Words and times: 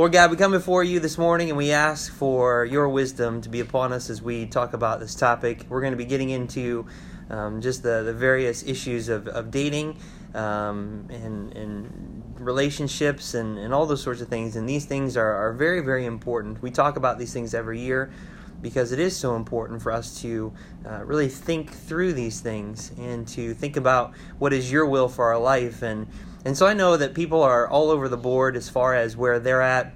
Lord 0.00 0.12
God, 0.12 0.30
we 0.30 0.38
come 0.38 0.52
before 0.52 0.82
you 0.82 0.98
this 0.98 1.18
morning 1.18 1.50
and 1.50 1.58
we 1.58 1.72
ask 1.72 2.10
for 2.10 2.64
your 2.64 2.88
wisdom 2.88 3.42
to 3.42 3.50
be 3.50 3.60
upon 3.60 3.92
us 3.92 4.08
as 4.08 4.22
we 4.22 4.46
talk 4.46 4.72
about 4.72 4.98
this 4.98 5.14
topic. 5.14 5.66
We're 5.68 5.82
going 5.82 5.92
to 5.92 5.98
be 5.98 6.06
getting 6.06 6.30
into 6.30 6.86
um, 7.28 7.60
just 7.60 7.82
the, 7.82 8.02
the 8.02 8.14
various 8.14 8.62
issues 8.62 9.10
of, 9.10 9.28
of 9.28 9.50
dating 9.50 9.98
um, 10.32 11.06
and, 11.10 11.54
and 11.54 12.22
relationships 12.38 13.34
and, 13.34 13.58
and 13.58 13.74
all 13.74 13.84
those 13.84 14.02
sorts 14.02 14.22
of 14.22 14.28
things. 14.28 14.56
And 14.56 14.66
these 14.66 14.86
things 14.86 15.18
are, 15.18 15.34
are 15.34 15.52
very, 15.52 15.82
very 15.82 16.06
important. 16.06 16.62
We 16.62 16.70
talk 16.70 16.96
about 16.96 17.18
these 17.18 17.34
things 17.34 17.52
every 17.52 17.78
year 17.78 18.10
because 18.62 18.92
it 18.92 18.98
is 18.98 19.14
so 19.14 19.36
important 19.36 19.82
for 19.82 19.92
us 19.92 20.18
to 20.22 20.50
uh, 20.86 21.04
really 21.04 21.28
think 21.28 21.74
through 21.74 22.14
these 22.14 22.40
things 22.40 22.90
and 22.98 23.28
to 23.28 23.52
think 23.52 23.76
about 23.76 24.14
what 24.38 24.54
is 24.54 24.72
your 24.72 24.86
will 24.86 25.10
for 25.10 25.26
our 25.26 25.38
life 25.38 25.82
and 25.82 26.06
and 26.44 26.56
so 26.56 26.66
I 26.66 26.74
know 26.74 26.96
that 26.96 27.14
people 27.14 27.42
are 27.42 27.68
all 27.68 27.90
over 27.90 28.08
the 28.08 28.16
board 28.16 28.56
as 28.56 28.68
far 28.68 28.94
as 28.94 29.16
where 29.16 29.38
they're 29.38 29.62
at. 29.62 29.92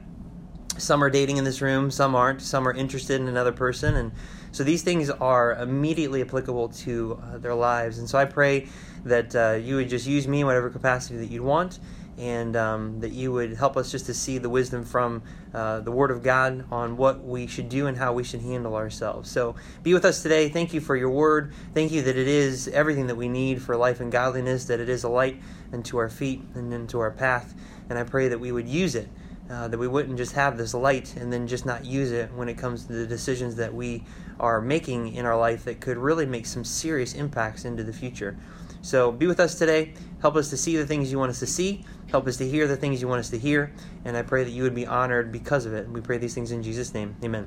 Some 0.76 1.02
are 1.02 1.10
dating 1.10 1.36
in 1.36 1.44
this 1.44 1.60
room, 1.60 1.90
some 1.90 2.14
aren't, 2.14 2.42
some 2.42 2.66
are 2.66 2.72
interested 2.72 3.20
in 3.20 3.28
another 3.28 3.52
person. 3.52 3.94
And 3.94 4.12
so 4.50 4.64
these 4.64 4.82
things 4.82 5.08
are 5.08 5.54
immediately 5.54 6.20
applicable 6.20 6.68
to 6.70 7.20
uh, 7.22 7.38
their 7.38 7.54
lives. 7.54 7.98
And 7.98 8.08
so 8.08 8.18
I 8.18 8.24
pray 8.24 8.68
that 9.04 9.34
uh, 9.34 9.52
you 9.52 9.76
would 9.76 9.88
just 9.88 10.06
use 10.06 10.26
me 10.26 10.40
in 10.40 10.46
whatever 10.46 10.70
capacity 10.70 11.16
that 11.18 11.30
you'd 11.30 11.42
want 11.42 11.78
and 12.18 12.56
um, 12.56 13.00
that 13.00 13.12
you 13.12 13.32
would 13.32 13.54
help 13.54 13.76
us 13.76 13.90
just 13.90 14.06
to 14.06 14.14
see 14.14 14.38
the 14.38 14.48
wisdom 14.48 14.84
from 14.84 15.22
uh, 15.52 15.80
the 15.80 15.90
Word 15.90 16.10
of 16.10 16.22
God 16.22 16.64
on 16.70 16.96
what 16.96 17.24
we 17.24 17.46
should 17.46 17.68
do 17.68 17.86
and 17.86 17.96
how 17.96 18.12
we 18.12 18.22
should 18.22 18.40
handle 18.40 18.76
ourselves. 18.76 19.30
So 19.30 19.56
be 19.82 19.94
with 19.94 20.04
us 20.04 20.22
today. 20.22 20.48
Thank 20.48 20.72
you 20.72 20.80
for 20.80 20.96
your 20.96 21.10
Word. 21.10 21.52
Thank 21.74 21.92
you 21.92 22.02
that 22.02 22.16
it 22.16 22.28
is 22.28 22.68
everything 22.68 23.08
that 23.08 23.16
we 23.16 23.28
need 23.28 23.60
for 23.60 23.76
life 23.76 24.00
and 24.00 24.12
godliness, 24.12 24.66
that 24.66 24.80
it 24.80 24.88
is 24.88 25.04
a 25.04 25.08
light 25.08 25.40
unto 25.74 25.98
our 25.98 26.08
feet 26.08 26.42
and 26.54 26.72
into 26.72 27.00
our 27.00 27.10
path. 27.10 27.54
And 27.90 27.98
I 27.98 28.04
pray 28.04 28.28
that 28.28 28.38
we 28.38 28.52
would 28.52 28.68
use 28.68 28.94
it. 28.94 29.08
Uh, 29.50 29.68
that 29.68 29.76
we 29.76 29.86
wouldn't 29.86 30.16
just 30.16 30.32
have 30.32 30.56
this 30.56 30.72
light 30.72 31.14
and 31.16 31.30
then 31.30 31.46
just 31.46 31.66
not 31.66 31.84
use 31.84 32.12
it 32.12 32.32
when 32.32 32.48
it 32.48 32.56
comes 32.56 32.86
to 32.86 32.94
the 32.94 33.06
decisions 33.06 33.56
that 33.56 33.74
we 33.74 34.02
are 34.40 34.58
making 34.58 35.14
in 35.14 35.26
our 35.26 35.38
life 35.38 35.64
that 35.64 35.80
could 35.80 35.98
really 35.98 36.24
make 36.24 36.46
some 36.46 36.64
serious 36.64 37.12
impacts 37.12 37.66
into 37.66 37.84
the 37.84 37.92
future. 37.92 38.38
So 38.80 39.12
be 39.12 39.26
with 39.26 39.40
us 39.40 39.54
today. 39.56 39.92
Help 40.22 40.36
us 40.36 40.48
to 40.48 40.56
see 40.56 40.76
the 40.76 40.86
things 40.86 41.12
you 41.12 41.18
want 41.18 41.28
us 41.28 41.40
to 41.40 41.46
see. 41.46 41.84
Help 42.10 42.26
us 42.26 42.38
to 42.38 42.48
hear 42.48 42.66
the 42.66 42.76
things 42.76 43.02
you 43.02 43.08
want 43.08 43.20
us 43.20 43.28
to 43.30 43.38
hear. 43.38 43.70
And 44.06 44.16
I 44.16 44.22
pray 44.22 44.44
that 44.44 44.50
you 44.50 44.62
would 44.62 44.74
be 44.74 44.86
honored 44.86 45.30
because 45.30 45.66
of 45.66 45.74
it. 45.74 45.88
We 45.90 46.00
pray 46.00 46.16
these 46.16 46.34
things 46.34 46.50
in 46.50 46.62
Jesus' 46.62 46.94
name. 46.94 47.14
Amen. 47.22 47.46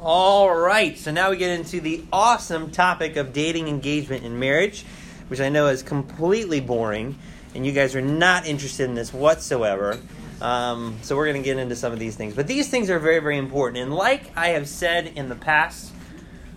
All 0.00 0.54
right. 0.54 0.98
So 0.98 1.10
now 1.10 1.30
we 1.30 1.38
get 1.38 1.50
into 1.58 1.80
the 1.80 2.04
awesome 2.12 2.70
topic 2.70 3.16
of 3.16 3.32
dating, 3.32 3.68
engagement, 3.68 4.24
and 4.24 4.38
marriage, 4.38 4.84
which 5.28 5.40
I 5.40 5.48
know 5.48 5.68
is 5.68 5.82
completely 5.82 6.60
boring. 6.60 7.18
And 7.54 7.64
you 7.64 7.72
guys 7.72 7.94
are 7.94 8.00
not 8.00 8.46
interested 8.46 8.84
in 8.84 8.94
this 8.94 9.12
whatsoever. 9.12 9.98
Um, 10.40 10.98
so 11.02 11.16
we're 11.16 11.26
going 11.26 11.40
to 11.40 11.44
get 11.44 11.58
into 11.58 11.76
some 11.76 11.92
of 11.92 11.98
these 11.98 12.16
things. 12.16 12.34
But 12.34 12.46
these 12.46 12.68
things 12.68 12.90
are 12.90 12.98
very, 12.98 13.20
very 13.20 13.38
important. 13.38 13.78
And 13.78 13.94
like 13.94 14.36
I 14.36 14.48
have 14.48 14.68
said 14.68 15.06
in 15.14 15.28
the 15.28 15.36
past, 15.36 15.92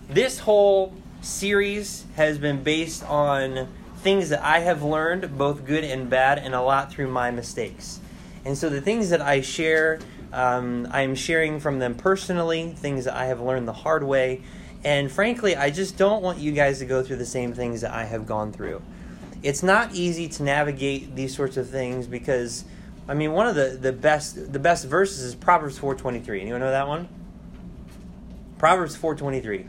this 0.08 0.40
whole 0.40 0.94
series 1.20 2.04
has 2.16 2.38
been 2.38 2.62
based 2.62 3.04
on 3.04 3.68
things 3.98 4.28
that 4.30 4.42
I 4.42 4.60
have 4.60 4.82
learned, 4.82 5.36
both 5.36 5.64
good 5.64 5.84
and 5.84 6.08
bad, 6.08 6.38
and 6.38 6.54
a 6.54 6.62
lot 6.62 6.90
through 6.90 7.08
my 7.08 7.30
mistakes. 7.30 8.00
And 8.44 8.56
so 8.56 8.68
the 8.68 8.80
things 8.80 9.10
that 9.10 9.20
I 9.20 9.40
share, 9.40 9.98
um, 10.32 10.88
I'm 10.90 11.14
sharing 11.14 11.60
from 11.60 11.78
them 11.78 11.94
personally, 11.94 12.72
things 12.76 13.04
that 13.04 13.14
I 13.14 13.26
have 13.26 13.40
learned 13.40 13.68
the 13.68 13.72
hard 13.72 14.04
way. 14.04 14.42
And 14.84 15.10
frankly, 15.10 15.56
I 15.56 15.70
just 15.70 15.96
don't 15.96 16.22
want 16.22 16.38
you 16.38 16.52
guys 16.52 16.78
to 16.78 16.86
go 16.86 17.02
through 17.02 17.16
the 17.16 17.26
same 17.26 17.52
things 17.52 17.80
that 17.80 17.92
I 17.92 18.04
have 18.04 18.26
gone 18.26 18.52
through. 18.52 18.80
It's 19.42 19.62
not 19.62 19.94
easy 19.94 20.28
to 20.28 20.42
navigate 20.42 21.14
these 21.14 21.34
sorts 21.34 21.56
of 21.56 21.68
things 21.68 22.06
because, 22.06 22.64
I 23.08 23.14
mean, 23.14 23.32
one 23.32 23.46
of 23.46 23.54
the, 23.54 23.78
the 23.80 23.92
best 23.92 24.52
the 24.52 24.58
best 24.58 24.84
verses 24.86 25.22
is 25.22 25.34
Proverbs 25.34 25.78
4:23. 25.78 26.40
Anyone 26.40 26.60
know 26.60 26.70
that 26.70 26.88
one? 26.88 27.08
Proverbs 28.58 28.96
4:23. 28.96 29.66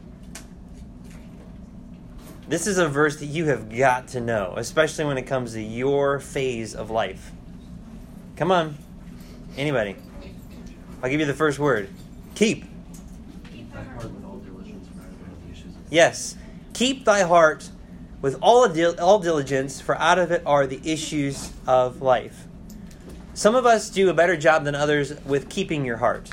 This 2.48 2.66
is 2.66 2.80
a 2.80 2.90
verse 2.90 3.18
that 3.18 3.28
you 3.28 3.46
have 3.46 3.70
got 3.70 4.08
to 4.10 4.20
know, 4.20 4.56
especially 4.58 5.06
when 5.06 5.20
it 5.20 5.28
comes 5.28 5.54
to 5.54 5.62
your 5.62 6.20
phase 6.20 6.74
of 6.74 6.90
life. 6.90 7.32
Come 8.38 8.52
on. 8.52 8.76
Anybody? 9.56 9.96
I'll 11.04 11.10
give 11.10 11.20
you 11.20 11.28
the 11.28 11.34
first 11.34 11.60
word. 11.60 11.90
Keep. 12.34 12.66
Yes. 15.90 16.36
Keep 16.74 17.06
thy 17.06 17.24
heart 17.24 17.70
with 18.22 18.38
all, 18.42 18.68
all 19.00 19.20
diligence, 19.20 19.82
for 19.82 19.96
out 19.96 20.20
of 20.20 20.32
it 20.32 20.44
are 20.46 20.68
the 20.68 20.82
issues 20.84 21.52
of 21.66 22.02
life. 22.02 22.46
Some 23.34 23.56
of 23.56 23.66
us 23.66 23.90
do 23.90 24.10
a 24.10 24.14
better 24.14 24.36
job 24.36 24.66
than 24.66 24.76
others 24.76 25.14
with 25.26 25.50
keeping 25.50 25.86
your 25.86 25.98
heart. 25.98 26.30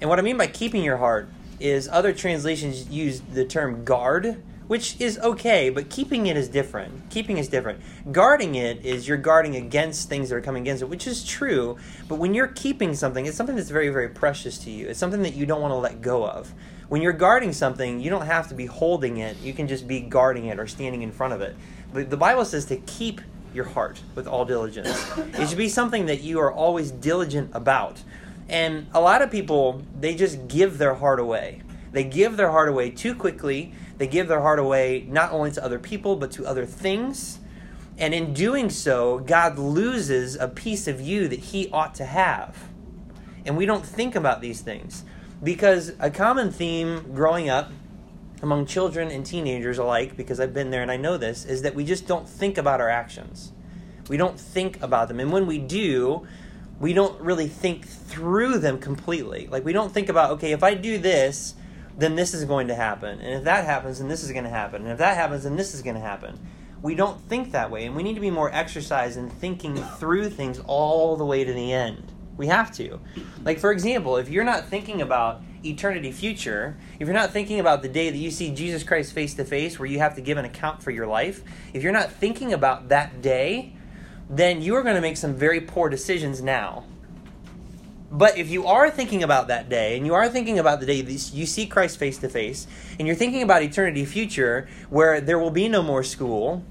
And 0.00 0.10
what 0.10 0.18
I 0.18 0.22
mean 0.22 0.36
by 0.36 0.46
keeping 0.46 0.84
your 0.84 0.98
heart 0.98 1.28
is 1.58 1.88
other 1.88 2.12
translations 2.12 2.88
use 2.88 3.20
the 3.20 3.44
term 3.44 3.84
guard 3.84 4.42
which 4.68 5.00
is 5.00 5.18
okay, 5.18 5.70
but 5.70 5.88
keeping 5.88 6.26
it 6.26 6.36
is 6.36 6.46
different. 6.48 7.10
Keeping 7.10 7.38
is 7.38 7.48
different. 7.48 7.80
Guarding 8.12 8.54
it 8.54 8.84
is 8.84 9.08
you're 9.08 9.16
guarding 9.16 9.56
against 9.56 10.08
things 10.08 10.28
that 10.28 10.36
are 10.36 10.40
coming 10.42 10.62
against 10.62 10.82
it, 10.82 10.88
which 10.88 11.06
is 11.06 11.24
true. 11.24 11.76
But 12.06 12.16
when 12.16 12.34
you're 12.34 12.48
keeping 12.48 12.94
something, 12.94 13.26
it's 13.26 13.36
something 13.36 13.56
that's 13.56 13.70
very, 13.70 13.88
very 13.88 14.10
precious 14.10 14.58
to 14.58 14.70
you. 14.70 14.86
It's 14.86 14.98
something 14.98 15.22
that 15.22 15.34
you 15.34 15.46
don't 15.46 15.62
want 15.62 15.72
to 15.72 15.76
let 15.76 16.02
go 16.02 16.24
of. 16.24 16.52
When 16.88 17.02
you're 17.02 17.12
guarding 17.12 17.52
something, 17.52 18.00
you 18.00 18.10
don't 18.10 18.26
have 18.26 18.48
to 18.48 18.54
be 18.54 18.66
holding 18.66 19.18
it. 19.18 19.36
You 19.38 19.52
can 19.52 19.68
just 19.68 19.86
be 19.86 20.00
guarding 20.00 20.46
it 20.46 20.58
or 20.58 20.66
standing 20.66 21.02
in 21.02 21.12
front 21.12 21.34
of 21.34 21.40
it. 21.40 21.54
But 21.92 22.10
the 22.10 22.16
Bible 22.16 22.44
says 22.44 22.64
to 22.66 22.76
keep 22.76 23.20
your 23.52 23.64
heart 23.64 24.00
with 24.14 24.26
all 24.26 24.44
diligence. 24.44 24.88
it 25.16 25.48
should 25.48 25.58
be 25.58 25.68
something 25.68 26.06
that 26.06 26.22
you 26.22 26.40
are 26.40 26.52
always 26.52 26.90
diligent 26.90 27.50
about. 27.52 28.02
And 28.48 28.86
a 28.94 29.00
lot 29.00 29.20
of 29.20 29.30
people, 29.30 29.82
they 29.98 30.14
just 30.14 30.48
give 30.48 30.78
their 30.78 30.94
heart 30.94 31.20
away. 31.20 31.62
They 31.92 32.04
give 32.04 32.36
their 32.36 32.50
heart 32.50 32.68
away 32.68 32.90
too 32.90 33.14
quickly 33.14 33.72
they 33.98 34.06
give 34.06 34.28
their 34.28 34.40
heart 34.40 34.60
away 34.60 35.04
not 35.08 35.32
only 35.32 35.50
to 35.50 35.62
other 35.62 35.78
people, 35.78 36.16
but 36.16 36.30
to 36.32 36.46
other 36.46 36.64
things. 36.64 37.40
And 37.98 38.14
in 38.14 38.32
doing 38.32 38.70
so, 38.70 39.18
God 39.18 39.58
loses 39.58 40.36
a 40.36 40.46
piece 40.46 40.86
of 40.86 41.00
you 41.00 41.26
that 41.28 41.40
He 41.40 41.68
ought 41.70 41.96
to 41.96 42.04
have. 42.04 42.56
And 43.44 43.56
we 43.56 43.66
don't 43.66 43.84
think 43.84 44.14
about 44.14 44.40
these 44.40 44.60
things. 44.60 45.02
Because 45.42 45.92
a 46.00 46.10
common 46.10 46.50
theme 46.50 47.12
growing 47.14 47.48
up 47.48 47.70
among 48.42 48.66
children 48.66 49.10
and 49.10 49.24
teenagers 49.24 49.78
alike, 49.78 50.16
because 50.16 50.40
I've 50.40 50.54
been 50.54 50.70
there 50.70 50.82
and 50.82 50.90
I 50.90 50.96
know 50.96 51.16
this, 51.16 51.44
is 51.44 51.62
that 51.62 51.74
we 51.74 51.84
just 51.84 52.06
don't 52.06 52.28
think 52.28 52.58
about 52.58 52.80
our 52.80 52.88
actions. 52.88 53.52
We 54.08 54.16
don't 54.16 54.38
think 54.38 54.82
about 54.82 55.08
them. 55.08 55.20
And 55.20 55.32
when 55.32 55.46
we 55.46 55.58
do, 55.58 56.26
we 56.80 56.92
don't 56.92 57.20
really 57.20 57.48
think 57.48 57.86
through 57.86 58.58
them 58.58 58.78
completely. 58.78 59.48
Like, 59.48 59.64
we 59.64 59.72
don't 59.72 59.92
think 59.92 60.08
about, 60.08 60.30
okay, 60.32 60.52
if 60.52 60.62
I 60.62 60.74
do 60.74 60.98
this, 60.98 61.54
then 61.96 62.14
this 62.14 62.32
is 62.32 62.44
going 62.44 62.68
to 62.68 62.74
happen. 62.74 63.20
And 63.20 63.34
if 63.34 63.44
that 63.44 63.64
happens, 63.64 63.98
then 63.98 64.08
this 64.08 64.22
is 64.22 64.30
going 64.32 64.44
to 64.44 64.50
happen. 64.50 64.82
And 64.82 64.92
if 64.92 64.98
that 64.98 65.16
happens, 65.16 65.44
then 65.44 65.56
this 65.56 65.74
is 65.74 65.82
going 65.82 65.96
to 65.96 66.00
happen. 66.00 66.38
We 66.80 66.94
don't 66.94 67.20
think 67.22 67.50
that 67.50 67.72
way, 67.72 67.86
and 67.86 67.96
we 67.96 68.04
need 68.04 68.14
to 68.14 68.20
be 68.20 68.30
more 68.30 68.52
exercised 68.54 69.18
in 69.18 69.28
thinking 69.28 69.74
through 69.74 70.30
things 70.30 70.60
all 70.64 71.16
the 71.16 71.24
way 71.24 71.42
to 71.42 71.52
the 71.52 71.72
end. 71.72 72.12
We 72.38 72.46
have 72.46 72.72
to. 72.76 73.00
Like, 73.44 73.58
for 73.58 73.72
example, 73.72 74.16
if 74.16 74.30
you're 74.30 74.44
not 74.44 74.68
thinking 74.68 75.02
about 75.02 75.42
eternity 75.64 76.12
future, 76.12 76.76
if 76.98 77.06
you're 77.06 77.14
not 77.14 77.32
thinking 77.32 77.60
about 77.60 77.82
the 77.82 77.88
day 77.88 78.08
that 78.10 78.16
you 78.16 78.30
see 78.30 78.54
Jesus 78.54 78.82
Christ 78.84 79.12
face 79.12 79.34
to 79.34 79.44
face, 79.44 79.78
where 79.78 79.86
you 79.86 79.98
have 79.98 80.14
to 80.14 80.20
give 80.22 80.38
an 80.38 80.44
account 80.44 80.82
for 80.82 80.92
your 80.92 81.06
life, 81.06 81.42
if 81.74 81.82
you're 81.82 81.92
not 81.92 82.12
thinking 82.12 82.52
about 82.52 82.88
that 82.88 83.20
day, 83.20 83.74
then 84.30 84.62
you 84.62 84.76
are 84.76 84.82
going 84.82 84.94
to 84.94 85.00
make 85.00 85.16
some 85.16 85.34
very 85.34 85.60
poor 85.60 85.88
decisions 85.88 86.40
now. 86.40 86.84
But 88.10 88.38
if 88.38 88.48
you 88.48 88.66
are 88.66 88.90
thinking 88.90 89.22
about 89.22 89.48
that 89.48 89.68
day, 89.68 89.96
and 89.96 90.06
you 90.06 90.14
are 90.14 90.28
thinking 90.28 90.58
about 90.58 90.80
the 90.80 90.86
day 90.86 91.02
that 91.02 91.32
you 91.34 91.44
see 91.44 91.66
Christ 91.66 91.98
face 91.98 92.18
to 92.18 92.28
face, 92.28 92.66
and 92.98 93.06
you're 93.06 93.16
thinking 93.16 93.42
about 93.42 93.62
eternity 93.62 94.04
future, 94.04 94.66
where 94.88 95.20
there 95.20 95.38
will 95.38 95.50
be 95.50 95.68
no 95.68 95.82
more 95.82 96.02
school, 96.02 96.64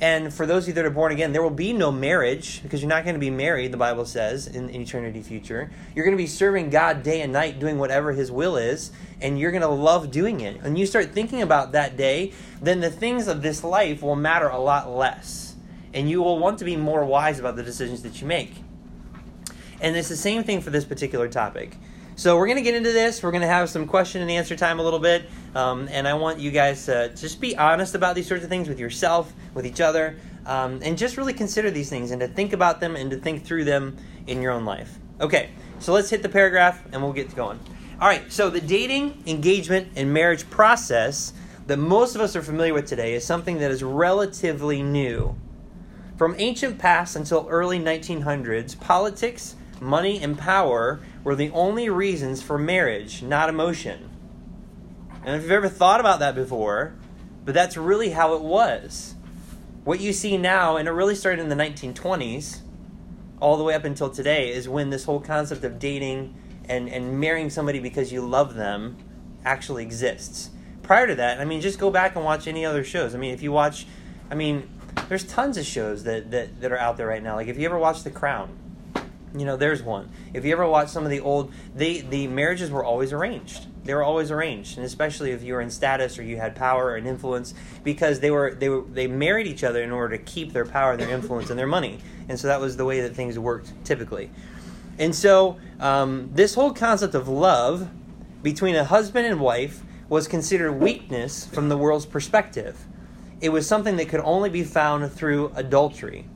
and 0.00 0.32
for 0.32 0.44
those 0.44 0.64
of 0.64 0.68
you 0.68 0.74
that 0.74 0.84
are 0.84 0.90
born 0.90 1.10
again, 1.10 1.32
there 1.32 1.42
will 1.42 1.48
be 1.48 1.72
no 1.72 1.90
marriage 1.90 2.62
because 2.62 2.82
you're 2.82 2.88
not 2.88 3.04
going 3.04 3.14
to 3.14 3.20
be 3.20 3.30
married, 3.30 3.72
the 3.72 3.78
Bible 3.78 4.04
says, 4.04 4.46
in, 4.46 4.68
in 4.68 4.82
eternity 4.82 5.22
future. 5.22 5.70
You're 5.94 6.04
going 6.04 6.16
to 6.16 6.22
be 6.22 6.26
serving 6.26 6.68
God 6.68 7.02
day 7.02 7.22
and 7.22 7.32
night, 7.32 7.58
doing 7.58 7.78
whatever 7.78 8.12
His 8.12 8.30
will 8.30 8.58
is, 8.58 8.92
and 9.22 9.38
you're 9.38 9.52
going 9.52 9.62
to 9.62 9.68
love 9.68 10.10
doing 10.10 10.40
it. 10.40 10.60
And 10.62 10.78
you 10.78 10.84
start 10.84 11.12
thinking 11.12 11.40
about 11.40 11.72
that 11.72 11.96
day, 11.96 12.34
then 12.60 12.80
the 12.80 12.90
things 12.90 13.26
of 13.26 13.40
this 13.40 13.64
life 13.64 14.02
will 14.02 14.16
matter 14.16 14.48
a 14.48 14.58
lot 14.58 14.90
less. 14.90 15.54
And 15.94 16.10
you 16.10 16.22
will 16.22 16.38
want 16.38 16.58
to 16.58 16.66
be 16.66 16.76
more 16.76 17.02
wise 17.06 17.38
about 17.38 17.56
the 17.56 17.62
decisions 17.62 18.02
that 18.02 18.20
you 18.20 18.26
make. 18.26 18.52
And 19.80 19.96
it's 19.96 20.10
the 20.10 20.16
same 20.16 20.44
thing 20.44 20.60
for 20.60 20.68
this 20.68 20.84
particular 20.84 21.28
topic. 21.28 21.78
So 22.18 22.38
we're 22.38 22.46
going 22.46 22.56
to 22.56 22.62
get 22.62 22.74
into 22.74 22.92
this. 22.92 23.22
We're 23.22 23.30
going 23.30 23.42
to 23.42 23.46
have 23.46 23.68
some 23.68 23.86
question 23.86 24.22
and 24.22 24.30
answer 24.30 24.56
time 24.56 24.80
a 24.80 24.82
little 24.82 24.98
bit. 24.98 25.28
Um, 25.54 25.86
and 25.90 26.08
I 26.08 26.14
want 26.14 26.40
you 26.40 26.50
guys 26.50 26.86
to 26.86 27.12
just 27.14 27.42
be 27.42 27.58
honest 27.58 27.94
about 27.94 28.14
these 28.14 28.26
sorts 28.26 28.42
of 28.42 28.48
things 28.48 28.70
with 28.70 28.80
yourself, 28.80 29.34
with 29.52 29.66
each 29.66 29.82
other, 29.82 30.16
um, 30.46 30.80
and 30.82 30.96
just 30.96 31.18
really 31.18 31.34
consider 31.34 31.70
these 31.70 31.90
things 31.90 32.12
and 32.12 32.20
to 32.20 32.26
think 32.26 32.54
about 32.54 32.80
them 32.80 32.96
and 32.96 33.10
to 33.10 33.18
think 33.18 33.44
through 33.44 33.64
them 33.64 33.98
in 34.26 34.40
your 34.40 34.52
own 34.52 34.64
life. 34.64 34.98
Okay, 35.20 35.50
so 35.78 35.92
let's 35.92 36.08
hit 36.08 36.22
the 36.22 36.28
paragraph 36.30 36.82
and 36.90 37.02
we'll 37.02 37.12
get 37.12 37.36
going. 37.36 37.60
All 38.00 38.08
right, 38.08 38.32
so 38.32 38.48
the 38.48 38.62
dating, 38.62 39.22
engagement, 39.26 39.88
and 39.94 40.10
marriage 40.10 40.48
process 40.48 41.34
that 41.66 41.76
most 41.76 42.14
of 42.14 42.22
us 42.22 42.34
are 42.34 42.42
familiar 42.42 42.72
with 42.72 42.86
today 42.86 43.12
is 43.12 43.26
something 43.26 43.58
that 43.58 43.70
is 43.70 43.82
relatively 43.82 44.82
new. 44.82 45.36
From 46.16 46.34
ancient 46.38 46.78
past 46.78 47.14
until 47.14 47.46
early 47.50 47.78
1900s, 47.78 48.80
politics, 48.80 49.56
money, 49.82 50.22
and 50.22 50.38
power 50.38 51.00
were 51.26 51.34
the 51.34 51.50
only 51.50 51.88
reasons 51.88 52.40
for 52.40 52.56
marriage, 52.56 53.20
not 53.20 53.48
emotion. 53.48 54.08
And 55.24 55.34
if 55.34 55.42
you've 55.42 55.50
ever 55.50 55.68
thought 55.68 55.98
about 55.98 56.20
that 56.20 56.36
before, 56.36 56.94
but 57.44 57.52
that's 57.52 57.76
really 57.76 58.10
how 58.10 58.34
it 58.34 58.42
was. 58.42 59.16
What 59.82 59.98
you 59.98 60.12
see 60.12 60.38
now, 60.38 60.76
and 60.76 60.86
it 60.86 60.92
really 60.92 61.16
started 61.16 61.42
in 61.42 61.48
the 61.48 61.56
1920s, 61.56 62.60
all 63.40 63.56
the 63.56 63.64
way 63.64 63.74
up 63.74 63.84
until 63.84 64.08
today, 64.08 64.52
is 64.52 64.68
when 64.68 64.90
this 64.90 65.02
whole 65.02 65.18
concept 65.18 65.64
of 65.64 65.80
dating 65.80 66.36
and, 66.68 66.88
and 66.88 67.18
marrying 67.18 67.50
somebody 67.50 67.80
because 67.80 68.12
you 68.12 68.20
love 68.20 68.54
them 68.54 68.96
actually 69.44 69.82
exists. 69.82 70.50
Prior 70.84 71.08
to 71.08 71.16
that, 71.16 71.40
I 71.40 71.44
mean, 71.44 71.60
just 71.60 71.80
go 71.80 71.90
back 71.90 72.14
and 72.14 72.24
watch 72.24 72.46
any 72.46 72.64
other 72.64 72.84
shows. 72.84 73.16
I 73.16 73.18
mean, 73.18 73.34
if 73.34 73.42
you 73.42 73.50
watch, 73.50 73.84
I 74.30 74.36
mean, 74.36 74.70
there's 75.08 75.24
tons 75.24 75.56
of 75.56 75.66
shows 75.66 76.04
that, 76.04 76.30
that, 76.30 76.60
that 76.60 76.70
are 76.70 76.78
out 76.78 76.96
there 76.96 77.08
right 77.08 77.20
now. 77.20 77.34
Like 77.34 77.48
if 77.48 77.58
you 77.58 77.66
ever 77.66 77.80
watch 77.80 78.04
The 78.04 78.12
Crown, 78.12 78.56
you 79.38 79.46
know, 79.46 79.56
there's 79.56 79.82
one. 79.82 80.10
If 80.34 80.44
you 80.44 80.52
ever 80.52 80.66
watch 80.66 80.88
some 80.88 81.04
of 81.04 81.10
the 81.10 81.20
old, 81.20 81.52
they 81.74 82.00
the 82.00 82.26
marriages 82.26 82.70
were 82.70 82.84
always 82.84 83.12
arranged. 83.12 83.66
They 83.84 83.94
were 83.94 84.02
always 84.02 84.30
arranged, 84.30 84.78
and 84.78 84.84
especially 84.84 85.30
if 85.30 85.42
you 85.42 85.54
were 85.54 85.60
in 85.60 85.70
status 85.70 86.18
or 86.18 86.22
you 86.22 86.36
had 86.36 86.56
power 86.56 86.96
and 86.96 87.06
influence, 87.06 87.54
because 87.84 88.20
they 88.20 88.30
were 88.30 88.54
they 88.54 88.68
were 88.68 88.82
they 88.82 89.06
married 89.06 89.46
each 89.46 89.64
other 89.64 89.82
in 89.82 89.92
order 89.92 90.16
to 90.16 90.22
keep 90.22 90.52
their 90.52 90.66
power, 90.66 90.96
their 90.96 91.10
influence, 91.10 91.50
and 91.50 91.58
their 91.58 91.66
money. 91.66 91.98
And 92.28 92.38
so 92.38 92.48
that 92.48 92.60
was 92.60 92.76
the 92.76 92.84
way 92.84 93.00
that 93.02 93.14
things 93.14 93.38
worked 93.38 93.72
typically. 93.84 94.30
And 94.98 95.14
so 95.14 95.58
um, 95.78 96.30
this 96.32 96.54
whole 96.54 96.72
concept 96.72 97.14
of 97.14 97.28
love 97.28 97.88
between 98.42 98.76
a 98.76 98.84
husband 98.84 99.26
and 99.26 99.40
wife 99.40 99.82
was 100.08 100.28
considered 100.28 100.72
weakness 100.72 101.46
from 101.46 101.68
the 101.68 101.76
world's 101.76 102.06
perspective. 102.06 102.84
It 103.40 103.50
was 103.50 103.66
something 103.66 103.96
that 103.96 104.08
could 104.08 104.20
only 104.20 104.48
be 104.48 104.64
found 104.64 105.12
through 105.12 105.52
adultery. 105.54 106.26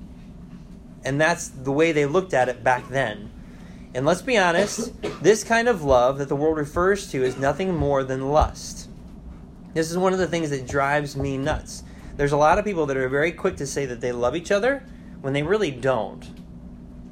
And 1.05 1.21
that's 1.21 1.49
the 1.49 1.73
way 1.73 1.93
they 1.93 2.07
looked 2.07 2.35
at 2.35 2.49
it 2.49 2.63
back 2.63 2.89
then. 2.89 3.31
And 3.95 4.07
let's 4.07 4.23
be 4.23 4.39
honest, 4.39 4.93
this 5.23 5.43
kind 5.43 5.69
of 5.69 5.83
love 5.83 6.19
that 6.19 6.29
the 6.29 6.37
world 6.37 6.57
refers 6.57 7.11
to 7.11 7.25
is 7.25 7.37
nothing 7.37 7.75
more 7.75 8.05
than 8.05 8.31
lust. 8.31 8.89
This 9.75 9.91
is 9.91 9.99
one 9.99 10.13
of 10.13 10.19
the 10.19 10.27
things 10.27 10.51
that 10.51 10.67
drives 10.67 11.17
me 11.17 11.37
nuts. 11.37 11.83
There's 12.17 12.33
a 12.33 12.37
lot 12.37 12.59
of 12.59 12.65
people 12.65 12.87
that 12.87 12.97
are 12.97 13.09
very 13.09 13.33
quick 13.33 13.57
to 13.57 13.67
say 13.67 13.87
that 13.87 14.01
they 14.01 14.13
love 14.13 14.37
each 14.37 14.51
other 14.51 14.85
when 15.21 15.33
they 15.33 15.43
really 15.43 15.71
don't. 15.71 16.29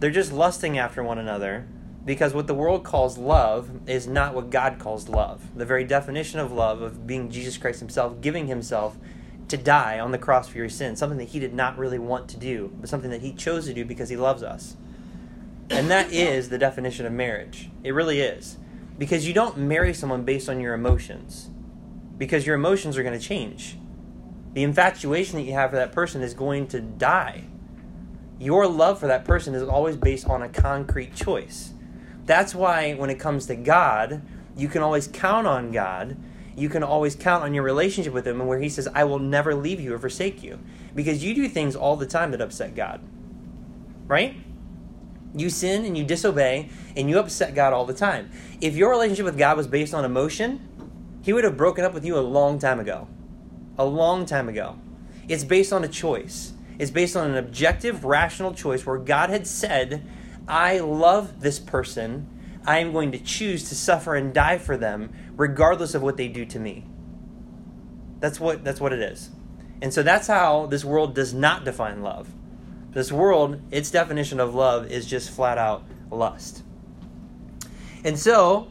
They're 0.01 0.11
just 0.11 0.33
lusting 0.33 0.79
after 0.79 1.03
one 1.03 1.19
another 1.19 1.67
because 2.05 2.33
what 2.33 2.47
the 2.47 2.55
world 2.55 2.85
calls 2.85 3.19
love 3.19 3.71
is 3.89 4.07
not 4.07 4.35
what 4.35 4.51
God 4.51 4.79
calls 4.79 5.09
love. 5.09 5.43
The 5.57 5.67
very 5.67 5.85
definition 5.85 6.41
of 6.41 6.53
love, 6.53 6.81
of 6.81 7.07
being 7.07 7.31
Jesus 7.31 7.59
Christ 7.59 7.81
Himself, 7.81 8.21
giving 8.21 8.47
Himself 8.47 8.97
to 9.49 9.57
die 9.57 9.99
on 10.01 10.13
the 10.13 10.19
cross 10.19 10.49
for 10.49 10.59
your 10.59 10.69
sins, 10.69 10.99
something 10.99 11.19
that 11.19 11.29
He 11.29 11.39
did 11.39 11.55
not 11.55 11.79
really 11.79 11.99
want 11.99 12.29
to 12.31 12.37
do, 12.37 12.73
but 12.81 12.89
something 12.89 13.11
that 13.11 13.23
He 13.23 13.33
chose 13.33 13.67
to 13.67 13.75
do 13.75 13.85
because 13.85 14.09
He 14.09 14.17
loves 14.17 14.43
us. 14.43 14.77
And 15.71 15.91
that 15.91 16.13
is 16.13 16.49
the 16.49 16.59
definition 16.59 17.07
of 17.07 17.13
marriage. 17.13 17.71
It 17.85 17.93
really 17.93 18.21
is. 18.21 18.57
Because 18.97 19.27
you 19.27 19.35
don't 19.35 19.57
marry 19.57 19.95
someone 19.95 20.25
based 20.25 20.49
on 20.49 20.61
your 20.61 20.75
emotions, 20.75 21.51
because 22.17 22.47
your 22.47 22.57
emotions 22.57 22.97
are 22.97 23.03
going 23.03 23.19
to 23.19 23.25
change. 23.25 23.77
The 24.55 24.63
infatuation 24.63 25.37
that 25.37 25.45
you 25.45 25.53
have 25.53 25.71
for 25.71 25.77
that 25.77 25.93
person 25.93 26.23
is 26.23 26.35
going 26.35 26.69
to 26.69 26.81
die 26.81 27.45
your 28.39 28.69
love 28.69 29.01
for 29.01 29.09
that 29.09 29.25
person 29.25 29.55
is 29.55 29.63
always 29.63 29.97
based 29.97 30.27
on 30.29 30.43
a 30.43 30.49
concrete 30.49 31.15
choice. 31.15 31.73
That's 32.25 32.55
why 32.55 32.95
when 32.95 33.11
it 33.11 33.19
comes 33.19 33.47
to 33.47 33.57
God, 33.57 34.23
you 34.57 34.69
can 34.69 34.83
always 34.83 35.09
count 35.09 35.47
on 35.47 35.73
God. 35.73 36.17
You 36.59 36.69
can 36.69 36.83
always 36.83 37.15
count 37.15 37.45
on 37.45 37.55
your 37.55 37.63
relationship 37.63 38.13
with 38.13 38.27
Him, 38.27 38.41
and 38.41 38.49
where 38.49 38.59
He 38.59 38.69
says, 38.69 38.89
I 38.95 39.05
will 39.05 39.19
never 39.19 39.55
leave 39.55 39.81
you 39.81 39.95
or 39.95 39.99
forsake 39.99 40.43
you. 40.43 40.59
Because 40.95 41.23
you 41.25 41.35
do 41.35 41.49
things 41.49 41.77
all 41.77 41.97
the 41.97 42.07
time 42.07 42.33
that 42.33 42.41
upset 42.41 42.75
God. 42.75 43.01
Right? 44.07 44.37
You 45.35 45.51
sin 45.51 45.85
and 45.85 45.97
you 45.97 46.05
disobey, 46.05 46.71
and 46.97 47.09
you 47.09 47.19
upset 47.19 47.55
God 47.55 47.73
all 47.73 47.85
the 47.85 47.95
time. 47.95 48.31
If 48.61 48.75
your 48.75 48.91
relationship 48.91 49.25
with 49.25 49.39
God 49.39 49.57
was 49.57 49.67
based 49.67 49.95
on 49.95 50.05
emotion, 50.05 50.61
He 51.23 51.33
would 51.33 51.45
have 51.45 51.57
broken 51.57 51.85
up 51.85 51.95
with 51.95 52.05
you 52.05 52.19
a 52.19 52.21
long 52.21 52.59
time 52.59 52.81
ago. 52.81 53.09
A 53.79 53.85
long 53.85 54.27
time 54.27 54.49
ago. 54.49 54.79
It's 55.29 55.45
based 55.45 55.73
on 55.73 55.85
a 55.85 55.89
choice 55.89 56.55
It's 56.79 56.91
based 56.91 57.17
on 57.17 57.31
an 57.31 57.37
objective, 57.37 58.05
rational 58.05 58.55
choice 58.55 58.87
where 58.87 58.99
God 58.99 59.31
had 59.31 59.47
said, 59.47 60.07
I 60.47 60.79
love 60.79 61.41
this 61.41 61.59
person. 61.59 62.29
I 62.69 62.81
am 62.81 62.93
going 62.93 63.13
to 63.13 63.19
choose 63.19 63.67
to 63.71 63.75
suffer 63.75 64.15
and 64.15 64.35
die 64.35 64.59
for 64.59 64.77
them, 64.77 65.11
regardless 65.37 65.95
of 65.95 66.03
what 66.03 66.19
they 66.19 66.29
do 66.29 66.45
to 66.45 66.59
me. 66.59 66.85
That's 68.21 68.39
what, 68.39 68.63
that's 68.63 68.79
what 68.79 68.93
it 68.93 69.01
is. 69.01 69.31
And 69.81 69.95
so 69.95 70.03
that's 70.03 70.27
how 70.27 70.67
this 70.67 70.85
world 70.85 71.15
does 71.15 71.33
not 71.33 71.65
define 71.65 72.03
love. 72.03 72.29
This 72.91 73.11
world, 73.11 73.63
its 73.71 73.91
definition 73.91 74.39
of 74.39 74.55
love 74.55 74.91
is 74.91 75.07
just 75.07 75.31
flat 75.31 75.57
out 75.57 75.83
lust. 76.11 76.63
And 78.05 78.19
so, 78.19 78.69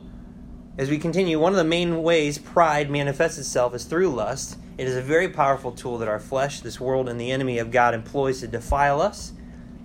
as 0.78 0.92
we 0.92 1.00
continue, 1.00 1.40
one 1.40 1.54
of 1.54 1.58
the 1.58 1.64
main 1.64 2.04
ways 2.04 2.38
pride 2.38 2.92
manifests 2.92 3.40
itself 3.40 3.74
is 3.74 3.86
through 3.86 4.10
lust. 4.10 4.60
It 4.78 4.88
is 4.88 4.96
a 4.96 5.02
very 5.02 5.30
powerful 5.30 5.72
tool 5.72 5.98
that 5.98 6.08
our 6.08 6.20
flesh, 6.20 6.60
this 6.60 6.80
world, 6.80 7.10
and 7.10 7.20
the 7.20 7.32
enemy 7.32 7.58
of 7.58 7.72
God 7.72 7.96
employs 7.96 8.42
to 8.42 8.48
defile 8.48 9.02
us 9.02 9.34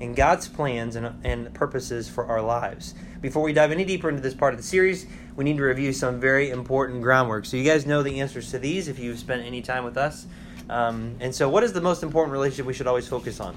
and 0.02 0.16
God's 0.16 0.49
plans 0.49 0.96
and, 0.96 1.14
and 1.25 1.54
purposes 1.54 2.08
for 2.08 2.26
our 2.26 2.43
lives. 2.43 2.94
Before 3.20 3.43
we 3.43 3.52
dive 3.52 3.70
any 3.70 3.84
deeper 3.84 4.08
into 4.08 4.20
this 4.20 4.34
part 4.34 4.52
of 4.52 4.58
the 4.58 4.66
series, 4.66 5.06
we 5.37 5.44
need 5.44 5.56
to 5.58 5.62
review 5.62 5.93
some 5.93 6.19
very 6.19 6.50
important 6.50 7.02
groundwork. 7.02 7.46
So, 7.46 7.56
you 7.56 7.62
guys 7.62 7.87
know 7.87 8.02
the 8.02 8.20
answers 8.20 8.50
to 8.50 8.58
these 8.58 8.88
if 8.88 8.99
you've 8.99 9.20
spent 9.20 9.46
any 9.46 9.62
time 9.62 9.84
with 9.84 9.96
us. 9.96 10.26
Um, 10.69 11.16
and 11.20 11.32
so, 11.32 11.49
what 11.49 11.62
is 11.62 11.72
the 11.72 11.81
most 11.81 12.02
important 12.02 12.32
relationship 12.32 12.66
we 12.66 12.75
should 12.75 12.88
always 12.88 13.06
focus 13.06 13.38
on? 13.38 13.56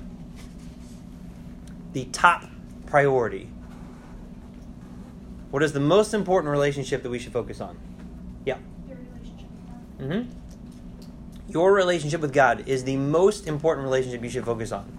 The 1.93 2.05
top 2.05 2.45
priority. 2.85 3.49
What 5.49 5.63
is 5.63 5.73
the 5.73 5.79
most 5.79 6.13
important 6.13 6.51
relationship 6.51 7.01
that 7.01 7.09
we 7.09 7.17
should 7.17 7.33
focus 7.33 7.59
on? 7.59 7.75
Yeah. 8.45 8.57
Your 8.87 8.97
relationship. 8.97 9.49
Mm-hmm. 9.99 11.51
Your 11.51 11.73
relationship 11.73 12.21
with 12.21 12.33
God 12.33 12.67
is 12.67 12.83
the 12.83 12.97
most 12.97 13.47
important 13.47 13.85
relationship 13.85 14.21
you 14.23 14.29
should 14.29 14.45
focus 14.45 14.71
on. 14.71 14.94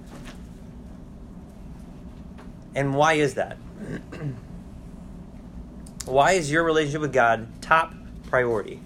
And 2.76 2.94
why 2.94 3.14
is 3.14 3.34
that? 3.34 3.56
why 6.04 6.32
is 6.32 6.50
your 6.50 6.62
relationship 6.62 7.00
with 7.00 7.12
God 7.12 7.48
top 7.62 7.94
priority? 8.28 8.80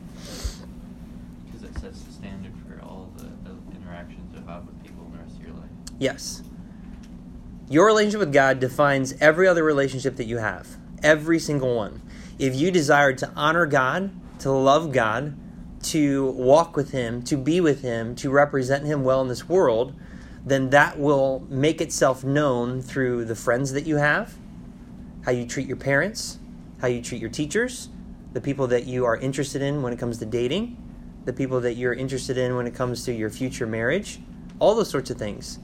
Because 1.45 1.65
it 1.65 1.75
sets 1.81 2.01
the 2.03 2.13
standard 2.13 2.53
for 2.65 2.81
all 2.85 3.11
the 3.17 3.27
interactions 3.77 4.33
you 4.33 4.47
have 4.47 4.65
with 4.65 4.81
people 4.85 5.05
in 5.07 5.13
the 5.13 5.19
rest 5.19 5.35
of 5.35 5.43
your 5.43 5.55
life. 5.57 5.69
Yes. 5.99 6.45
Your 7.69 7.87
relationship 7.87 8.21
with 8.21 8.33
God 8.33 8.61
defines 8.61 9.13
every 9.21 9.49
other 9.49 9.65
relationship 9.65 10.15
that 10.17 10.27
you 10.27 10.39
have, 10.39 10.69
every 11.03 11.41
single 11.41 11.75
one. 11.75 12.01
If 12.39 12.55
you 12.55 12.71
desire 12.71 13.13
to 13.15 13.33
honor 13.35 13.67
God, 13.67 14.13
to 14.39 14.53
love 14.53 14.93
God, 14.93 15.37
to 15.83 16.31
walk 16.31 16.77
with 16.77 16.93
Him, 16.93 17.23
to 17.25 17.37
be 17.37 17.61
with 17.61 17.83
Him, 17.83 18.15
to 18.17 18.31
represent 18.31 18.87
Him 18.87 19.03
well 19.03 19.21
in 19.21 19.27
this 19.27 19.49
world, 19.49 19.95
then 20.45 20.71
that 20.71 20.99
will 20.99 21.47
make 21.49 21.81
itself 21.81 22.25
known 22.25 22.81
through 22.81 23.25
the 23.25 23.35
friends 23.35 23.73
that 23.73 23.87
you 23.87 23.97
have, 23.97 24.35
how 25.25 25.33
you 25.33 25.47
treat 25.47 25.67
your 25.67 25.77
parents, 25.77 26.39
how 26.81 26.89
you 26.89 27.03
treat 27.03 27.21
your 27.21 27.31
teachers, 27.31 27.89
the 28.33 28.41
people 28.41 28.67
that 28.69 28.87
you 28.87 29.05
are 29.05 29.17
interested 29.17 29.61
in 29.61 29.83
when 29.83 29.93
it 29.93 29.99
comes 29.99 30.19
to 30.19 30.27
dating, 30.27 30.77
the 31.25 31.33
people 31.33 31.61
that 31.61 31.75
you're 31.75 31.93
interested 31.93 32.39
in 32.39 32.57
when 32.57 32.67
it 32.67 32.75
comes 32.75 33.05
to 33.05 33.13
your 33.13 33.29
future 33.29 33.67
marriage, 33.67 34.21
all 34.59 34.75
those 34.75 34.89
sorts 34.89 35.11
of 35.11 35.19
things. 35.19 35.59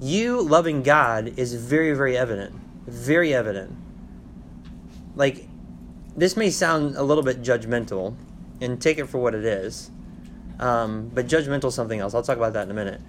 You 0.00 0.40
loving 0.40 0.82
God 0.82 1.38
is 1.38 1.54
very, 1.54 1.94
very 1.94 2.16
evident. 2.16 2.54
Very 2.86 3.32
evident. 3.34 3.76
Like, 5.14 5.46
this 6.16 6.36
may 6.36 6.50
sound 6.50 6.96
a 6.96 7.02
little 7.02 7.22
bit 7.22 7.42
judgmental, 7.42 8.16
and 8.60 8.80
take 8.80 8.98
it 8.98 9.06
for 9.06 9.18
what 9.18 9.34
it 9.34 9.44
is. 9.44 9.90
Um, 10.58 11.10
but 11.14 11.26
judgmental 11.26 11.66
is 11.66 11.74
something 11.74 12.00
else. 12.00 12.14
I'll 12.14 12.22
talk 12.22 12.36
about 12.36 12.52
that 12.52 12.64
in 12.64 12.70
a 12.70 12.74
minute. 12.74 13.00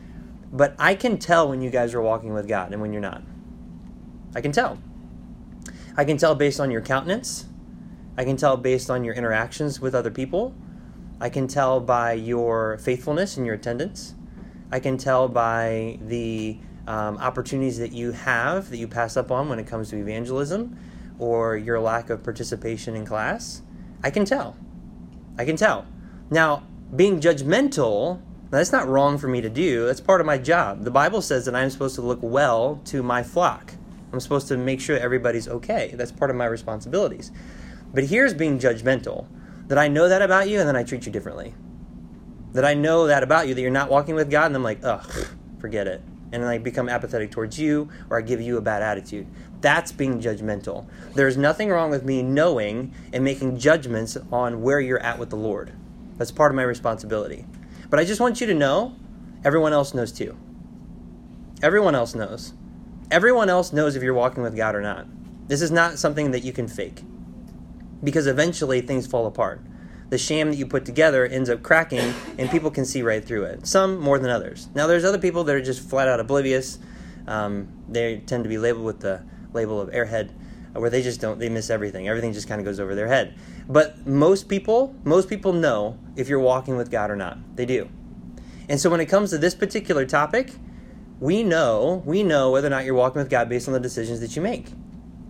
But 0.51 0.75
I 0.77 0.96
can 0.96 1.17
tell 1.17 1.48
when 1.48 1.62
you 1.62 1.70
guys 1.70 1.93
are 1.93 2.01
walking 2.01 2.34
with 2.34 2.48
God 2.48 2.72
and 2.72 2.81
when 2.81 2.91
you're 2.91 3.01
not. 3.01 3.24
I 4.36 4.41
can 4.41 4.51
tell. 4.51 4.77
I 5.96 6.05
can 6.05 6.17
tell 6.17 6.36
based 6.36 6.60
on 6.60 6.72
your 6.72 6.81
countenance. 6.81 7.46
I 8.17 8.24
can 8.24 8.38
tell 8.38 8.58
based 8.58 8.89
on 8.89 9.03
your 9.03 9.13
interactions 9.13 9.79
with 9.79 9.96
other 9.96 10.12
people. 10.12 10.53
I 11.20 11.29
can 11.29 11.48
tell 11.48 11.79
by 11.79 12.13
your 12.13 12.77
faithfulness 12.79 13.38
and 13.38 13.46
your 13.46 13.55
attendance. 13.55 14.15
I 14.72 14.79
can 14.79 14.98
tell 14.98 15.27
by 15.27 16.00
the 16.01 16.58
um, 16.88 17.17
opportunities 17.17 17.77
that 17.77 17.91
you 17.91 18.12
have 18.12 18.70
that 18.70 18.77
you 18.77 18.88
pass 18.88 19.15
up 19.15 19.31
on 19.31 19.50
when 19.50 19.60
it 19.60 19.67
comes 19.67 19.89
to 19.89 19.98
evangelism 19.98 20.77
or 21.20 21.55
your 21.55 21.79
lack 21.79 22.10
of 22.10 22.24
participation 22.24 22.96
in 22.96 23.05
class. 23.05 23.62
I 24.03 24.10
can 24.10 24.25
tell. 24.25 24.58
I 25.38 25.46
can 25.46 25.55
tell. 25.55 25.86
Now, 26.29 26.63
being 26.96 27.20
judgmental, 27.20 28.22
that's 28.58 28.72
not 28.74 28.88
wrong 28.88 29.17
for 29.17 29.27
me 29.27 29.39
to 29.41 29.50
do. 29.50 29.86
That's 29.86 30.01
part 30.01 30.20
of 30.20 30.27
my 30.27 30.38
job. 30.38 30.84
The 30.84 30.91
Bible 30.91 31.22
says 31.22 31.46
that 31.46 31.55
I'm 31.55 31.70
supposed 31.70 31.96
to 31.96 32.01
look 32.01 32.20
well 32.22 32.81
to 32.86 33.01
my 33.01 33.24
flock. 33.24 33.74
I'm 34.12 34.20
supposed 34.20 34.50
to 34.50 34.58
make 34.58 34.81
sure 34.81 34.98
everybody's 34.98 35.48
okay. 35.48 35.93
That's 35.96 36.12
part 36.12 36.29
of 36.29 36.36
my 36.36 36.46
responsibilities. 36.46 37.31
But 37.93 38.05
here's 38.05 38.34
being 38.34 38.60
judgmental 38.60 39.25
that 39.67 39.77
I 39.77 39.88
know 39.88 40.10
that 40.10 40.22
about 40.22 40.50
you 40.50 40.60
and 40.60 40.67
then 40.67 40.75
I 40.75 40.84
treat 40.84 41.05
you 41.05 41.13
differently. 41.13 41.53
That 42.51 42.65
I 42.65 42.74
know 42.74 43.08
that 43.08 43.24
about 43.24 43.48
you, 43.48 43.53
that 43.53 43.62
you're 43.62 43.72
not 43.72 43.89
walking 43.89 44.15
with 44.15 44.29
God, 44.29 44.48
and 44.48 44.55
I'm 44.58 44.63
like, 44.63 44.84
ugh, 44.84 45.10
forget 45.60 45.88
it. 45.88 46.01
And 46.34 46.43
then 46.43 46.50
I 46.50 46.58
become 46.58 46.89
apathetic 46.89 47.31
towards 47.31 47.58
you 47.58 47.89
or 48.10 48.17
I 48.17 48.22
give 48.22 48.41
you 48.41 48.58
a 48.58 48.62
bad 48.62 48.81
attitude. 48.81 49.27
That's 49.62 49.93
being 49.93 50.20
judgmental. 50.20 50.88
There's 51.13 51.38
nothing 51.38 51.70
wrong 51.70 51.89
with 51.89 52.03
me 52.03 52.22
knowing 52.22 52.93
and 53.13 53.24
making 53.24 53.60
judgments 53.60 54.17
on 54.31 54.62
where 54.62 54.81
you're 54.81 55.00
at 55.00 55.20
with 55.20 55.29
the 55.29 55.38
Lord. 55.38 55.72
That's 56.17 56.31
part 56.31 56.51
of 56.51 56.55
my 56.55 56.63
responsibility. 56.63 57.46
But 57.91 58.00
I 58.00 58.05
just 58.05 58.21
want 58.21 58.41
you 58.41 58.48
to 58.48 58.53
know 58.53 58.95
everyone 59.43 59.74
else 59.74 59.93
knows 59.93 60.12
too. 60.12 60.36
Everyone 61.62 61.93
else 61.93 62.15
knows. 62.15 62.53
Everyone 63.12 63.50
else 63.50 63.74
knows 63.74 63.95
if 63.98 64.01
you're 64.01 64.13
walking 64.13 64.41
with 64.41 64.55
God 64.55 64.75
or 64.75 64.81
not. 64.81 65.05
This 65.48 65.62
is 65.62 65.71
not 65.71 66.00
something 66.00 66.31
that 66.31 66.45
you 66.45 66.53
can 66.53 66.69
fake 66.69 67.03
because 68.01 68.27
eventually 68.27 68.79
things 68.79 69.05
fall 69.05 69.27
apart. 69.27 69.62
The 70.10 70.17
sham 70.17 70.51
that 70.51 70.55
you 70.55 70.65
put 70.65 70.86
together 70.86 71.25
ends 71.25 71.50
up 71.50 71.63
cracking 71.63 72.13
and 72.38 72.50
people 72.50 72.71
can 72.71 72.86
see 72.86 73.01
right 73.01 73.24
through 73.24 73.43
it. 73.43 73.67
Some 73.67 74.00
more 74.00 74.17
than 74.17 74.29
others. 74.29 74.69
Now, 74.74 74.88
there's 74.88 75.03
other 75.03 75.19
people 75.19 75.43
that 75.43 75.55
are 75.55 75.62
just 75.62 75.88
flat 75.88 76.07
out 76.07 76.21
oblivious. 76.21 76.79
Um, 77.27 77.67
they 77.89 78.19
tend 78.19 78.43
to 78.45 78.50
be 78.50 78.57
labeled 78.57 78.86
with 78.86 79.01
the 79.01 79.24
label 79.53 79.81
of 79.81 79.89
airhead, 79.89 80.31
where 80.74 80.89
they 80.89 81.01
just 81.01 81.19
don't, 81.19 81.39
they 81.39 81.50
miss 81.50 81.69
everything. 81.69 82.07
Everything 82.07 82.31
just 82.31 82.48
kind 82.48 82.60
of 82.62 82.65
goes 82.65 82.79
over 82.79 82.95
their 82.95 83.07
head. 83.07 83.38
But 83.67 84.07
most 84.07 84.48
people, 84.48 84.95
most 85.03 85.27
people 85.27 85.51
know 85.51 86.00
if 86.15 86.27
you're 86.27 86.39
walking 86.39 86.77
with 86.77 86.91
God 86.91 87.10
or 87.12 87.15
not. 87.15 87.38
They 87.56 87.65
do. 87.65 87.89
And 88.70 88.80
so 88.80 88.89
when 88.89 89.00
it 89.00 89.08
comes 89.08 89.32
to 89.32 89.38
this 89.38 89.56
particular 89.56 90.06
topic, 90.06 90.53
we 91.20 91.44
know, 91.44 92.01
we 92.06 92.24
know 92.24 92.51
whether 92.51 92.68
or 92.68 92.72
not 92.72 92.86
you're 92.86 92.96
walking 92.96 93.20
with 93.20 93.30
God 93.30 93.50
based 93.50 93.68
on 93.68 93.74
the 93.74 93.80
decisions 93.80 94.20
that 94.22 94.36
you 94.36 94.41
make. 94.41 94.74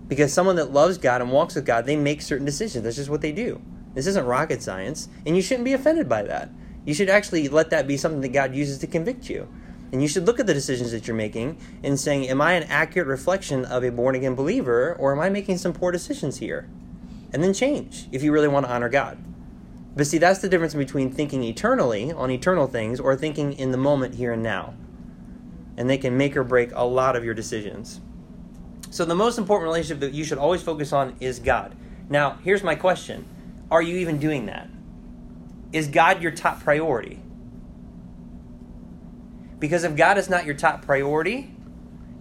Because 0.08 0.34
someone 0.34 0.56
that 0.58 0.72
loves 0.72 0.98
God 0.98 1.22
and 1.22 1.32
walks 1.32 1.56
with 1.56 1.66
God, 1.66 1.86
they 1.86 1.96
make 1.96 2.22
certain 2.22 2.46
decisions. 2.46 2.84
That's 2.84 2.98
just 2.98 3.10
what 3.10 3.22
they 3.22 3.32
do. 3.32 3.62
This 3.94 4.08
isn't 4.08 4.26
rocket 4.26 4.62
science, 4.62 5.10
and 5.26 5.36
you 5.36 5.42
shouldn't 5.42 5.66
be 5.66 5.74
offended 5.74 6.08
by 6.08 6.24
that. 6.24 6.50
You 6.86 6.94
should 6.94 7.10
actually 7.10 7.48
let 7.50 7.70
that 7.70 7.88
be 7.88 7.98
something 7.98 8.22
that 8.22 8.30
God 8.30 8.56
uses 8.56 8.78
to 8.80 8.88
convict 8.88 9.30
you. 9.30 9.48
And 9.92 10.02
you 10.02 10.08
should 10.08 10.26
look 10.26 10.40
at 10.40 10.48
the 10.48 10.54
decisions 10.54 10.92
that 10.92 11.08
you're 11.08 11.16
making 11.16 11.58
and 11.84 12.00
saying, 12.00 12.30
Am 12.30 12.42
I 12.42 12.54
an 12.54 12.64
accurate 12.64 13.08
reflection 13.08 13.66
of 13.66 13.84
a 13.84 13.92
born 13.92 14.16
again 14.16 14.36
believer, 14.36 14.96
or 14.98 15.12
am 15.12 15.20
I 15.20 15.30
making 15.30 15.58
some 15.58 15.74
poor 15.74 15.92
decisions 15.92 16.38
here? 16.38 16.70
And 17.34 17.44
then 17.44 17.54
change 17.54 18.08
if 18.12 18.24
you 18.24 18.32
really 18.32 18.48
want 18.48 18.66
to 18.66 18.72
honor 18.72 18.90
God. 18.90 19.18
But 19.96 20.08
see, 20.08 20.18
that's 20.18 20.40
the 20.40 20.50
difference 20.50 20.74
between 20.74 21.12
thinking 21.12 21.44
eternally 21.44 22.12
on 22.12 22.32
eternal 22.32 22.68
things 22.68 23.00
or 23.00 23.16
thinking 23.16 23.54
in 23.54 23.72
the 23.72 23.78
moment 23.78 24.16
here 24.16 24.34
and 24.34 24.42
now. 24.42 24.74
And 25.78 25.90
they 25.90 25.98
can 25.98 26.18
make 26.18 26.38
or 26.38 26.44
break 26.44 26.72
a 26.74 26.86
lot 26.86 27.16
of 27.16 27.26
your 27.26 27.34
decisions. 27.34 28.00
So, 28.90 29.06
the 29.06 29.16
most 29.16 29.38
important 29.38 29.68
relationship 29.68 30.02
that 30.02 30.14
you 30.14 30.24
should 30.24 30.38
always 30.38 30.62
focus 30.62 30.92
on 30.92 31.16
is 31.20 31.40
God. 31.40 31.76
Now, 32.10 32.40
here's 32.44 32.64
my 32.64 32.76
question 32.76 33.26
Are 33.70 33.82
you 33.82 33.98
even 33.98 34.18
doing 34.18 34.46
that? 34.48 34.70
Is 35.72 35.88
God 35.88 36.22
your 36.22 36.32
top 36.32 36.62
priority? 36.62 37.20
Because 39.60 39.84
if 39.84 39.96
God 39.96 40.18
is 40.18 40.30
not 40.30 40.46
your 40.46 40.56
top 40.56 40.82
priority, 40.82 41.54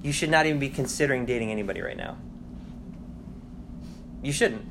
you 0.03 0.13
should 0.13 0.31
not 0.31 0.47
even 0.47 0.59
be 0.59 0.69
considering 0.69 1.27
dating 1.27 1.51
anybody 1.51 1.81
right 1.81 1.97
now. 1.97 2.17
You 4.23 4.33
shouldn't. 4.33 4.67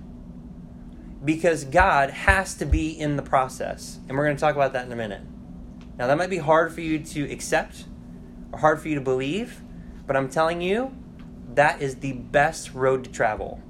Because 1.24 1.66
God 1.66 2.12
has 2.12 2.56
to 2.56 2.66
be 2.66 2.98
in 2.98 3.16
the 3.18 3.22
process. 3.22 4.00
And 4.08 4.18
we're 4.18 4.26
going 4.26 4.38
to 4.38 4.42
talk 4.42 4.56
about 4.56 4.74
that 4.74 4.86
in 4.86 4.92
a 4.92 4.96
minute. 4.96 5.22
Now, 5.98 6.08
that 6.08 6.18
might 6.18 6.30
be 6.30 6.38
hard 6.38 6.74
for 6.74 6.82
you 6.82 7.00
to 7.00 7.30
accept 7.32 7.86
or 8.54 8.60
hard 8.60 8.82
for 8.82 8.88
you 8.88 8.96
to 8.96 9.02
believe, 9.02 9.62
but 10.08 10.16
I'm 10.16 10.30
telling 10.30 10.62
you, 10.62 10.96
that 11.56 11.82
is 11.82 11.98
the 11.98 12.14
best 12.14 12.74
road 12.74 13.04
to 13.04 13.12
travel. 13.12 13.62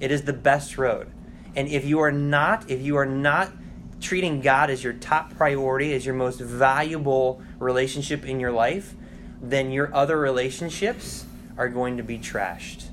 It 0.00 0.10
is 0.10 0.22
the 0.22 0.32
best 0.32 0.78
road. 0.78 1.12
And 1.54 1.68
if 1.68 1.84
you 1.84 2.00
are 2.00 2.12
not, 2.12 2.70
if 2.70 2.80
you 2.80 2.96
are 2.96 3.06
not 3.06 3.52
treating 4.00 4.40
God 4.40 4.70
as 4.70 4.82
your 4.82 4.94
top 4.94 5.36
priority, 5.36 5.92
as 5.94 6.04
your 6.04 6.14
most 6.14 6.40
valuable 6.40 7.42
relationship 7.58 8.24
in 8.24 8.40
your 8.40 8.52
life, 8.52 8.94
then 9.40 9.70
your 9.70 9.94
other 9.94 10.18
relationships 10.18 11.26
are 11.56 11.68
going 11.68 11.96
to 11.96 12.02
be 12.02 12.18
trashed. 12.18 12.86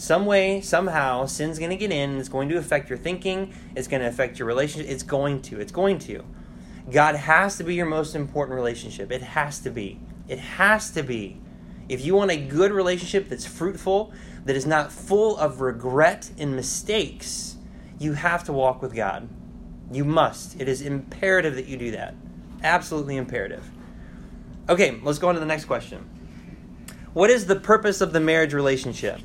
Some 0.00 0.24
way, 0.24 0.62
somehow, 0.62 1.26
sin's 1.26 1.58
going 1.58 1.72
to 1.72 1.76
get 1.76 1.92
in. 1.92 2.18
It's 2.18 2.30
going 2.30 2.48
to 2.48 2.56
affect 2.56 2.88
your 2.88 2.96
thinking. 2.96 3.52
It's 3.76 3.86
going 3.86 4.00
to 4.00 4.08
affect 4.08 4.38
your 4.38 4.48
relationship. 4.48 4.90
It's 4.90 5.02
going 5.02 5.42
to. 5.42 5.60
It's 5.60 5.72
going 5.72 5.98
to. 5.98 6.24
God 6.90 7.16
has 7.16 7.58
to 7.58 7.64
be 7.64 7.74
your 7.74 7.84
most 7.84 8.14
important 8.14 8.56
relationship. 8.56 9.12
It 9.12 9.20
has 9.20 9.58
to 9.58 9.70
be. 9.70 10.00
It 10.26 10.38
has 10.38 10.90
to 10.92 11.02
be. 11.02 11.38
If 11.90 12.02
you 12.02 12.14
want 12.14 12.30
a 12.30 12.38
good 12.38 12.72
relationship 12.72 13.28
that's 13.28 13.44
fruitful, 13.44 14.10
that 14.46 14.56
is 14.56 14.64
not 14.64 14.90
full 14.90 15.36
of 15.36 15.60
regret 15.60 16.30
and 16.38 16.56
mistakes, 16.56 17.58
you 17.98 18.14
have 18.14 18.42
to 18.44 18.54
walk 18.54 18.80
with 18.80 18.94
God. 18.94 19.28
You 19.92 20.06
must. 20.06 20.58
It 20.58 20.66
is 20.66 20.80
imperative 20.80 21.56
that 21.56 21.66
you 21.66 21.76
do 21.76 21.90
that. 21.90 22.14
Absolutely 22.62 23.18
imperative. 23.18 23.68
Okay, 24.66 24.98
let's 25.02 25.18
go 25.18 25.28
on 25.28 25.34
to 25.34 25.40
the 25.40 25.46
next 25.46 25.66
question. 25.66 26.08
What 27.12 27.28
is 27.28 27.44
the 27.44 27.56
purpose 27.56 28.00
of 28.00 28.14
the 28.14 28.20
marriage 28.20 28.54
relationship? 28.54 29.20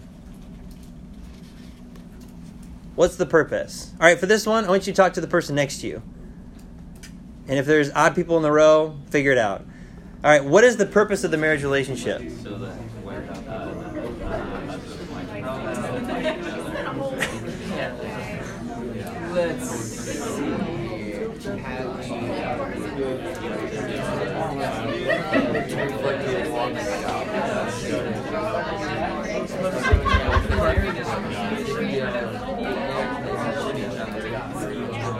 What's 2.96 3.18
the 3.18 3.25
purpose? 3.25 3.92
All 4.00 4.08
right, 4.08 4.18
for 4.18 4.25
this 4.25 4.46
one, 4.46 4.64
I 4.64 4.70
want 4.70 4.88
you 4.88 4.94
to 4.94 4.98
talk 4.98 5.14
to 5.14 5.22
the 5.22 5.28
person 5.28 5.56
next 5.56 5.82
to 5.82 5.88
you. 5.88 6.02
And 7.48 7.60
if 7.60 7.66
there's 7.66 7.92
odd 7.92 8.16
people 8.16 8.38
in 8.38 8.44
the 8.44 8.52
row, 8.52 8.98
figure 9.10 9.32
it 9.34 9.38
out. 9.38 9.66
All 10.24 10.32
right, 10.32 10.44
what 10.44 10.64
is 10.64 10.78
the 10.78 10.86
purpose 10.86 11.24
of 11.24 11.32
the 11.32 11.38
marriage 11.38 11.62
relationship? 11.62 12.22
So 12.42 12.58
that 12.58 12.74
where, 13.04 13.22
uh, 13.50 13.72
Let's 19.34 19.70
see. 19.70 20.75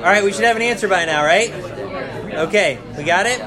All 0.05 0.12
right, 0.12 0.24
we 0.24 0.31
should 0.31 0.45
have 0.45 0.55
an 0.55 0.62
answer 0.62 0.88
by 0.88 1.05
now, 1.05 1.25
right? 1.25 1.51
Okay, 1.51 2.77
we 2.95 3.03
got 3.03 3.25
it? 3.25 3.41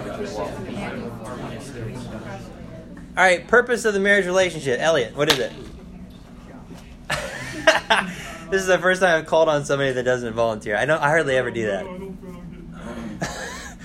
All 3.19 3.25
right, 3.25 3.47
purpose 3.47 3.85
of 3.85 3.95
the 3.95 4.01
marriage 4.01 4.27
relationship. 4.27 4.81
Elliot, 4.81 5.17
what 5.17 5.33
is 5.33 5.39
it? 5.39 5.53
this 8.51 8.61
is 8.61 8.67
the 8.67 8.79
first 8.79 9.01
time 9.01 9.21
I've 9.21 9.27
called 9.27 9.49
on 9.49 9.65
somebody 9.65 9.93
that 9.93 10.03
doesn't 10.03 10.35
volunteer. 10.35 10.77
I 10.77 10.85
don't 10.85 11.01
I 11.01 11.09
hardly 11.09 11.37
ever 11.37 11.51
do 11.51 11.67
that. 11.67 11.87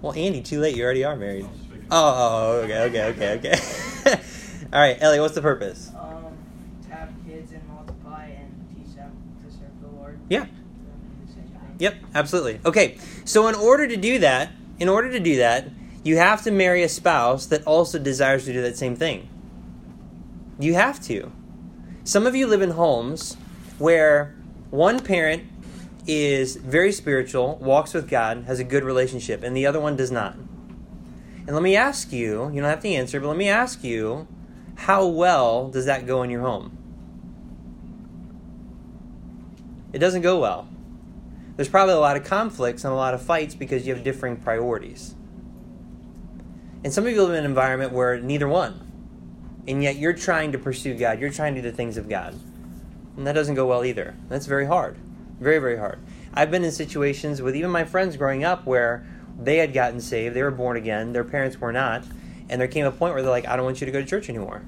well, 0.00 0.14
Andy, 0.14 0.40
too 0.40 0.60
late. 0.60 0.76
You 0.76 0.84
already 0.84 1.04
are 1.04 1.16
married. 1.16 1.46
Oh, 1.90 2.62
okay, 2.64 2.82
okay, 2.84 3.04
okay, 3.10 3.34
okay. 3.36 3.54
All 4.72 4.80
right, 4.80 4.96
Elliot, 5.00 5.20
what's 5.20 5.34
the 5.34 5.42
purpose? 5.42 5.90
Um, 5.94 6.34
to 6.84 6.90
have 6.94 7.10
kids 7.26 7.52
and 7.52 7.68
multiply 7.68 8.28
and 8.28 8.50
teach 8.74 8.94
them 8.96 9.12
to 9.44 9.50
serve 9.52 9.78
the 9.82 9.88
Lord. 9.88 10.18
Yeah. 10.30 10.42
Um, 10.42 10.48
the 11.26 11.32
same 11.32 11.42
thing. 11.44 11.71
Yep, 11.82 11.96
absolutely. 12.14 12.60
Okay, 12.64 12.96
so 13.24 13.48
in 13.48 13.56
order 13.56 13.88
to 13.88 13.96
do 13.96 14.20
that, 14.20 14.52
in 14.78 14.88
order 14.88 15.10
to 15.10 15.18
do 15.18 15.38
that, 15.38 15.68
you 16.04 16.16
have 16.16 16.40
to 16.44 16.52
marry 16.52 16.84
a 16.84 16.88
spouse 16.88 17.46
that 17.46 17.66
also 17.66 17.98
desires 17.98 18.44
to 18.44 18.52
do 18.52 18.62
that 18.62 18.76
same 18.76 18.94
thing. 18.94 19.28
You 20.60 20.74
have 20.74 21.00
to. 21.06 21.32
Some 22.04 22.24
of 22.24 22.36
you 22.36 22.46
live 22.46 22.62
in 22.62 22.70
homes 22.70 23.36
where 23.78 24.36
one 24.70 25.00
parent 25.00 25.42
is 26.06 26.54
very 26.54 26.92
spiritual, 26.92 27.56
walks 27.56 27.94
with 27.94 28.08
God, 28.08 28.44
has 28.44 28.60
a 28.60 28.64
good 28.64 28.84
relationship, 28.84 29.42
and 29.42 29.56
the 29.56 29.66
other 29.66 29.80
one 29.80 29.96
does 29.96 30.12
not. 30.12 30.36
And 30.36 31.50
let 31.50 31.64
me 31.64 31.74
ask 31.74 32.12
you, 32.12 32.48
you 32.54 32.60
don't 32.60 32.70
have 32.70 32.82
to 32.82 32.88
answer, 32.90 33.18
but 33.18 33.26
let 33.26 33.36
me 33.36 33.48
ask 33.48 33.82
you, 33.82 34.28
how 34.76 35.04
well 35.04 35.68
does 35.68 35.86
that 35.86 36.06
go 36.06 36.22
in 36.22 36.30
your 36.30 36.42
home? 36.42 36.78
It 39.92 39.98
doesn't 39.98 40.22
go 40.22 40.38
well. 40.38 40.68
There's 41.56 41.68
probably 41.68 41.94
a 41.94 42.00
lot 42.00 42.16
of 42.16 42.24
conflicts 42.24 42.84
and 42.84 42.92
a 42.92 42.96
lot 42.96 43.14
of 43.14 43.22
fights 43.22 43.54
because 43.54 43.86
you 43.86 43.94
have 43.94 44.02
differing 44.02 44.36
priorities. 44.36 45.14
And 46.84 46.92
some 46.92 47.06
of 47.06 47.12
you 47.12 47.22
live 47.22 47.32
in 47.32 47.40
an 47.40 47.44
environment 47.44 47.92
where 47.92 48.18
neither 48.18 48.48
one. 48.48 48.88
And 49.68 49.82
yet 49.82 49.96
you're 49.96 50.14
trying 50.14 50.52
to 50.52 50.58
pursue 50.58 50.96
God. 50.96 51.20
You're 51.20 51.30
trying 51.30 51.54
to 51.54 51.62
do 51.62 51.70
the 51.70 51.76
things 51.76 51.96
of 51.96 52.08
God. 52.08 52.38
And 53.16 53.26
that 53.26 53.34
doesn't 53.34 53.54
go 53.54 53.66
well 53.66 53.84
either. 53.84 54.16
That's 54.28 54.46
very 54.46 54.66
hard. 54.66 54.96
Very, 55.38 55.58
very 55.58 55.76
hard. 55.76 55.98
I've 56.34 56.50
been 56.50 56.64
in 56.64 56.72
situations 56.72 57.42
with 57.42 57.54
even 57.54 57.70
my 57.70 57.84
friends 57.84 58.16
growing 58.16 58.42
up 58.42 58.66
where 58.66 59.06
they 59.38 59.58
had 59.58 59.72
gotten 59.72 60.00
saved, 60.00 60.34
they 60.34 60.42
were 60.42 60.50
born 60.50 60.76
again, 60.76 61.12
their 61.12 61.24
parents 61.24 61.60
were 61.60 61.72
not, 61.72 62.04
and 62.48 62.60
there 62.60 62.68
came 62.68 62.86
a 62.86 62.90
point 62.90 63.14
where 63.14 63.22
they're 63.22 63.30
like, 63.30 63.46
I 63.46 63.56
don't 63.56 63.64
want 63.64 63.80
you 63.80 63.86
to 63.86 63.92
go 63.92 64.00
to 64.00 64.06
church 64.06 64.28
anymore. 64.28 64.62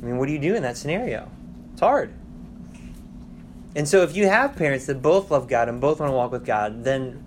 I 0.00 0.04
mean, 0.04 0.18
what 0.18 0.26
do 0.26 0.32
you 0.32 0.38
do 0.38 0.54
in 0.54 0.62
that 0.62 0.76
scenario? 0.76 1.30
It's 1.72 1.80
hard. 1.80 2.12
And 3.74 3.88
so 3.88 4.02
if 4.02 4.16
you 4.16 4.26
have 4.26 4.56
parents 4.56 4.86
that 4.86 5.00
both 5.00 5.30
love 5.30 5.48
God 5.48 5.68
and 5.68 5.80
both 5.80 6.00
want 6.00 6.10
to 6.10 6.14
walk 6.14 6.32
with 6.32 6.44
God, 6.44 6.84
then 6.84 7.24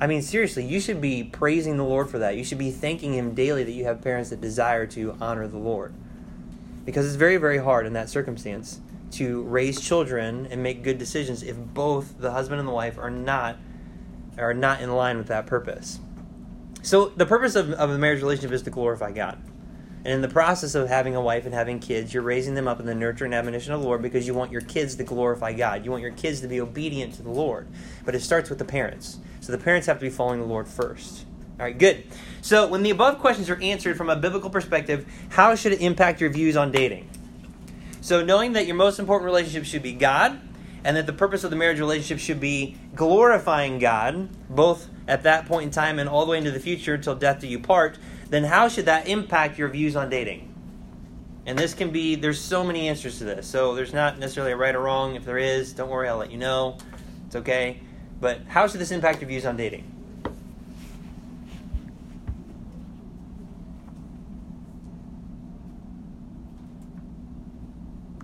I 0.00 0.08
mean, 0.08 0.22
seriously, 0.22 0.64
you 0.64 0.80
should 0.80 1.00
be 1.00 1.22
praising 1.22 1.76
the 1.76 1.84
Lord 1.84 2.10
for 2.10 2.18
that. 2.18 2.36
You 2.36 2.42
should 2.42 2.58
be 2.58 2.72
thanking 2.72 3.14
Him 3.14 3.34
daily 3.34 3.62
that 3.62 3.70
you 3.70 3.84
have 3.84 4.02
parents 4.02 4.30
that 4.30 4.40
desire 4.40 4.84
to 4.88 5.16
honor 5.20 5.46
the 5.46 5.58
Lord. 5.58 5.94
Because 6.84 7.06
it's 7.06 7.14
very, 7.14 7.36
very 7.36 7.58
hard 7.58 7.86
in 7.86 7.92
that 7.92 8.08
circumstance 8.08 8.80
to 9.12 9.42
raise 9.42 9.80
children 9.80 10.48
and 10.50 10.62
make 10.62 10.82
good 10.82 10.98
decisions 10.98 11.42
if 11.42 11.56
both 11.56 12.18
the 12.18 12.32
husband 12.32 12.58
and 12.58 12.68
the 12.68 12.72
wife 12.72 12.98
are 12.98 13.10
not 13.10 13.58
are 14.38 14.54
not 14.54 14.80
in 14.80 14.90
line 14.90 15.18
with 15.18 15.28
that 15.28 15.46
purpose. 15.46 16.00
So 16.82 17.10
the 17.10 17.26
purpose 17.26 17.54
of, 17.54 17.70
of 17.72 17.90
a 17.90 17.98
marriage 17.98 18.22
relationship 18.22 18.50
is 18.52 18.62
to 18.62 18.70
glorify 18.70 19.12
God. 19.12 19.38
And 20.04 20.14
in 20.14 20.20
the 20.20 20.28
process 20.28 20.74
of 20.74 20.88
having 20.88 21.14
a 21.14 21.20
wife 21.20 21.44
and 21.44 21.54
having 21.54 21.78
kids, 21.78 22.12
you're 22.12 22.24
raising 22.24 22.54
them 22.54 22.66
up 22.66 22.80
in 22.80 22.86
the 22.86 22.94
nurture 22.94 23.24
and 23.24 23.34
admonition 23.34 23.72
of 23.72 23.80
the 23.80 23.86
Lord 23.86 24.02
because 24.02 24.26
you 24.26 24.34
want 24.34 24.50
your 24.50 24.60
kids 24.62 24.96
to 24.96 25.04
glorify 25.04 25.52
God. 25.52 25.84
You 25.84 25.92
want 25.92 26.02
your 26.02 26.12
kids 26.12 26.40
to 26.40 26.48
be 26.48 26.60
obedient 26.60 27.14
to 27.14 27.22
the 27.22 27.30
Lord. 27.30 27.68
But 28.04 28.14
it 28.16 28.20
starts 28.20 28.50
with 28.50 28.58
the 28.58 28.64
parents. 28.64 29.18
So 29.40 29.52
the 29.52 29.58
parents 29.58 29.86
have 29.86 29.98
to 29.98 30.04
be 30.04 30.10
following 30.10 30.40
the 30.40 30.46
Lord 30.46 30.66
first. 30.66 31.24
All 31.58 31.66
right, 31.66 31.78
good. 31.78 32.04
So 32.40 32.66
when 32.66 32.82
the 32.82 32.90
above 32.90 33.20
questions 33.20 33.48
are 33.48 33.60
answered 33.60 33.96
from 33.96 34.10
a 34.10 34.16
biblical 34.16 34.50
perspective, 34.50 35.06
how 35.28 35.54
should 35.54 35.72
it 35.72 35.80
impact 35.80 36.20
your 36.20 36.30
views 36.30 36.56
on 36.56 36.72
dating? 36.72 37.08
So 38.00 38.24
knowing 38.24 38.54
that 38.54 38.66
your 38.66 38.74
most 38.74 38.98
important 38.98 39.26
relationship 39.26 39.64
should 39.64 39.82
be 39.82 39.92
God, 39.92 40.40
and 40.84 40.96
that 40.96 41.06
the 41.06 41.12
purpose 41.12 41.44
of 41.44 41.50
the 41.50 41.56
marriage 41.56 41.78
relationship 41.78 42.18
should 42.18 42.40
be 42.40 42.76
glorifying 42.94 43.78
God, 43.78 44.28
both 44.48 44.88
at 45.06 45.22
that 45.22 45.46
point 45.46 45.64
in 45.64 45.70
time 45.70 45.98
and 45.98 46.08
all 46.08 46.24
the 46.24 46.32
way 46.32 46.38
into 46.38 46.50
the 46.50 46.60
future 46.60 46.94
until 46.94 47.14
death 47.14 47.40
do 47.40 47.46
you 47.46 47.60
part, 47.60 47.98
then 48.32 48.44
how 48.44 48.68
should 48.68 48.86
that 48.86 49.06
impact 49.06 49.58
your 49.58 49.68
views 49.68 49.94
on 49.94 50.10
dating? 50.10 50.52
And 51.46 51.58
this 51.58 51.74
can 51.74 51.90
be, 51.90 52.14
there's 52.14 52.40
so 52.40 52.64
many 52.64 52.88
answers 52.88 53.18
to 53.18 53.24
this. 53.24 53.46
So 53.46 53.74
there's 53.74 53.92
not 53.92 54.18
necessarily 54.18 54.52
a 54.52 54.56
right 54.56 54.74
or 54.74 54.80
wrong. 54.80 55.16
If 55.16 55.24
there 55.24 55.38
is, 55.38 55.72
don't 55.72 55.90
worry, 55.90 56.08
I'll 56.08 56.16
let 56.16 56.30
you 56.30 56.38
know. 56.38 56.78
It's 57.26 57.36
okay. 57.36 57.80
But 58.20 58.40
how 58.46 58.68
should 58.68 58.80
this 58.80 58.92
impact 58.92 59.20
your 59.20 59.28
views 59.28 59.44
on 59.44 59.56
dating? 59.56 59.84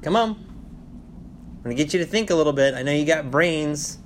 Come 0.03 0.15
on. 0.15 0.31
I'm 0.31 1.63
going 1.65 1.77
to 1.77 1.83
get 1.83 1.93
you 1.93 1.99
to 1.99 2.07
think 2.07 2.31
a 2.31 2.35
little 2.35 2.53
bit. 2.53 2.75
I 2.75 2.83
know 2.83 2.93
you 2.93 3.05
got 3.05 3.31
brains 3.31 3.99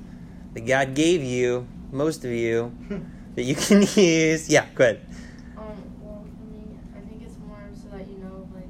that 0.55 0.63
God 0.63 0.95
gave 0.95 1.23
you, 1.23 1.69
most 1.93 2.25
of 2.25 2.31
you, 2.31 2.75
that 3.35 3.43
you 3.43 3.55
can 3.55 3.83
use. 3.95 4.49
Yeah, 4.49 4.67
go 4.75 4.85
ahead. 4.85 5.01
Um, 5.57 5.67
well, 6.01 6.25
for 6.25 6.45
me, 6.51 6.79
I 6.97 7.01
think 7.01 7.23
it's 7.23 7.37
more 7.47 7.61
so 7.75 7.89
that 7.97 8.09
you 8.09 8.19
know, 8.19 8.49
like, 8.55 8.67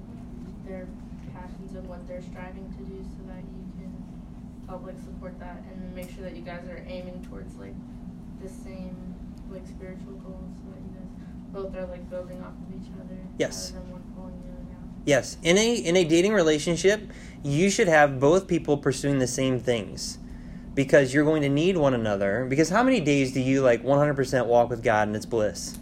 their 0.67 0.89
passions 1.33 1.77
and 1.77 1.89
what 1.89 2.07
they're 2.09 2.23
striving 2.23 2.69
to 2.73 2.83
do 2.85 3.05
so 3.17 3.23
that 3.29 3.39
you 3.39 3.65
can 3.79 3.95
help, 4.69 4.85
like, 4.85 4.99
support 4.99 5.39
that 5.39 5.63
that 6.23 6.37
you 6.37 6.43
guys 6.43 6.67
are 6.69 6.85
aiming 6.87 7.27
towards, 7.29 7.55
like, 7.57 7.75
the 8.43 8.49
same, 8.49 9.15
like, 9.51 9.67
spiritual 9.67 10.13
goals 10.15 10.51
so 10.65 10.71
that 10.71 10.81
you 10.83 10.91
guys 10.95 11.09
both 11.53 11.77
are, 11.77 11.87
like, 11.87 12.09
building 12.09 12.43
off 12.43 12.55
of 12.55 12.75
each 12.75 12.91
other. 13.01 13.19
Yes. 13.39 13.73
Rather 13.73 13.85
than 13.85 13.93
one 13.93 14.03
pulling 14.17 14.43
the 14.43 14.53
other 14.53 14.65
down. 14.73 15.03
Yes, 15.05 15.37
in 15.43 15.59
a 15.59 15.75
in 15.75 15.97
a 15.97 16.05
dating 16.05 16.33
relationship, 16.33 17.03
you 17.43 17.71
should 17.71 17.89
have 17.89 18.21
both 18.21 18.47
people 18.47 18.77
pursuing 18.77 19.19
the 19.19 19.27
same 19.27 19.59
things. 19.59 20.19
Because 20.75 21.13
you're 21.13 21.25
going 21.25 21.43
to 21.43 21.51
need 21.51 21.77
one 21.77 21.93
another. 21.93 22.47
Because 22.49 22.71
how 22.71 22.83
many 22.83 22.99
days 22.99 23.33
do 23.33 23.41
you 23.41 23.61
like 23.61 23.83
100% 23.83 24.47
walk 24.47 24.71
with 24.71 24.83
God 24.83 25.07
and 25.07 25.15
it's 25.15 25.27
bliss? 25.27 25.79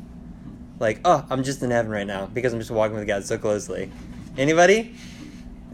Like, 0.80 1.00
oh, 1.04 1.25
I'm 1.30 1.44
just 1.44 1.62
in 1.62 1.70
heaven 1.70 1.92
right 1.92 2.06
now 2.06 2.26
because 2.26 2.52
I'm 2.52 2.59
just 2.59 2.73
walking 2.73 2.97
with 2.97 3.06
God 3.06 3.25
so 3.25 3.38
closely. 3.38 3.92
Anybody? 4.37 4.94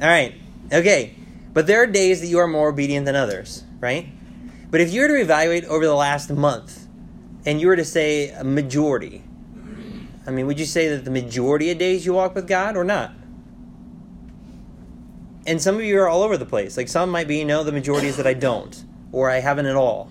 All 0.03 0.09
right. 0.09 0.35
Okay. 0.71 1.15
But 1.55 1.67
there 1.67 1.83
are 1.83 1.87
days 1.87 2.21
that 2.21 2.27
you 2.27 2.39
are 2.41 2.47
more 2.49 2.69
obedient 2.69 3.07
than 3.07 3.15
others, 3.15 3.65
right? 3.81 4.09
But 4.71 4.81
if 4.81 4.93
you 4.93 5.03
were 5.03 5.09
to 5.09 5.21
evaluate 5.21 5.65
over 5.65 5.87
the 5.87 5.95
last 5.95 6.31
month 6.31 6.89
and 7.45 7.61
you 7.61 7.69
were 7.69 7.77
to 7.77 7.85
say 7.85 8.31
a 8.31 8.45
majority, 8.45 9.23
I 10.27 10.31
mean, 10.31 10.47
would 10.47 10.59
you 10.59 10.67
say 10.67 10.89
that 10.89 11.05
the 11.05 11.11
majority 11.11 11.71
of 11.71 11.79
days 11.79 12.05
you 12.05 12.15
walk 12.15 12.35
with 12.35 12.49
God 12.49 12.77
or 12.77 12.85
not? 12.85 13.13
And 15.47 15.63
some 15.63 15.77
of 15.77 15.85
you 15.85 15.99
are 16.01 16.09
all 16.09 16.23
over 16.23 16.37
the 16.37 16.47
place. 16.47 16.77
Like 16.77 16.89
some 16.89 17.11
might 17.11 17.29
be, 17.29 17.39
you 17.39 17.45
know, 17.45 17.63
the 17.63 17.71
majority 17.71 18.09
is 18.09 18.17
that 18.17 18.27
I 18.27 18.35
don't, 18.35 18.85
or 19.13 19.31
I 19.31 19.39
haven't 19.39 19.67
at 19.67 19.77
all. 19.77 20.11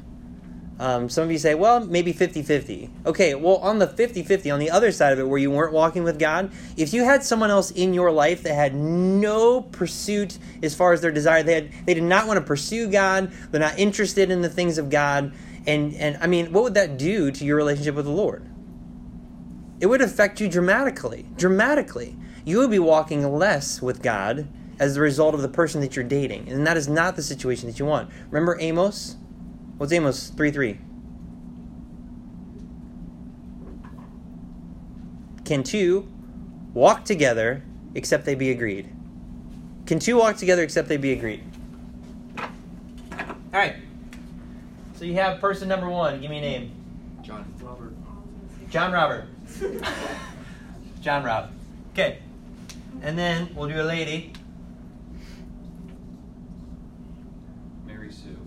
Um, 0.77 1.07
some 1.07 1.23
of 1.23 1.31
you 1.31 1.37
say, 1.37 1.55
well, 1.55 1.85
maybe 1.85 2.11
50 2.11 2.41
50. 2.41 2.89
Okay, 3.05 3.33
well, 3.33 3.57
on 3.57 3.79
the 3.79 3.87
50 3.87 4.23
50, 4.23 4.51
on 4.51 4.59
the 4.59 4.69
other 4.69 4.91
side 4.91 5.13
of 5.13 5.19
it, 5.19 5.27
where 5.27 5.39
you 5.39 5.49
weren't 5.49 5.71
walking 5.71 6.03
with 6.03 6.19
God, 6.19 6.51
if 6.75 6.93
you 6.93 7.05
had 7.05 7.23
someone 7.23 7.49
else 7.49 7.71
in 7.71 7.93
your 7.93 8.11
life 8.11 8.43
that 8.43 8.55
had 8.55 8.75
no 8.75 9.61
pursuit 9.61 10.37
as 10.61 10.75
far 10.75 10.91
as 10.91 10.99
their 10.99 11.11
desire, 11.11 11.43
they, 11.43 11.53
had, 11.53 11.71
they 11.85 11.93
did 11.93 12.03
not 12.03 12.27
want 12.27 12.37
to 12.37 12.45
pursue 12.45 12.89
God, 12.89 13.31
they're 13.51 13.61
not 13.61 13.79
interested 13.79 14.29
in 14.29 14.41
the 14.41 14.49
things 14.49 14.77
of 14.77 14.89
God, 14.89 15.33
and, 15.67 15.93
and 15.95 16.17
I 16.21 16.27
mean, 16.27 16.51
what 16.51 16.63
would 16.63 16.73
that 16.75 16.97
do 16.97 17.31
to 17.31 17.45
your 17.45 17.55
relationship 17.55 17.95
with 17.95 18.05
the 18.05 18.11
Lord? 18.11 18.45
It 19.79 19.87
would 19.87 20.01
affect 20.01 20.39
you 20.39 20.47
dramatically. 20.47 21.25
Dramatically. 21.37 22.15
You 22.45 22.59
would 22.59 22.71
be 22.71 22.79
walking 22.79 23.27
less 23.33 23.81
with 23.81 24.01
God 24.01 24.47
as 24.79 24.95
a 24.95 25.01
result 25.01 25.33
of 25.33 25.41
the 25.41 25.49
person 25.49 25.81
that 25.81 25.95
you're 25.95 26.05
dating. 26.05 26.49
And 26.49 26.65
that 26.67 26.77
is 26.77 26.87
not 26.87 27.15
the 27.15 27.23
situation 27.23 27.67
that 27.69 27.79
you 27.79 27.85
want. 27.85 28.09
Remember 28.29 28.57
Amos? 28.59 29.17
What's 29.77 29.91
Amos 29.91 30.29
3 30.29 30.51
3? 30.51 30.79
Can 35.43 35.63
two 35.63 36.07
walk 36.73 37.05
together 37.05 37.61
except 37.93 38.25
they 38.25 38.35
be 38.35 38.51
agreed? 38.51 38.89
Can 39.85 39.99
two 39.99 40.17
walk 40.17 40.37
together 40.37 40.63
except 40.63 40.87
they 40.87 40.97
be 40.97 41.11
agreed? 41.11 41.43
All 43.55 43.61
right. 43.61 43.75
So 44.95 45.05
you 45.05 45.13
have 45.15 45.39
person 45.39 45.67
number 45.67 45.89
one. 45.89 46.21
Give 46.21 46.31
me 46.31 46.37
a 46.37 46.41
name. 46.41 46.71
John. 47.21 47.45
Robert. 47.61 47.93
John 48.69 48.91
Robert. 48.91 49.27
John 51.01 51.23
Rob. 51.23 51.51
Okay. 51.93 52.19
And 53.01 53.17
then 53.17 53.53
we'll 53.53 53.69
do 53.69 53.79
a 53.79 53.83
lady. 53.83 54.33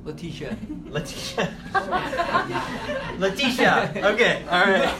Letitia. 0.08 0.56
Letitia. 0.86 1.54
Letitia. 3.18 3.92
Okay. 3.94 4.42
All 4.50 4.64
right. 4.64 4.94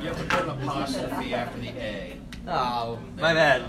You 0.00 0.08
have 0.08 0.16
to 0.16 0.24
put 0.24 0.44
an 0.44 0.48
apostrophe 0.48 1.34
after 1.34 1.60
the 1.60 1.68
A. 1.68 2.16
Oh, 2.48 2.98
my 3.18 3.34
bad. 3.34 3.62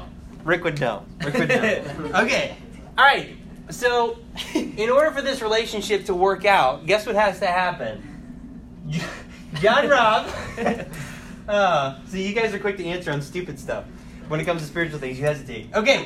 Rick 0.45 0.63
would 0.63 0.79
know. 0.79 1.05
Rick 1.21 1.33
would 1.33 1.49
know. 1.49 2.11
okay. 2.23 2.55
All 2.97 3.03
right. 3.03 3.35
So, 3.69 4.19
in 4.53 4.89
order 4.89 5.11
for 5.11 5.21
this 5.21 5.41
relationship 5.41 6.05
to 6.05 6.13
work 6.13 6.45
out, 6.45 6.85
guess 6.85 7.05
what 7.05 7.15
has 7.15 7.39
to 7.39 7.47
happen? 7.47 8.07
John 9.55 9.89
Rob. 9.89 10.29
Uh, 11.45 11.99
so 12.07 12.15
you 12.15 12.33
guys 12.33 12.53
are 12.53 12.59
quick 12.59 12.77
to 12.77 12.85
answer 12.85 13.11
on 13.11 13.21
stupid 13.21 13.59
stuff. 13.59 13.83
When 14.31 14.39
it 14.39 14.45
comes 14.45 14.61
to 14.61 14.67
spiritual 14.69 14.97
things, 14.97 15.19
you 15.19 15.25
hesitate. 15.25 15.67
Okay. 15.75 16.05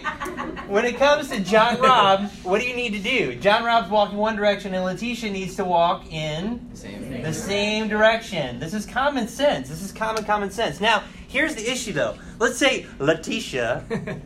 When 0.67 0.83
it 0.83 0.97
comes 0.97 1.29
to 1.29 1.41
John 1.41 1.79
Rob, 1.79 2.31
what 2.41 2.59
do 2.59 2.67
you 2.67 2.75
need 2.75 2.93
to 2.93 2.99
do? 2.99 3.35
John 3.35 3.63
Rob's 3.63 3.87
walking 3.87 4.17
one 4.17 4.35
direction, 4.35 4.73
and 4.73 4.83
Letitia 4.83 5.29
needs 5.29 5.55
to 5.57 5.63
walk 5.63 6.11
in 6.11 6.67
Same 6.73 7.21
the 7.21 7.31
same 7.31 7.87
direction. 7.87 8.59
This 8.59 8.73
is 8.73 8.87
common 8.87 9.27
sense. 9.27 9.69
This 9.69 9.83
is 9.83 9.91
common 9.91 10.23
common 10.23 10.49
sense. 10.49 10.81
Now, 10.81 11.03
here's 11.27 11.53
the 11.53 11.71
issue 11.71 11.93
though. 11.93 12.17
Let's 12.39 12.57
say 12.57 12.87
Letitia 12.97 13.85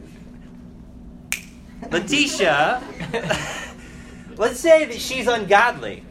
Letitia 1.91 2.81
Let's 4.37 4.61
say 4.61 4.85
that 4.85 5.01
she's 5.01 5.27
ungodly. 5.27 6.05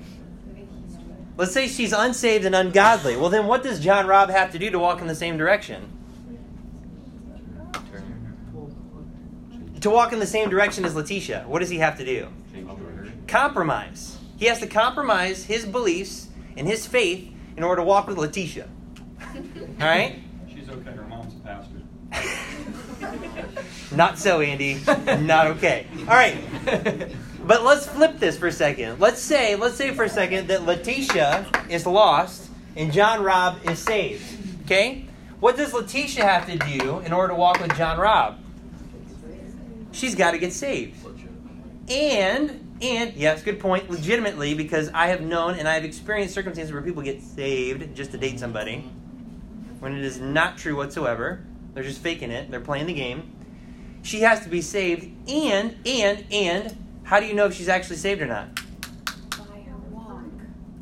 Let's 1.39 1.53
say 1.53 1.69
she's 1.69 1.95
unsaved 1.95 2.45
and 2.45 2.55
ungodly. 2.55 3.17
Well, 3.17 3.31
then 3.31 3.47
what 3.47 3.63
does 3.63 3.81
John 3.81 4.07
Rob 4.07 4.29
have 4.29 4.53
to 4.53 4.59
do 4.59 4.69
to 4.69 4.79
walk 4.79 5.01
in 5.01 5.07
the 5.07 5.15
same 5.15 5.39
direction? 5.39 5.98
To 9.81 9.91
walk 9.91 10.13
in 10.13 10.19
the 10.19 10.27
same 10.27 10.49
direction 10.51 10.85
as 10.85 10.95
Letitia, 10.95 11.45
what 11.47 11.61
does 11.61 11.69
he 11.69 11.79
have 11.79 11.99
to 11.99 12.05
do? 12.05 12.29
compromise. 13.29 14.19
He 14.39 14.47
has 14.47 14.59
to 14.61 14.67
compromise 14.67 15.45
his 15.45 15.67
beliefs 15.67 16.29
and 16.57 16.67
his 16.67 16.87
faith 16.87 17.31
in 17.57 17.63
order 17.63 17.83
to 17.83 17.87
walk 17.87 18.09
with 18.09 18.19
Letitia. 18.19 18.69
All 19.21 19.87
right? 19.87 20.21
She's 20.49 20.69
okay. 20.69 20.91
Her 20.93 21.07
mom's 21.07 21.35
a 21.35 21.39
pastor. 21.41 21.75
Not 23.95 24.19
so, 24.19 24.41
Andy. 24.41 24.81
Not 25.21 25.49
okay. 25.49 25.87
All 26.01 26.07
right. 26.07 26.37
But 27.45 27.65
let's 27.65 27.87
flip 27.87 28.19
this 28.19 28.37
for 28.37 28.47
a 28.49 28.53
second. 28.53 28.99
Let's 28.99 29.21
say, 29.21 29.55
let's 29.57 29.77
say 29.77 29.95
for 29.95 30.05
a 30.05 30.09
second 30.09 30.49
that 30.49 30.65
Letitia 30.65 31.47
is 31.69 31.87
lost 31.87 32.51
and 32.77 32.93
John 32.93 33.23
Rob 33.23 33.59
is 33.69 33.79
saved. 33.79 34.25
Okay? 34.65 35.07
What 35.41 35.57
does 35.57 35.73
Letitia 35.73 36.25
have 36.25 36.47
to 36.47 36.59
do 36.59 36.99
in 37.01 37.13
order 37.13 37.29
to 37.29 37.35
walk 37.35 37.61
with 37.61 37.77
John 37.77 37.99
Rob? 37.99 38.39
She's 39.93 40.15
got 40.15 40.33
to 40.33 40.39
get 40.39 40.53
saved. 40.53 40.97
And 41.89 42.77
and 42.81 43.15
yes, 43.15 43.43
good 43.43 43.59
point. 43.59 43.91
Legitimately, 43.91 44.55
because 44.55 44.91
I 44.95 45.09
have 45.09 45.21
known 45.21 45.55
and 45.55 45.67
I 45.67 45.75
have 45.75 45.85
experienced 45.85 46.35
circumstances 46.35 46.73
where 46.73 46.83
people 46.83 47.03
get 47.03 47.23
saved 47.23 47.97
just 47.97 48.13
to 48.13 48.19
date 48.19 48.39
somebody, 48.39 48.91
when 49.81 49.97
it 49.97 50.05
is 50.05 50.19
not 50.21 50.59
true 50.59 50.77
whatsoever. 50.77 51.45
They're 51.75 51.85
just 51.85 52.01
faking 52.01 52.31
it. 52.31 52.51
They're 52.51 52.61
playing 52.61 52.87
the 52.87 52.95
game. 52.95 53.33
She 54.03 54.21
has 54.21 54.43
to 54.43 54.49
be 54.49 54.63
saved, 54.63 55.09
and 55.29 55.77
and 55.87 56.25
and 56.31 56.77
how 57.05 57.21
do 57.21 57.27
you 57.27 57.35
know 57.35 57.47
if 57.47 57.55
she's 57.55 57.69
actually 57.69 57.97
saved 57.97 58.21
or 58.21 58.27
not? 58.27 58.55
By 59.37 59.61
her 59.61 59.77
walk. 59.91 60.23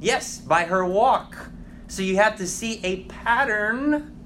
Yes, 0.01 0.39
by 0.39 0.65
her 0.65 0.85
walk. 0.85 1.51
So 1.89 2.03
you 2.03 2.17
have 2.17 2.37
to 2.39 2.47
see 2.47 2.81
a 2.85 3.05
pattern 3.05 4.17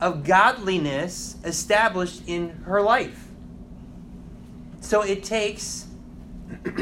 of 0.00 0.24
godliness 0.24 1.36
established 1.44 2.22
in 2.26 2.50
her 2.64 2.82
life. 2.82 3.21
So 4.82 5.02
it 5.02 5.22
takes 5.22 5.86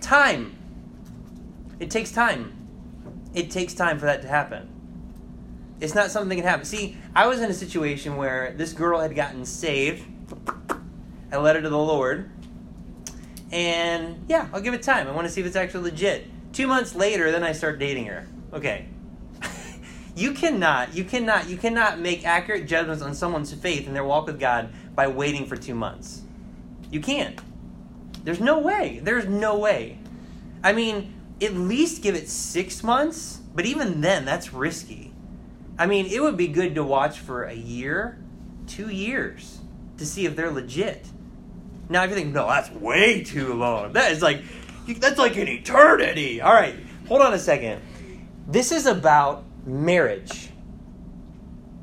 time. 0.00 0.56
It 1.80 1.90
takes 1.90 2.10
time. 2.10 2.52
It 3.32 3.50
takes 3.50 3.72
time 3.72 3.98
for 3.98 4.06
that 4.06 4.20
to 4.22 4.28
happen. 4.28 4.68
It's 5.80 5.94
not 5.94 6.10
something 6.10 6.28
that 6.30 6.42
can 6.42 6.44
happen. 6.44 6.66
See, 6.66 6.98
I 7.14 7.26
was 7.26 7.40
in 7.40 7.50
a 7.50 7.54
situation 7.54 8.16
where 8.16 8.52
this 8.56 8.72
girl 8.72 9.00
had 9.00 9.14
gotten 9.14 9.46
saved. 9.46 10.04
I 11.32 11.36
led 11.36 11.56
her 11.56 11.62
to 11.62 11.68
the 11.68 11.78
Lord. 11.78 12.30
And 13.52 14.24
yeah, 14.28 14.48
I'll 14.52 14.60
give 14.60 14.74
it 14.74 14.82
time. 14.82 15.06
I 15.06 15.12
want 15.12 15.26
to 15.26 15.32
see 15.32 15.40
if 15.40 15.46
it's 15.46 15.56
actually 15.56 15.90
legit. 15.90 16.26
Two 16.52 16.66
months 16.66 16.94
later, 16.94 17.30
then 17.30 17.44
I 17.44 17.52
start 17.52 17.78
dating 17.78 18.06
her. 18.06 18.26
Okay. 18.52 18.86
you 20.16 20.32
cannot, 20.32 20.94
you 20.94 21.04
cannot, 21.04 21.48
you 21.48 21.56
cannot 21.56 22.00
make 22.00 22.26
accurate 22.26 22.66
judgments 22.66 23.02
on 23.02 23.14
someone's 23.14 23.54
faith 23.54 23.86
and 23.86 23.94
their 23.94 24.04
walk 24.04 24.26
with 24.26 24.40
God 24.40 24.70
by 24.96 25.06
waiting 25.06 25.46
for 25.46 25.56
two 25.56 25.74
months. 25.74 26.23
You 26.94 27.00
can't. 27.00 27.40
There's 28.22 28.38
no 28.38 28.60
way. 28.60 29.00
There's 29.02 29.26
no 29.26 29.58
way. 29.58 29.98
I 30.62 30.72
mean, 30.72 31.12
at 31.42 31.52
least 31.52 32.04
give 32.04 32.14
it 32.14 32.28
six 32.28 32.84
months, 32.84 33.40
but 33.52 33.66
even 33.66 34.00
then, 34.00 34.24
that's 34.24 34.52
risky. 34.52 35.12
I 35.76 35.86
mean, 35.86 36.06
it 36.06 36.22
would 36.22 36.36
be 36.36 36.46
good 36.46 36.76
to 36.76 36.84
watch 36.84 37.18
for 37.18 37.42
a 37.42 37.52
year, 37.52 38.22
two 38.68 38.90
years, 38.90 39.58
to 39.98 40.06
see 40.06 40.24
if 40.24 40.36
they're 40.36 40.52
legit. 40.52 41.08
Now, 41.88 42.04
if 42.04 42.10
you 42.10 42.16
think, 42.16 42.32
no, 42.32 42.46
that's 42.46 42.70
way 42.70 43.24
too 43.24 43.54
long. 43.54 43.94
That 43.94 44.12
is 44.12 44.22
like, 44.22 44.42
that's 44.86 45.18
like 45.18 45.36
an 45.36 45.48
eternity. 45.48 46.40
All 46.40 46.54
right, 46.54 46.76
hold 47.08 47.22
on 47.22 47.34
a 47.34 47.40
second. 47.40 47.82
This 48.46 48.70
is 48.70 48.86
about 48.86 49.42
marriage. 49.66 50.50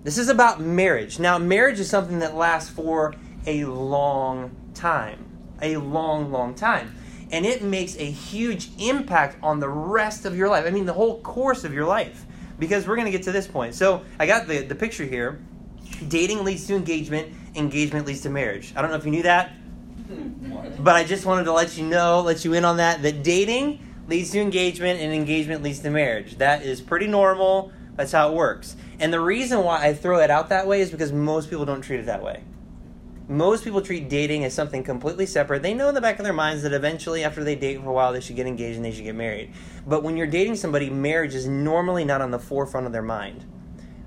This 0.05 0.17
is 0.17 0.29
about 0.29 0.61
marriage. 0.61 1.19
Now, 1.19 1.37
marriage 1.37 1.81
is 1.81 1.89
something 1.89 2.19
that 2.19 2.33
lasts 2.33 2.69
for 2.69 3.13
a 3.45 3.65
long 3.65 4.55
time. 4.73 5.25
A 5.61 5.77
long, 5.77 6.31
long 6.31 6.55
time. 6.55 6.95
And 7.31 7.45
it 7.45 7.61
makes 7.61 7.95
a 7.97 8.09
huge 8.09 8.69
impact 8.79 9.37
on 9.41 9.59
the 9.59 9.69
rest 9.69 10.25
of 10.25 10.35
your 10.35 10.49
life. 10.49 10.65
I 10.65 10.69
mean, 10.69 10.85
the 10.85 10.93
whole 10.93 11.21
course 11.21 11.63
of 11.63 11.73
your 11.73 11.85
life. 11.85 12.25
Because 12.59 12.87
we're 12.87 12.95
going 12.95 13.05
to 13.05 13.11
get 13.11 13.23
to 13.23 13.31
this 13.31 13.47
point. 13.47 13.73
So, 13.73 14.03
I 14.19 14.27
got 14.27 14.47
the, 14.47 14.59
the 14.59 14.75
picture 14.75 15.05
here. 15.05 15.39
Dating 16.07 16.43
leads 16.43 16.67
to 16.67 16.75
engagement, 16.75 17.33
engagement 17.55 18.05
leads 18.05 18.21
to 18.21 18.29
marriage. 18.29 18.73
I 18.75 18.81
don't 18.81 18.91
know 18.91 18.97
if 18.97 19.05
you 19.05 19.11
knew 19.11 19.23
that, 19.23 19.51
but 20.79 20.95
I 20.95 21.03
just 21.03 21.25
wanted 21.25 21.43
to 21.45 21.53
let 21.53 21.77
you 21.77 21.85
know, 21.85 22.21
let 22.21 22.43
you 22.43 22.53
in 22.53 22.65
on 22.65 22.77
that, 22.77 23.01
that 23.03 23.23
dating 23.23 23.79
leads 24.07 24.31
to 24.31 24.39
engagement 24.39 24.99
and 24.99 25.13
engagement 25.13 25.63
leads 25.63 25.79
to 25.79 25.89
marriage. 25.89 26.37
That 26.37 26.63
is 26.63 26.81
pretty 26.81 27.07
normal. 27.07 27.71
That's 27.95 28.11
how 28.11 28.31
it 28.31 28.35
works. 28.35 28.75
And 28.99 29.11
the 29.13 29.19
reason 29.19 29.63
why 29.63 29.85
I 29.85 29.93
throw 29.93 30.19
it 30.19 30.29
out 30.29 30.49
that 30.49 30.67
way 30.67 30.81
is 30.81 30.91
because 30.91 31.11
most 31.11 31.49
people 31.49 31.65
don't 31.65 31.81
treat 31.81 31.99
it 31.99 32.05
that 32.07 32.23
way. 32.23 32.43
Most 33.27 33.63
people 33.63 33.81
treat 33.81 34.09
dating 34.09 34.43
as 34.43 34.53
something 34.53 34.83
completely 34.83 35.25
separate. 35.25 35.61
They 35.61 35.73
know 35.73 35.89
in 35.89 35.95
the 35.95 36.01
back 36.01 36.19
of 36.19 36.25
their 36.25 36.33
minds 36.33 36.63
that 36.63 36.73
eventually, 36.73 37.23
after 37.23 37.43
they 37.43 37.55
date 37.55 37.81
for 37.81 37.89
a 37.89 37.93
while, 37.93 38.11
they 38.11 38.19
should 38.19 38.35
get 38.35 38.47
engaged 38.47 38.75
and 38.75 38.83
they 38.83 38.91
should 38.91 39.05
get 39.05 39.15
married. 39.15 39.53
But 39.87 40.03
when 40.03 40.17
you're 40.17 40.27
dating 40.27 40.55
somebody, 40.57 40.89
marriage 40.89 41.33
is 41.33 41.47
normally 41.47 42.03
not 42.03 42.21
on 42.21 42.31
the 42.31 42.39
forefront 42.39 42.87
of 42.87 42.93
their 42.93 43.01
mind. 43.01 43.45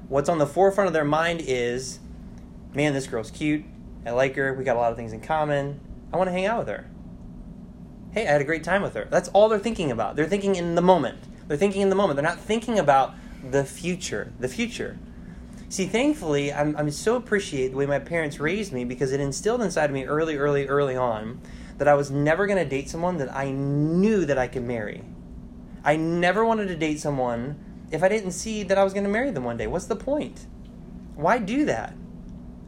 What's 0.09 0.29
on 0.29 0.39
the 0.39 0.47
forefront 0.47 0.89
of 0.89 0.93
their 0.93 1.05
mind 1.05 1.43
is, 1.47 2.01
man, 2.75 2.93
this 2.93 3.07
girl's 3.07 3.31
cute. 3.31 3.65
I 4.05 4.11
like 4.11 4.37
her. 4.37 4.53
We 4.53 4.65
got 4.65 4.77
a 4.77 4.81
lot 4.81 4.91
of 4.91 4.99
things 4.99 5.13
in 5.13 5.21
common. 5.21 5.81
I 6.13 6.19
want 6.19 6.29
to 6.29 6.33
hang 6.33 6.45
out 6.45 6.59
with 6.59 6.69
her. 6.69 6.91
Hey, 8.13 8.29
I 8.29 8.33
had 8.33 8.41
a 8.41 8.45
great 8.45 8.63
time 8.63 8.83
with 8.83 8.95
her. 8.95 9.07
That's 9.11 9.29
all 9.29 9.49
they're 9.49 9.59
thinking 9.59 9.91
about. 9.91 10.17
They're 10.17 10.29
thinking 10.29 10.55
in 10.57 10.75
the 10.75 10.83
moment. 10.83 11.19
They're 11.49 11.57
thinking 11.57 11.83
in 11.83 11.89
the 11.89 11.97
moment. 11.97 12.17
They're 12.17 12.25
not 12.25 12.39
thinking 12.39 12.79
about 12.79 13.15
the 13.51 13.65
future. 13.65 14.33
The 14.39 14.49
future. 14.49 14.99
See, 15.69 15.87
thankfully, 15.87 16.53
I'm, 16.53 16.77
I'm 16.77 16.91
so 16.91 17.17
appreciate 17.17 17.69
the 17.69 17.77
way 17.77 17.87
my 17.87 17.99
parents 17.99 18.39
raised 18.39 18.73
me 18.73 18.85
because 18.85 19.13
it 19.13 19.21
instilled 19.21 19.63
inside 19.63 19.87
of 19.87 19.93
me 19.93 20.05
early, 20.05 20.37
early, 20.37 20.67
early 20.67 20.97
on 20.97 21.41
that 21.79 21.89
I 21.89 21.95
was 21.95 22.11
never 22.11 22.47
going 22.47 22.59
to 22.59 22.65
date 22.65 22.89
someone 22.89 23.17
that 23.19 23.35
I 23.35 23.51
knew 23.51 24.25
that 24.25 24.39
I 24.39 24.47
could 24.47 24.63
marry. 24.63 25.03
I 25.83 25.97
never 25.97 26.45
wanted 26.45 26.69
to 26.69 26.77
date 26.77 27.01
someone 27.01 27.59
if 27.91 28.03
I 28.03 28.09
didn't 28.09 28.33
see 28.33 28.63
that 28.65 28.79
I 28.79 28.85
was 28.85 28.93
going 28.93 29.05
to 29.05 29.11
marry 29.11 29.31
them 29.31 29.45
one 29.45 29.57
day. 29.57 29.67
What's 29.67 29.87
the 29.87 29.97
point? 29.97 30.47
Why 31.17 31.39
do 31.39 31.65
that? 31.67 31.95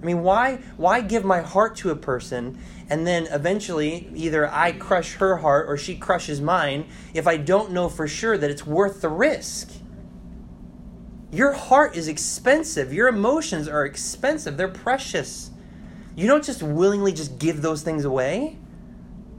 I 0.03 0.05
mean, 0.05 0.23
why 0.23 0.57
why 0.77 1.01
give 1.01 1.25
my 1.25 1.41
heart 1.41 1.77
to 1.77 1.91
a 1.91 1.97
person 1.97 2.59
and 2.91 3.07
then 3.07 3.27
eventually 3.31 4.11
either 4.15 4.49
I 4.49 4.73
crush 4.73 5.15
her 5.15 5.39
heart 5.39 5.67
or 5.69 5.77
she 5.77 5.97
crushes 5.97 6.41
mine 6.41 6.87
if 7.15 7.27
I 7.27 7.39
don't 7.39 7.73
know 7.73 7.89
for 7.89 8.07
sure 8.07 8.37
that 8.37 8.51
it's 8.51 8.67
worth 8.67 9.01
the 9.01 9.09
risk? 9.09 9.71
Your 11.33 11.53
heart 11.53 11.97
is 11.97 12.09
expensive. 12.09 12.93
Your 12.93 13.09
emotions 13.09 13.69
are 13.69 13.85
expensive. 13.85 14.57
They're 14.57 14.69
precious. 14.69 15.51
You 16.15 16.27
don't 16.27 16.45
just 16.45 16.63
willingly 16.63 17.13
just 17.13 17.39
give 17.39 17.63
those 17.63 17.83
things 17.83 18.05
away. 18.05 18.59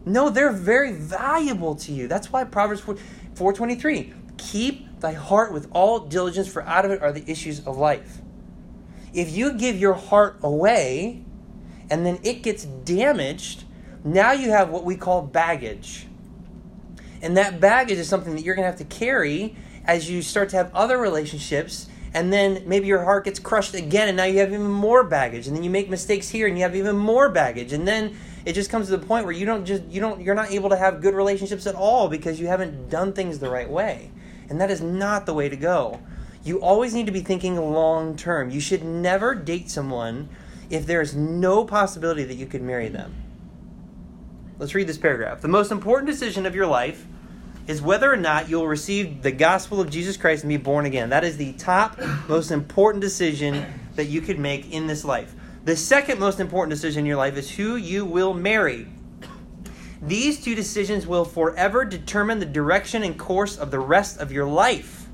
No, 0.06 0.30
they're 0.30 0.52
very 0.52 0.93
valuable 0.93 1.76
to 1.76 1.91
you. 1.91 2.08
That's 2.08 2.32
why 2.32 2.43
Proverbs 2.43 2.82
4:23, 2.82 4.13
keep 4.38 5.00
thy 5.00 5.13
heart 5.13 5.52
with 5.52 5.67
all 5.71 6.00
diligence 6.00 6.47
for 6.47 6.62
out 6.63 6.86
of 6.86 6.91
it 6.91 7.02
are 7.02 7.12
the 7.12 7.30
issues 7.30 7.65
of 7.65 7.78
life. 7.78 8.21
If 9.13 9.36
you 9.36 9.54
give 9.54 9.78
your 9.78 9.93
heart 9.93 10.39
away 10.43 11.23
and 11.89 12.06
then 12.06 12.19
it 12.23 12.43
gets 12.43 12.65
damaged, 12.65 13.63
now 14.04 14.32
you 14.32 14.52
have 14.52 14.69
what 14.69 14.84
we 14.84 14.95
call 14.95 15.21
baggage. 15.21 16.08
And 17.21 17.36
that 17.38 17.60
baggage 17.60 17.97
is 17.97 18.08
something 18.08 18.36
that 18.36 18.43
you're 18.43 18.56
going 18.56 18.63
to 18.63 18.69
have 18.69 18.80
to 18.80 18.95
carry 18.95 19.56
as 19.88 20.10
you 20.10 20.21
start 20.21 20.50
to 20.50 20.58
have 20.58 20.73
other 20.76 20.97
relationships 20.97 21.88
and 22.13 22.32
then 22.32 22.63
maybe 22.65 22.88
your 22.88 23.04
heart 23.04 23.26
gets 23.26 23.39
crushed 23.39 23.73
again 23.73 24.08
and 24.08 24.17
now 24.17 24.23
you 24.23 24.39
have 24.39 24.50
even 24.50 24.69
more 24.69 25.04
baggage 25.04 25.47
and 25.47 25.56
then 25.56 25.63
you 25.63 25.69
make 25.69 25.89
mistakes 25.89 26.30
here 26.30 26.47
and 26.47 26.58
you 26.58 26.63
have 26.63 26.76
even 26.76 26.95
more 26.95 27.30
baggage 27.30 27.73
and 27.73 27.88
then 27.88 28.15
it 28.47 28.54
just 28.54 28.69
comes 28.69 28.88
to 28.88 28.95
the 28.95 29.06
point 29.06 29.26
where 29.26 29.34
you 29.34 29.45
don't 29.45 29.65
just 29.65 29.84
you 29.89 30.00
don't 30.00 30.21
you're 30.21 30.34
not 30.34 30.52
able 30.52 30.69
to 30.69 30.78
have 30.78 31.02
good 31.02 31.13
relationships 31.13 31.67
at 31.67 31.76
all 31.76 32.08
because 32.08 32.39
you 32.39 32.47
haven't 32.47 32.89
done 32.89 33.12
things 33.12 33.39
the 33.39 33.50
right 33.50 33.69
way. 33.69 34.10
And 34.50 34.62
that 34.62 34.71
is 34.71 34.80
not 34.80 35.26
the 35.26 35.34
way 35.34 35.50
to 35.50 35.58
go. 35.58 36.00
You 36.45 36.62
always 36.62 36.93
need 36.93 37.08
to 37.08 37.12
be 37.12 37.19
thinking 37.19 37.58
long 37.58 38.15
term 38.15 38.50
you 38.50 38.62
should 38.62 38.86
never 38.86 39.36
date 39.36 39.69
someone 39.69 40.30
if 40.69 40.86
there 40.86 41.02
is 41.02 41.13
no 41.13 41.65
possibility 41.65 42.23
that 42.23 42.36
you 42.36 42.45
could 42.45 42.62
marry 42.62 42.88
them. 42.88 43.15
Let's 44.60 44.73
read 44.73 44.88
this 44.88 44.97
paragraph. 44.97 45.41
The 45.41 45.50
most 45.50 45.69
important 45.69 46.10
decision 46.10 46.45
of 46.45 46.56
your 46.56 46.67
life 46.67 47.06
is 47.67 47.82
whether 47.82 48.12
or 48.12 48.17
not 48.17 48.49
you'll 48.49 48.67
receive 48.67 49.21
the 49.21 49.32
gospel 49.32 49.82
of 49.82 49.89
Jesus 49.89 50.17
Christ 50.17 50.43
and 50.43 50.49
be 50.49 50.58
born 50.58 50.86
again. 50.86 51.10
That 51.10 51.23
is 51.23 51.38
the 51.38 51.53
top 51.53 51.99
most 52.27 52.49
important 52.49 53.01
decision 53.01 53.65
that 53.95 54.06
you 54.06 54.21
could 54.21 54.39
make 54.39 54.71
in 54.71 54.88
this 54.88 55.03
life. 55.03 55.36
The 55.65 55.75
second 55.75 56.19
most 56.19 56.39
important 56.39 56.71
decision 56.71 57.01
in 57.01 57.06
your 57.06 57.17
life 57.17 57.36
is 57.36 57.51
who 57.51 57.75
you 57.75 58.06
will 58.06 58.34
marry. 58.34 58.88
These 60.01 60.41
two 60.43 60.56
decisions 60.56 61.06
will 61.06 61.25
forever 61.25 61.84
determine 61.84 62.39
the 62.39 62.45
direction 62.45 63.03
and 63.03 63.17
course 63.19 63.58
of 63.58 63.71
the 63.71 63.80
rest 63.80 64.19
of 64.19 64.32
your 64.32 64.45
life. 64.45 65.08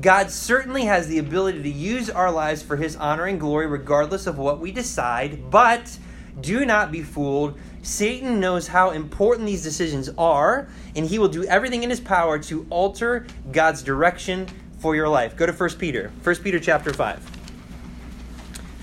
God 0.00 0.30
certainly 0.30 0.86
has 0.86 1.08
the 1.08 1.18
ability 1.18 1.62
to 1.62 1.70
use 1.70 2.10
our 2.10 2.30
lives 2.30 2.62
for 2.62 2.76
his 2.76 2.96
honor 2.96 3.26
and 3.26 3.38
glory 3.38 3.66
regardless 3.66 4.26
of 4.26 4.36
what 4.36 4.60
we 4.60 4.72
decide, 4.72 5.50
but 5.50 5.98
do 6.40 6.66
not 6.66 6.92
be 6.92 7.02
fooled. 7.02 7.58
Satan 7.86 8.40
knows 8.40 8.66
how 8.66 8.90
important 8.90 9.46
these 9.46 9.62
decisions 9.62 10.10
are, 10.18 10.66
and 10.96 11.06
he 11.06 11.20
will 11.20 11.28
do 11.28 11.44
everything 11.44 11.84
in 11.84 11.90
his 11.90 12.00
power 12.00 12.36
to 12.36 12.66
alter 12.68 13.28
God's 13.52 13.80
direction 13.80 14.48
for 14.80 14.96
your 14.96 15.08
life. 15.08 15.36
Go 15.36 15.46
to 15.46 15.52
1 15.52 15.70
Peter. 15.78 16.10
1 16.24 16.36
Peter 16.42 16.58
chapter 16.58 16.92
5. 16.92 17.20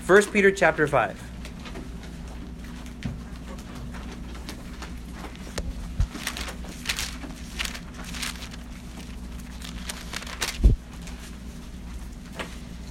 1 0.06 0.22
Peter 0.32 0.50
chapter 0.50 0.86
5. 0.86 1.22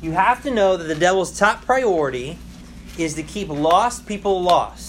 You 0.04 0.12
have 0.12 0.44
to 0.44 0.52
know 0.52 0.78
that 0.78 0.84
the 0.84 0.94
devil's 0.94 1.36
top 1.36 1.66
priority 1.66 2.38
is 3.00 3.16
to 3.16 3.24
keep 3.24 3.50
lost 3.50 4.06
people 4.06 4.44
lost. 4.44 4.83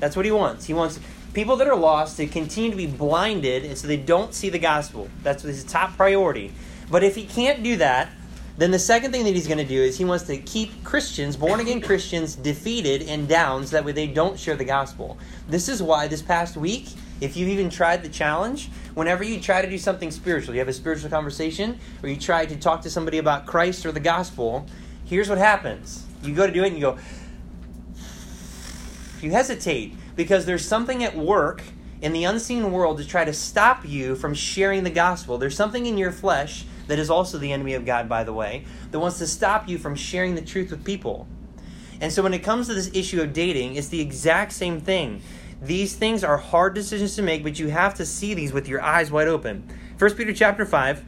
That's 0.00 0.16
what 0.16 0.24
he 0.24 0.32
wants. 0.32 0.64
He 0.66 0.74
wants 0.74 1.00
people 1.32 1.56
that 1.56 1.68
are 1.68 1.76
lost 1.76 2.16
to 2.16 2.26
continue 2.26 2.70
to 2.70 2.76
be 2.76 2.86
blinded 2.86 3.64
and 3.64 3.76
so 3.76 3.86
they 3.86 3.96
don't 3.96 4.32
see 4.32 4.48
the 4.48 4.58
gospel. 4.58 5.08
That's 5.22 5.42
his 5.42 5.64
top 5.64 5.96
priority. 5.96 6.52
But 6.90 7.02
if 7.02 7.14
he 7.14 7.24
can't 7.24 7.62
do 7.62 7.76
that, 7.76 8.10
then 8.58 8.70
the 8.70 8.78
second 8.78 9.12
thing 9.12 9.24
that 9.24 9.34
he's 9.34 9.46
going 9.46 9.58
to 9.58 9.64
do 9.64 9.82
is 9.82 9.98
he 9.98 10.04
wants 10.04 10.24
to 10.24 10.38
keep 10.38 10.82
Christians, 10.82 11.36
born 11.36 11.60
again 11.60 11.80
Christians, 11.82 12.36
defeated 12.36 13.02
and 13.02 13.28
down 13.28 13.66
so 13.66 13.76
that 13.76 13.84
way 13.84 13.92
they 13.92 14.06
don't 14.06 14.38
share 14.38 14.56
the 14.56 14.64
gospel. 14.64 15.18
This 15.48 15.68
is 15.68 15.82
why 15.82 16.08
this 16.08 16.22
past 16.22 16.56
week, 16.56 16.88
if 17.20 17.36
you've 17.36 17.50
even 17.50 17.68
tried 17.68 18.02
the 18.02 18.08
challenge, 18.08 18.70
whenever 18.94 19.24
you 19.24 19.40
try 19.40 19.60
to 19.60 19.68
do 19.68 19.76
something 19.76 20.10
spiritual, 20.10 20.54
you 20.54 20.60
have 20.60 20.68
a 20.68 20.72
spiritual 20.72 21.10
conversation, 21.10 21.78
or 22.02 22.08
you 22.08 22.16
try 22.16 22.46
to 22.46 22.56
talk 22.56 22.80
to 22.82 22.90
somebody 22.90 23.18
about 23.18 23.44
Christ 23.44 23.84
or 23.84 23.92
the 23.92 24.00
gospel, 24.00 24.66
here's 25.04 25.28
what 25.28 25.38
happens. 25.38 26.04
You 26.22 26.34
go 26.34 26.46
to 26.46 26.52
do 26.52 26.64
it 26.64 26.68
and 26.68 26.76
you 26.76 26.82
go, 26.82 26.98
you 29.22 29.30
hesitate 29.30 29.94
because 30.14 30.46
there's 30.46 30.66
something 30.66 31.04
at 31.04 31.16
work 31.16 31.62
in 32.00 32.12
the 32.12 32.24
unseen 32.24 32.72
world 32.72 32.98
to 32.98 33.06
try 33.06 33.24
to 33.24 33.32
stop 33.32 33.86
you 33.86 34.14
from 34.14 34.34
sharing 34.34 34.84
the 34.84 34.90
gospel. 34.90 35.38
There's 35.38 35.56
something 35.56 35.86
in 35.86 35.98
your 35.98 36.12
flesh 36.12 36.64
that 36.86 36.98
is 36.98 37.10
also 37.10 37.38
the 37.38 37.52
enemy 37.52 37.74
of 37.74 37.84
God, 37.84 38.08
by 38.08 38.24
the 38.24 38.32
way, 38.32 38.64
that 38.90 38.98
wants 38.98 39.18
to 39.18 39.26
stop 39.26 39.68
you 39.68 39.78
from 39.78 39.94
sharing 39.94 40.34
the 40.34 40.42
truth 40.42 40.70
with 40.70 40.84
people. 40.84 41.26
And 42.00 42.12
so 42.12 42.22
when 42.22 42.34
it 42.34 42.42
comes 42.42 42.66
to 42.68 42.74
this 42.74 42.90
issue 42.94 43.22
of 43.22 43.32
dating, 43.32 43.76
it's 43.76 43.88
the 43.88 44.00
exact 44.00 44.52
same 44.52 44.80
thing. 44.80 45.22
These 45.62 45.96
things 45.96 46.22
are 46.22 46.36
hard 46.36 46.74
decisions 46.74 47.16
to 47.16 47.22
make, 47.22 47.42
but 47.42 47.58
you 47.58 47.68
have 47.68 47.94
to 47.94 48.04
see 48.04 48.34
these 48.34 48.52
with 48.52 48.68
your 48.68 48.82
eyes 48.82 49.10
wide 49.10 49.28
open. 49.28 49.68
1 49.98 50.14
Peter 50.14 50.34
chapter 50.34 50.66
5, 50.66 51.02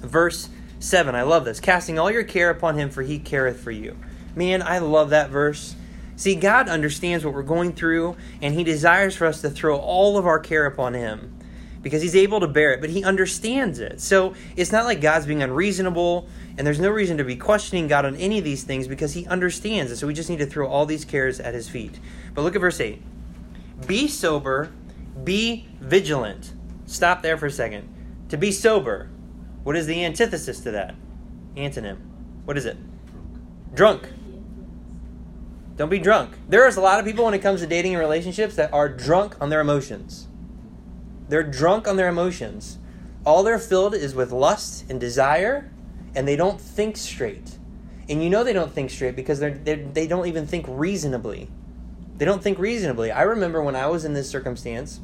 verse 0.00 0.48
7, 0.80 1.14
I 1.14 1.22
love 1.22 1.44
this. 1.44 1.60
Casting 1.60 1.98
all 1.98 2.10
your 2.10 2.24
care 2.24 2.48
upon 2.48 2.78
him, 2.78 2.88
for 2.88 3.02
he 3.02 3.18
careth 3.18 3.60
for 3.60 3.70
you. 3.70 3.98
Man, 4.34 4.62
I 4.62 4.78
love 4.78 5.10
that 5.10 5.28
verse. 5.28 5.74
See, 6.18 6.34
God 6.34 6.68
understands 6.68 7.24
what 7.24 7.32
we're 7.32 7.44
going 7.44 7.74
through, 7.74 8.16
and 8.42 8.52
he 8.52 8.64
desires 8.64 9.14
for 9.14 9.24
us 9.24 9.40
to 9.42 9.48
throw 9.48 9.76
all 9.76 10.18
of 10.18 10.26
our 10.26 10.40
care 10.40 10.66
upon 10.66 10.94
him 10.94 11.38
because 11.80 12.02
he's 12.02 12.16
able 12.16 12.40
to 12.40 12.48
bear 12.48 12.72
it, 12.72 12.80
but 12.80 12.90
he 12.90 13.04
understands 13.04 13.78
it. 13.78 14.00
So 14.00 14.34
it's 14.56 14.72
not 14.72 14.84
like 14.84 15.00
God's 15.00 15.26
being 15.26 15.44
unreasonable, 15.44 16.28
and 16.56 16.66
there's 16.66 16.80
no 16.80 16.90
reason 16.90 17.18
to 17.18 17.24
be 17.24 17.36
questioning 17.36 17.86
God 17.86 18.04
on 18.04 18.16
any 18.16 18.36
of 18.36 18.42
these 18.42 18.64
things 18.64 18.88
because 18.88 19.12
he 19.12 19.28
understands 19.28 19.92
it. 19.92 19.96
So 19.98 20.08
we 20.08 20.12
just 20.12 20.28
need 20.28 20.40
to 20.40 20.46
throw 20.46 20.66
all 20.66 20.86
these 20.86 21.04
cares 21.04 21.38
at 21.38 21.54
his 21.54 21.68
feet. 21.68 22.00
But 22.34 22.42
look 22.42 22.56
at 22.56 22.60
verse 22.60 22.80
8 22.80 23.00
Be 23.86 24.08
sober, 24.08 24.72
be 25.22 25.68
vigilant. 25.78 26.52
Stop 26.86 27.22
there 27.22 27.36
for 27.36 27.46
a 27.46 27.50
second. 27.52 27.88
To 28.30 28.36
be 28.36 28.50
sober, 28.50 29.08
what 29.62 29.76
is 29.76 29.86
the 29.86 30.04
antithesis 30.04 30.58
to 30.62 30.72
that? 30.72 30.96
Antonym. 31.54 31.98
What 32.44 32.58
is 32.58 32.66
it? 32.66 32.76
Drunk. 33.72 34.08
Don't 35.78 35.88
be 35.88 36.00
drunk. 36.00 36.34
There 36.48 36.66
is 36.66 36.76
a 36.76 36.80
lot 36.80 36.98
of 36.98 37.06
people 37.06 37.24
when 37.24 37.34
it 37.34 37.38
comes 37.38 37.60
to 37.60 37.66
dating 37.66 37.94
and 37.94 38.00
relationships 38.00 38.56
that 38.56 38.72
are 38.72 38.88
drunk 38.88 39.36
on 39.40 39.48
their 39.48 39.60
emotions. 39.60 40.26
They're 41.28 41.44
drunk 41.44 41.86
on 41.86 41.96
their 41.96 42.08
emotions. 42.08 42.78
All 43.24 43.44
they're 43.44 43.60
filled 43.60 43.94
is 43.94 44.12
with 44.12 44.32
lust 44.32 44.90
and 44.90 44.98
desire, 44.98 45.70
and 46.16 46.26
they 46.26 46.34
don't 46.34 46.60
think 46.60 46.96
straight. 46.96 47.58
And 48.08 48.20
you 48.20 48.28
know 48.28 48.42
they 48.42 48.52
don't 48.52 48.72
think 48.72 48.90
straight 48.90 49.14
because 49.14 49.38
they're, 49.38 49.56
they're, 49.56 49.76
they 49.76 50.08
don't 50.08 50.26
even 50.26 50.48
think 50.48 50.66
reasonably. 50.68 51.48
They 52.16 52.24
don't 52.24 52.42
think 52.42 52.58
reasonably. 52.58 53.12
I 53.12 53.22
remember 53.22 53.62
when 53.62 53.76
I 53.76 53.86
was 53.86 54.04
in 54.04 54.14
this 54.14 54.28
circumstance, 54.28 54.98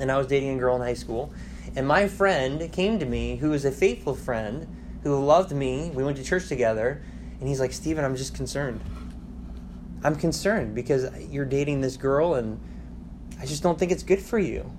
and 0.00 0.10
I 0.10 0.18
was 0.18 0.26
dating 0.26 0.56
a 0.56 0.58
girl 0.58 0.74
in 0.74 0.82
high 0.82 0.94
school, 0.94 1.32
and 1.76 1.86
my 1.86 2.08
friend 2.08 2.72
came 2.72 2.98
to 2.98 3.06
me, 3.06 3.36
who 3.36 3.50
was 3.50 3.64
a 3.64 3.70
faithful 3.70 4.16
friend, 4.16 4.66
who 5.04 5.24
loved 5.24 5.52
me. 5.52 5.92
We 5.94 6.02
went 6.02 6.16
to 6.16 6.24
church 6.24 6.48
together, 6.48 7.00
and 7.38 7.48
he's 7.48 7.60
like, 7.60 7.72
Steven, 7.72 8.04
I'm 8.04 8.16
just 8.16 8.34
concerned. 8.34 8.80
I'm 10.04 10.16
concerned 10.16 10.74
because 10.74 11.08
you're 11.30 11.46
dating 11.46 11.80
this 11.80 11.96
girl, 11.96 12.34
and 12.34 12.60
I 13.40 13.46
just 13.46 13.62
don't 13.62 13.78
think 13.78 13.90
it's 13.90 14.02
good 14.02 14.20
for 14.20 14.38
you. 14.38 14.70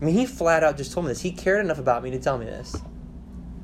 I 0.00 0.04
mean, 0.04 0.14
he 0.14 0.26
flat 0.26 0.64
out 0.64 0.76
just 0.76 0.92
told 0.92 1.06
me 1.06 1.12
this. 1.12 1.20
He 1.20 1.30
cared 1.30 1.64
enough 1.64 1.78
about 1.78 2.02
me 2.02 2.10
to 2.10 2.18
tell 2.18 2.36
me 2.36 2.46
this. 2.46 2.74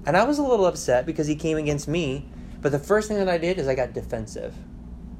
And 0.07 0.17
I 0.17 0.23
was 0.23 0.39
a 0.39 0.45
little 0.45 0.67
upset 0.67 1.05
because 1.05 1.27
he 1.27 1.35
came 1.35 1.57
against 1.57 1.89
me. 1.89 2.29
But 2.61 2.71
the 2.71 2.79
first 2.79 3.09
thing 3.09 3.17
that 3.19 3.29
I 3.29 3.37
did 3.39 3.59
is 3.59 3.67
I 3.67 3.75
got 3.75 3.95
defensive. 3.95 4.55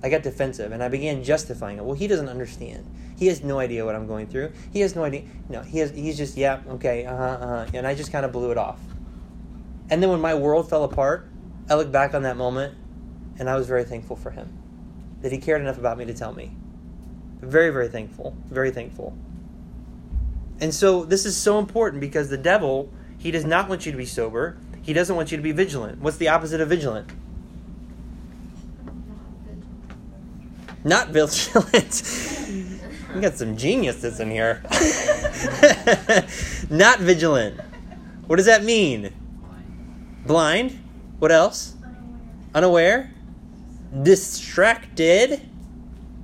I 0.03 0.09
got 0.09 0.23
defensive 0.23 0.73
and 0.73 0.83
I 0.83 0.89
began 0.89 1.25
justifying 1.25 1.79
it. 1.79 1.85
Well, 1.85 1.97
he 1.97 2.07
doesn't 2.07 2.29
understand. 2.29 2.87
He 3.19 3.27
has 3.27 3.43
no 3.43 3.59
idea 3.59 3.85
what 3.85 3.95
I'm 3.95 4.07
going 4.07 4.27
through. 4.27 4.53
He 4.73 4.81
has 4.81 4.95
no 4.95 5.05
idea. 5.05 5.23
No, 5.49 5.63
he 5.63 5.79
has, 5.79 5.91
he's 5.91 6.17
just, 6.17 6.37
yeah, 6.37 6.61
okay, 6.69 7.07
uh 7.07 7.17
huh, 7.17 7.25
uh 7.25 7.47
huh. 7.47 7.71
And 7.75 7.87
I 7.87 7.95
just 7.95 8.13
kind 8.13 8.25
of 8.25 8.31
blew 8.31 8.51
it 8.51 8.59
off. 8.59 8.81
And 9.91 10.03
then 10.03 10.11
when 10.11 10.21
my 10.21 10.35
world 10.35 10.69
fell 10.69 10.85
apart, 10.85 11.29
I 11.69 11.75
look 11.75 11.91
back 11.91 12.15
on 12.15 12.23
that 12.23 12.37
moment 12.37 12.75
and 13.39 13.49
I 13.49 13.57
was 13.57 13.67
very 13.67 13.85
thankful 13.85 14.17
for 14.17 14.31
him 14.31 14.66
that 15.27 15.33
he 15.33 15.39
cared 15.39 15.61
enough 15.61 15.77
about 15.77 15.99
me 15.99 16.05
to 16.05 16.15
tell 16.15 16.33
me. 16.33 16.53
Very, 17.41 17.71
very 17.71 17.89
thankful. 17.89 18.37
Very 18.49 18.71
thankful. 18.71 19.13
And 20.61 20.73
so 20.73 21.05
this 21.05 21.27
is 21.27 21.37
so 21.37 21.59
important 21.59 22.01
because 22.01 22.29
the 22.29 22.39
devil, 22.39 22.93
he 23.19 23.33
does 23.33 23.45
not 23.45 23.69
want 23.69 23.85
you 23.85 23.91
to 23.91 23.99
be 23.99 24.07
sober. 24.07 24.57
He 24.83 24.93
doesn't 24.93 25.17
want 25.17 25.33
you 25.33 25.37
to 25.37 25.43
be 25.43 25.51
vigilant. 25.51 26.01
What's 26.01 26.19
the 26.19 26.29
opposite 26.29 26.61
of 26.61 26.69
vigilant? 26.69 27.11
Not 30.85 31.09
vigilant. 31.09 32.03
we 33.13 33.21
got 33.21 33.35
some 33.35 33.57
geniuses 33.57 34.21
in 34.21 34.31
here. 34.31 34.63
not 36.71 37.01
vigilant. 37.01 37.61
What 38.29 38.37
does 38.37 38.47
that 38.47 38.63
mean? 38.63 39.13
Blind. 40.25 40.79
What 41.19 41.33
else? 41.33 41.75
Unaware. 42.55 43.13
Distracted. 44.03 45.41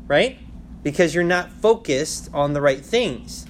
Right? 0.07 0.39
Because 0.83 1.15
you're 1.15 1.25
not 1.25 1.51
focused 1.51 2.29
on 2.35 2.53
the 2.53 2.61
right 2.61 2.85
things. 2.85 3.47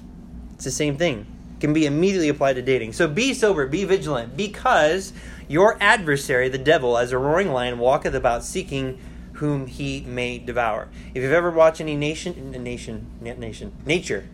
It's 0.53 0.65
the 0.65 0.71
same 0.71 0.97
thing. 0.97 1.25
Can 1.59 1.73
be 1.73 1.85
immediately 1.85 2.29
applied 2.29 2.53
to 2.53 2.61
dating. 2.61 2.93
So 2.93 3.07
be 3.07 3.33
sober, 3.33 3.67
be 3.67 3.85
vigilant, 3.85 4.37
because 4.37 5.13
your 5.47 5.77
adversary, 5.81 6.49
the 6.49 6.57
devil, 6.57 6.97
as 6.97 7.11
a 7.11 7.17
roaring 7.17 7.51
lion, 7.51 7.79
walketh 7.79 8.13
about 8.13 8.43
seeking 8.43 8.99
whom 9.33 9.67
he 9.67 10.01
may 10.01 10.37
devour. 10.37 10.89
If 11.13 11.23
you've 11.23 11.31
ever 11.31 11.51
watched 11.51 11.81
any 11.81 11.95
nation, 11.95 12.51
nation, 12.51 13.07
nation, 13.19 13.73
nature, 13.85 14.29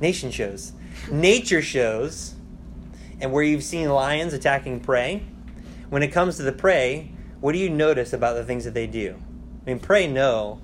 nation 0.00 0.30
shows, 0.30 0.72
nature 1.10 1.60
shows, 1.60 2.34
and 3.20 3.32
where 3.32 3.42
you've 3.42 3.64
seen 3.64 3.88
lions 3.88 4.32
attacking 4.32 4.80
prey, 4.80 5.22
when 5.90 6.02
it 6.02 6.08
comes 6.08 6.36
to 6.36 6.42
the 6.42 6.52
prey, 6.52 7.10
what 7.40 7.52
do 7.52 7.58
you 7.58 7.70
notice 7.70 8.12
about 8.12 8.34
the 8.34 8.44
things 8.44 8.64
that 8.64 8.74
they 8.74 8.86
do? 8.86 9.16
I 9.62 9.70
mean, 9.70 9.78
prey 9.78 10.06
know 10.06 10.60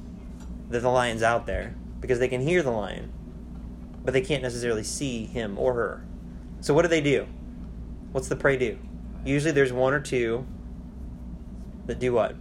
that 0.70 0.80
the 0.80 0.88
lion's 0.88 1.22
out 1.22 1.46
there 1.46 1.74
because 2.00 2.18
they 2.18 2.28
can 2.28 2.40
hear 2.40 2.62
the 2.62 2.70
lion 2.70 3.12
but 4.04 4.12
they 4.12 4.20
can't 4.20 4.42
necessarily 4.42 4.84
see 4.84 5.24
him 5.24 5.58
or 5.58 5.72
her. 5.74 6.04
So 6.60 6.74
what 6.74 6.82
do 6.82 6.88
they 6.88 7.00
do? 7.00 7.26
What's 8.12 8.28
the 8.28 8.36
prey 8.36 8.56
do? 8.56 8.78
Usually 9.24 9.52
there's 9.52 9.72
one 9.72 9.94
or 9.94 10.00
two 10.00 10.46
that 11.86 11.98
do 11.98 12.12
what? 12.12 12.36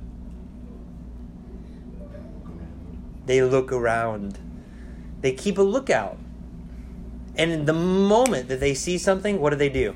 They 3.26 3.41
look 3.41 3.72
around. 3.72 4.38
They 5.22 5.32
keep 5.32 5.58
a 5.58 5.62
lookout. 5.62 6.17
And 7.36 7.52
in 7.52 7.65
the 7.65 7.74
moment 7.74 8.50
that 8.50 8.60
they 8.60 8.74
see 8.74 8.98
something, 8.98 9.39
what 9.39 9.52
do 9.52 9.56
they 9.56 9.69
do? 9.69 9.96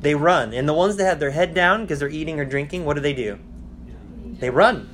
They 0.00 0.14
run. 0.14 0.54
And 0.54 0.66
the 0.66 0.72
ones 0.72 0.96
that 0.96 1.04
have 1.04 1.20
their 1.20 1.32
head 1.32 1.52
down 1.52 1.82
because 1.82 1.98
they're 1.98 2.08
eating 2.08 2.40
or 2.40 2.46
drinking, 2.46 2.86
what 2.86 2.94
do 2.94 3.00
they 3.00 3.12
do? 3.12 3.38
They 4.38 4.50
run. 4.50 4.88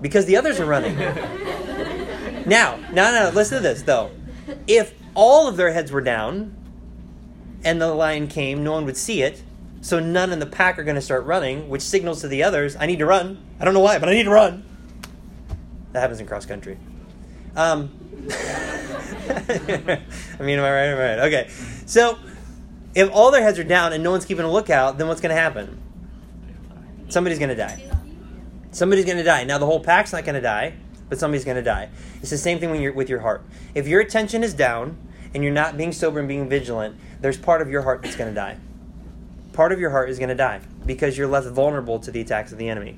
Because 0.00 0.26
the 0.26 0.36
others 0.36 0.58
are 0.58 0.66
running. 0.66 0.96
now, 2.46 2.76
now, 2.92 3.12
now, 3.12 3.30
listen 3.30 3.58
to 3.58 3.62
this 3.62 3.82
though. 3.82 4.10
If 4.66 4.94
all 5.14 5.48
of 5.48 5.56
their 5.56 5.72
heads 5.72 5.92
were 5.92 6.00
down 6.00 6.56
and 7.64 7.80
the 7.80 7.94
lion 7.94 8.26
came, 8.26 8.64
no 8.64 8.72
one 8.72 8.84
would 8.84 8.96
see 8.96 9.22
it. 9.22 9.42
So 9.80 9.98
none 9.98 10.32
in 10.32 10.38
the 10.38 10.46
pack 10.46 10.78
are 10.78 10.84
going 10.84 10.96
to 10.96 11.02
start 11.02 11.24
running, 11.24 11.68
which 11.68 11.82
signals 11.82 12.20
to 12.20 12.28
the 12.28 12.42
others, 12.42 12.76
I 12.76 12.86
need 12.86 13.00
to 13.00 13.06
run. 13.06 13.38
I 13.58 13.64
don't 13.64 13.74
know 13.74 13.80
why, 13.80 13.98
but 13.98 14.08
I 14.08 14.12
need 14.12 14.24
to 14.24 14.30
run. 14.30 14.64
That 15.92 16.00
happens 16.00 16.20
in 16.20 16.26
cross 16.26 16.46
country. 16.46 16.78
Um, 17.54 17.90
I 18.30 20.00
mean, 20.40 20.58
am 20.58 20.64
I 20.64 20.70
right? 20.70 20.86
Am 20.86 20.98
I 20.98 21.00
right? 21.00 21.18
Okay. 21.26 21.48
So 21.86 22.18
if 22.94 23.10
all 23.12 23.30
their 23.30 23.42
heads 23.42 23.58
are 23.58 23.64
down 23.64 23.92
and 23.92 24.02
no 24.02 24.10
one's 24.10 24.24
keeping 24.24 24.44
a 24.44 24.50
lookout, 24.50 24.98
then 24.98 25.08
what's 25.08 25.20
going 25.20 25.34
to 25.34 25.40
happen? 25.40 25.80
Somebody's 27.08 27.38
going 27.38 27.50
to 27.50 27.56
die. 27.56 27.91
Somebody's 28.72 29.04
going 29.04 29.18
to 29.18 29.22
die. 29.22 29.44
Now, 29.44 29.58
the 29.58 29.66
whole 29.66 29.80
pack's 29.80 30.12
not 30.12 30.24
going 30.24 30.34
to 30.34 30.40
die, 30.40 30.74
but 31.10 31.18
somebody's 31.18 31.44
going 31.44 31.58
to 31.58 31.62
die. 31.62 31.90
It's 32.22 32.30
the 32.30 32.38
same 32.38 32.58
thing 32.58 32.70
when 32.70 32.80
you're 32.80 32.94
with 32.94 33.10
your 33.10 33.20
heart. 33.20 33.44
If 33.74 33.86
your 33.86 34.00
attention 34.00 34.42
is 34.42 34.54
down 34.54 34.96
and 35.34 35.44
you're 35.44 35.52
not 35.52 35.76
being 35.76 35.92
sober 35.92 36.18
and 36.18 36.26
being 36.26 36.48
vigilant, 36.48 36.96
there's 37.20 37.36
part 37.36 37.60
of 37.60 37.68
your 37.68 37.82
heart 37.82 38.02
that's 38.02 38.16
going 38.16 38.30
to 38.30 38.34
die. 38.34 38.56
Part 39.52 39.72
of 39.72 39.78
your 39.78 39.90
heart 39.90 40.08
is 40.08 40.18
going 40.18 40.30
to 40.30 40.34
die 40.34 40.60
because 40.86 41.18
you're 41.18 41.26
left 41.28 41.46
vulnerable 41.48 41.98
to 42.00 42.10
the 42.10 42.22
attacks 42.22 42.50
of 42.50 42.56
the 42.56 42.70
enemy. 42.70 42.96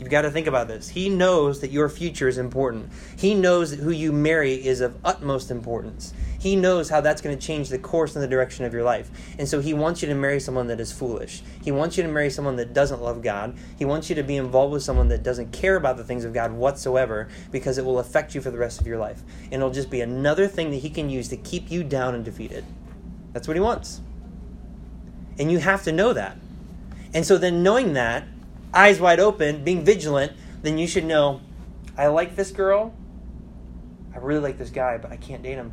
You've 0.00 0.10
got 0.10 0.22
to 0.22 0.30
think 0.30 0.48
about 0.48 0.66
this. 0.66 0.88
He 0.88 1.08
knows 1.08 1.60
that 1.60 1.70
your 1.70 1.88
future 1.88 2.26
is 2.26 2.38
important. 2.38 2.90
He 3.16 3.34
knows 3.34 3.70
that 3.70 3.80
who 3.80 3.90
you 3.90 4.12
marry 4.12 4.54
is 4.54 4.80
of 4.80 4.96
utmost 5.04 5.50
importance. 5.52 6.14
He 6.40 6.56
knows 6.56 6.88
how 6.88 7.02
that's 7.02 7.20
going 7.20 7.38
to 7.38 7.46
change 7.46 7.68
the 7.68 7.78
course 7.78 8.16
and 8.16 8.22
the 8.22 8.28
direction 8.28 8.64
of 8.64 8.72
your 8.72 8.82
life. 8.82 9.10
And 9.38 9.46
so 9.46 9.60
he 9.60 9.74
wants 9.74 10.00
you 10.00 10.08
to 10.08 10.14
marry 10.14 10.40
someone 10.40 10.68
that 10.68 10.80
is 10.80 10.90
foolish. 10.90 11.42
He 11.62 11.70
wants 11.70 11.96
you 11.96 12.02
to 12.02 12.08
marry 12.08 12.30
someone 12.30 12.56
that 12.56 12.72
doesn't 12.72 13.02
love 13.02 13.22
God. 13.22 13.56
He 13.78 13.84
wants 13.84 14.08
you 14.08 14.16
to 14.16 14.22
be 14.22 14.36
involved 14.36 14.72
with 14.72 14.82
someone 14.82 15.08
that 15.08 15.22
doesn't 15.22 15.52
care 15.52 15.76
about 15.76 15.98
the 15.98 16.04
things 16.04 16.24
of 16.24 16.32
God 16.32 16.52
whatsoever 16.52 17.28
because 17.50 17.76
it 17.76 17.84
will 17.84 17.98
affect 17.98 18.34
you 18.34 18.40
for 18.40 18.50
the 18.50 18.58
rest 18.58 18.80
of 18.80 18.86
your 18.86 18.98
life. 18.98 19.22
And 19.44 19.54
it'll 19.54 19.70
just 19.70 19.90
be 19.90 20.00
another 20.00 20.48
thing 20.48 20.70
that 20.70 20.78
he 20.78 20.88
can 20.88 21.10
use 21.10 21.28
to 21.28 21.36
keep 21.36 21.70
you 21.70 21.84
down 21.84 22.14
and 22.14 22.24
defeated. 22.24 22.64
That's 23.34 23.46
what 23.46 23.56
he 23.56 23.60
wants. 23.60 24.00
And 25.38 25.52
you 25.52 25.58
have 25.58 25.84
to 25.84 25.92
know 25.92 26.14
that. 26.14 26.38
And 27.12 27.26
so 27.26 27.36
then 27.36 27.62
knowing 27.62 27.92
that, 27.92 28.24
eyes 28.72 28.98
wide 28.98 29.20
open, 29.20 29.62
being 29.62 29.84
vigilant, 29.84 30.32
then 30.62 30.78
you 30.78 30.86
should 30.86 31.04
know 31.04 31.42
I 31.98 32.06
like 32.06 32.34
this 32.34 32.50
girl. 32.50 32.94
I 34.14 34.18
really 34.18 34.40
like 34.40 34.56
this 34.56 34.70
guy, 34.70 34.96
but 34.96 35.12
I 35.12 35.16
can't 35.16 35.42
date 35.42 35.56
him. 35.56 35.72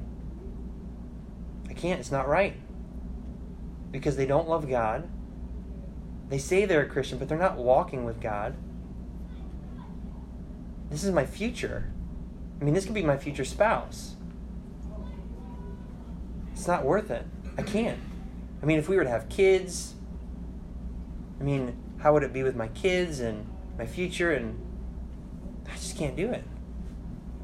Can't. 1.78 2.00
It's 2.00 2.12
not 2.12 2.28
right. 2.28 2.56
Because 3.92 4.16
they 4.18 4.26
don't 4.26 4.50
love 4.50 4.68
God. 4.68 5.08
They 6.30 6.38
say 6.38 6.66
they're 6.66 6.82
a 6.82 6.90
Christian, 6.90 7.18
but 7.18 7.30
they're 7.30 7.38
not 7.38 7.58
walking 7.58 8.04
with 8.04 8.20
God. 8.20 8.56
This 10.90 11.04
is 11.04 11.12
my 11.12 11.26
future. 11.26 11.92
I 12.60 12.64
mean, 12.64 12.74
this 12.74 12.86
could 12.86 12.94
be 12.94 13.04
my 13.04 13.18
future 13.18 13.46
spouse. 13.46 14.16
It's 16.54 16.68
not 16.68 16.84
worth 16.84 17.12
it. 17.12 17.26
I 17.58 17.62
can't. 17.62 18.00
I 18.62 18.66
mean, 18.66 18.80
if 18.80 18.90
we 18.90 18.98
were 18.98 19.04
to 19.04 19.10
have 19.10 19.30
kids, 19.30 19.94
I 21.40 21.44
mean, 21.44 21.78
how 22.00 22.14
would 22.14 22.24
it 22.24 22.34
be 22.34 22.44
with 22.44 22.56
my 22.56 22.68
kids 22.70 23.20
and 23.20 23.48
my 23.78 23.86
future? 23.86 24.32
And 24.32 24.60
I 25.70 25.74
just 25.74 25.98
can't 25.98 26.16
do 26.16 26.30
it. 26.32 26.44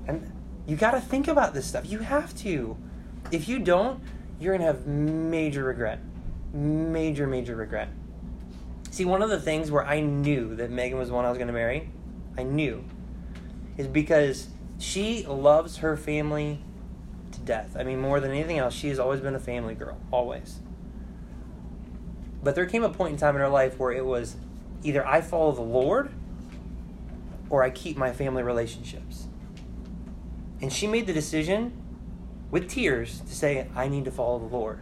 And 0.07 0.31
you 0.65 0.75
got 0.75 0.91
to 0.91 1.01
think 1.01 1.27
about 1.27 1.53
this 1.53 1.65
stuff. 1.65 1.89
You 1.89 1.99
have 1.99 2.35
to. 2.39 2.77
If 3.31 3.47
you 3.47 3.59
don't, 3.59 4.01
you're 4.39 4.57
to 4.57 4.63
have 4.63 4.87
major 4.87 5.63
regret. 5.63 5.99
Major, 6.53 7.27
major 7.27 7.55
regret. 7.55 7.89
See, 8.91 9.05
one 9.05 9.21
of 9.21 9.29
the 9.29 9.39
things 9.39 9.71
where 9.71 9.85
I 9.85 10.01
knew 10.01 10.55
that 10.55 10.69
Megan 10.69 10.97
was 10.97 11.07
the 11.09 11.15
one 11.15 11.25
I 11.25 11.29
was 11.29 11.37
to 11.39 11.45
marry, 11.45 11.89
I 12.37 12.43
knew, 12.43 12.83
is 13.77 13.87
because 13.87 14.49
she 14.77 15.25
loves 15.25 15.77
her 15.77 15.97
family 15.97 16.59
to 17.31 17.39
death. 17.39 17.75
I 17.77 17.83
mean, 17.83 17.99
more 17.99 18.19
than 18.19 18.31
anything 18.31 18.59
else, 18.59 18.73
she 18.73 18.89
has 18.89 18.99
always 18.99 19.19
been 19.19 19.33
a 19.33 19.39
family 19.39 19.73
girl, 19.75 19.97
always. 20.11 20.59
But 22.43 22.55
there 22.55 22.65
came 22.65 22.83
a 22.83 22.89
point 22.89 23.13
in 23.13 23.17
time 23.17 23.35
in 23.35 23.41
her 23.41 23.49
life 23.49 23.79
where 23.79 23.91
it 23.91 24.05
was 24.05 24.35
either 24.83 25.05
I 25.07 25.21
follow 25.21 25.53
the 25.53 25.61
Lord 25.61 26.11
or 27.49 27.63
I 27.63 27.69
keep 27.69 27.97
my 27.97 28.11
family 28.11 28.43
relationships. 28.43 29.27
And 30.61 30.71
she 30.71 30.87
made 30.87 31.07
the 31.07 31.13
decision 31.13 31.73
with 32.53 32.69
tears 32.69 33.19
to 33.21 33.33
say, 33.33 33.67
I 33.75 33.87
need 33.87 34.05
to 34.05 34.11
follow 34.11 34.37
the 34.37 34.45
Lord. 34.45 34.79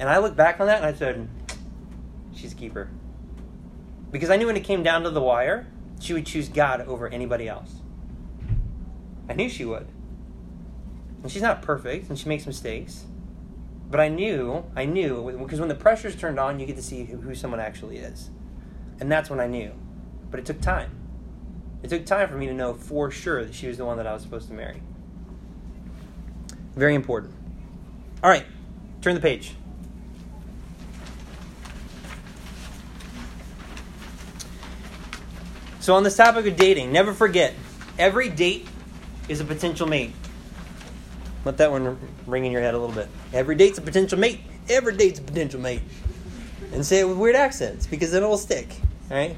And 0.00 0.08
I 0.08 0.18
look 0.18 0.34
back 0.34 0.58
on 0.58 0.66
that 0.66 0.78
and 0.78 0.84
I 0.84 0.92
said, 0.92 1.28
she's 2.34 2.52
a 2.52 2.56
keeper. 2.56 2.90
Because 4.10 4.30
I 4.30 4.36
knew 4.36 4.48
when 4.48 4.56
it 4.56 4.64
came 4.64 4.82
down 4.82 5.04
to 5.04 5.10
the 5.10 5.20
wire, 5.20 5.68
she 6.00 6.12
would 6.12 6.26
choose 6.26 6.48
God 6.48 6.80
over 6.80 7.06
anybody 7.06 7.46
else. 7.46 7.76
I 9.28 9.34
knew 9.34 9.48
she 9.48 9.64
would. 9.64 9.86
And 11.22 11.30
she's 11.30 11.40
not 11.40 11.62
perfect 11.62 12.08
and 12.08 12.18
she 12.18 12.28
makes 12.28 12.48
mistakes. 12.48 13.04
But 13.88 14.00
I 14.00 14.08
knew, 14.08 14.64
I 14.74 14.86
knew, 14.86 15.38
because 15.38 15.60
when 15.60 15.68
the 15.68 15.76
pressure's 15.76 16.16
turned 16.16 16.40
on, 16.40 16.58
you 16.58 16.66
get 16.66 16.74
to 16.74 16.82
see 16.82 17.04
who, 17.04 17.18
who 17.18 17.36
someone 17.36 17.60
actually 17.60 17.98
is. 17.98 18.28
And 18.98 19.10
that's 19.10 19.30
when 19.30 19.38
I 19.38 19.46
knew. 19.46 19.70
But 20.32 20.40
it 20.40 20.46
took 20.46 20.60
time. 20.60 20.90
It 21.84 21.90
took 21.90 22.06
time 22.06 22.28
for 22.28 22.34
me 22.34 22.48
to 22.48 22.54
know 22.54 22.74
for 22.74 23.12
sure 23.12 23.44
that 23.44 23.54
she 23.54 23.68
was 23.68 23.76
the 23.76 23.84
one 23.84 23.98
that 23.98 24.06
I 24.08 24.12
was 24.12 24.22
supposed 24.22 24.48
to 24.48 24.54
marry. 24.54 24.82
Very 26.76 26.94
important. 26.94 27.34
All 28.22 28.30
right, 28.30 28.46
turn 29.02 29.14
the 29.14 29.20
page. 29.20 29.54
So, 35.80 35.94
on 35.94 36.04
this 36.04 36.16
topic 36.16 36.46
of 36.46 36.56
dating, 36.56 36.92
never 36.92 37.14
forget 37.14 37.54
every 37.98 38.28
date 38.28 38.68
is 39.28 39.40
a 39.40 39.44
potential 39.44 39.86
mate. 39.86 40.12
Let 41.44 41.56
that 41.56 41.70
one 41.70 41.98
ring 42.26 42.44
in 42.44 42.52
your 42.52 42.60
head 42.60 42.74
a 42.74 42.78
little 42.78 42.94
bit. 42.94 43.08
Every 43.32 43.54
date's 43.54 43.78
a 43.78 43.82
potential 43.82 44.18
mate. 44.18 44.40
Every 44.68 44.94
date's 44.94 45.18
a 45.18 45.22
potential 45.22 45.58
mate. 45.58 45.80
And 46.72 46.84
say 46.84 47.00
it 47.00 47.08
with 47.08 47.16
weird 47.16 47.34
accents 47.34 47.86
because 47.86 48.12
then 48.12 48.22
it 48.22 48.26
will 48.26 48.36
stick. 48.36 48.68
All 49.10 49.16
right? 49.16 49.34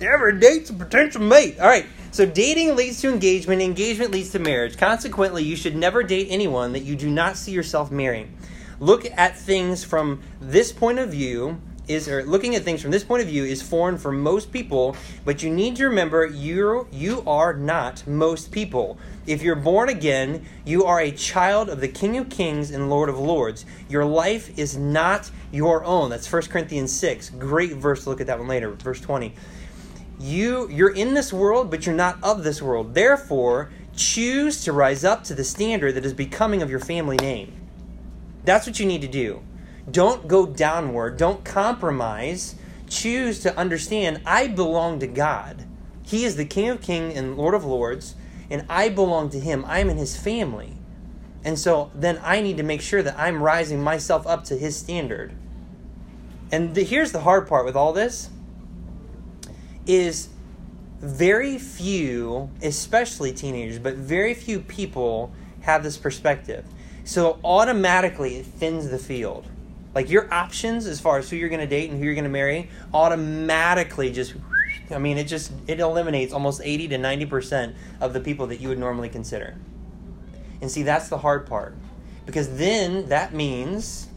Every 0.00 0.38
date's 0.40 0.70
a 0.70 0.74
potential 0.74 1.22
mate. 1.22 1.58
All 1.60 1.68
right. 1.68 1.86
So 2.16 2.24
dating 2.24 2.76
leads 2.76 3.02
to 3.02 3.10
engagement. 3.10 3.60
Engagement 3.60 4.10
leads 4.10 4.30
to 4.30 4.38
marriage. 4.38 4.78
Consequently, 4.78 5.44
you 5.44 5.54
should 5.54 5.76
never 5.76 6.02
date 6.02 6.28
anyone 6.30 6.72
that 6.72 6.80
you 6.80 6.96
do 6.96 7.10
not 7.10 7.36
see 7.36 7.52
yourself 7.52 7.90
marrying. 7.90 8.34
Look 8.80 9.04
at 9.18 9.36
things 9.36 9.84
from 9.84 10.22
this 10.40 10.72
point 10.72 10.98
of 10.98 11.10
view 11.10 11.60
is 11.88 12.08
or 12.08 12.24
looking 12.24 12.54
at 12.54 12.62
things 12.62 12.80
from 12.80 12.90
this 12.90 13.04
point 13.04 13.20
of 13.20 13.28
view 13.28 13.44
is 13.44 13.60
foreign 13.60 13.98
for 13.98 14.10
most 14.10 14.50
people, 14.50 14.96
but 15.26 15.42
you 15.42 15.50
need 15.50 15.76
to 15.76 15.84
remember 15.84 16.24
you 16.24 16.88
you 16.90 17.22
are 17.26 17.52
not 17.52 18.06
most 18.06 18.50
people. 18.50 18.96
If 19.26 19.42
you're 19.42 19.54
born 19.54 19.90
again, 19.90 20.46
you 20.64 20.84
are 20.86 21.00
a 21.00 21.10
child 21.10 21.68
of 21.68 21.82
the 21.82 21.88
King 21.88 22.16
of 22.16 22.30
Kings 22.30 22.70
and 22.70 22.88
Lord 22.88 23.10
of 23.10 23.18
Lords. 23.18 23.66
Your 23.90 24.06
life 24.06 24.58
is 24.58 24.74
not 24.74 25.30
your 25.52 25.84
own. 25.84 26.08
That's 26.08 26.32
1 26.32 26.44
Corinthians 26.44 26.92
6. 26.92 27.28
Great 27.28 27.74
verse 27.74 28.06
look 28.06 28.22
at 28.22 28.26
that 28.28 28.38
one 28.38 28.48
later, 28.48 28.70
verse 28.70 29.02
20. 29.02 29.34
You 30.26 30.68
you're 30.70 30.92
in 30.92 31.14
this 31.14 31.32
world, 31.32 31.70
but 31.70 31.86
you're 31.86 31.94
not 31.94 32.18
of 32.20 32.42
this 32.42 32.60
world. 32.60 32.94
Therefore, 32.94 33.70
choose 33.94 34.64
to 34.64 34.72
rise 34.72 35.04
up 35.04 35.22
to 35.24 35.34
the 35.34 35.44
standard 35.44 35.94
that 35.94 36.04
is 36.04 36.12
becoming 36.12 36.62
of 36.62 36.70
your 36.70 36.80
family 36.80 37.16
name. 37.16 37.52
That's 38.44 38.66
what 38.66 38.80
you 38.80 38.86
need 38.86 39.02
to 39.02 39.08
do. 39.08 39.40
Don't 39.88 40.26
go 40.26 40.44
downward. 40.44 41.16
Don't 41.16 41.44
compromise. 41.44 42.56
Choose 42.88 43.38
to 43.40 43.56
understand 43.56 44.20
I 44.26 44.48
belong 44.48 44.98
to 44.98 45.06
God. 45.06 45.64
He 46.02 46.24
is 46.24 46.34
the 46.34 46.44
King 46.44 46.70
of 46.70 46.82
Kings 46.82 47.16
and 47.16 47.36
Lord 47.36 47.54
of 47.54 47.64
Lords, 47.64 48.16
and 48.50 48.66
I 48.68 48.88
belong 48.88 49.30
to 49.30 49.38
Him. 49.38 49.64
I'm 49.68 49.88
in 49.88 49.96
His 49.96 50.16
family. 50.16 50.76
And 51.44 51.56
so 51.56 51.92
then 51.94 52.18
I 52.24 52.40
need 52.40 52.56
to 52.56 52.64
make 52.64 52.80
sure 52.80 53.02
that 53.04 53.16
I'm 53.16 53.44
rising 53.44 53.80
myself 53.80 54.26
up 54.26 54.42
to 54.46 54.58
His 54.58 54.76
standard. 54.76 55.34
And 56.50 56.74
the, 56.74 56.82
here's 56.82 57.12
the 57.12 57.20
hard 57.20 57.46
part 57.46 57.64
with 57.64 57.76
all 57.76 57.92
this 57.92 58.30
is 59.86 60.28
very 60.98 61.58
few, 61.58 62.50
especially 62.62 63.32
teenagers, 63.32 63.78
but 63.78 63.94
very 63.94 64.34
few 64.34 64.60
people 64.60 65.32
have 65.60 65.82
this 65.82 65.96
perspective. 65.96 66.64
So 67.04 67.38
automatically 67.44 68.36
it 68.36 68.46
thins 68.46 68.88
the 68.88 68.98
field. 68.98 69.46
Like 69.94 70.10
your 70.10 70.32
options 70.32 70.86
as 70.86 71.00
far 71.00 71.18
as 71.18 71.30
who 71.30 71.36
you're 71.36 71.48
going 71.48 71.60
to 71.60 71.66
date 71.66 71.90
and 71.90 71.98
who 71.98 72.04
you're 72.04 72.14
going 72.14 72.24
to 72.24 72.30
marry 72.30 72.68
automatically 72.92 74.12
just 74.12 74.34
I 74.90 74.98
mean 74.98 75.16
it 75.16 75.24
just 75.24 75.52
it 75.66 75.80
eliminates 75.80 76.32
almost 76.32 76.60
80 76.62 76.88
to 76.88 76.98
90% 76.98 77.74
of 78.00 78.12
the 78.12 78.20
people 78.20 78.46
that 78.48 78.60
you 78.60 78.68
would 78.68 78.78
normally 78.78 79.08
consider. 79.08 79.56
And 80.60 80.70
see 80.70 80.82
that's 80.82 81.08
the 81.08 81.18
hard 81.18 81.46
part. 81.46 81.74
Because 82.26 82.56
then 82.58 83.08
that 83.08 83.32
means 83.32 84.08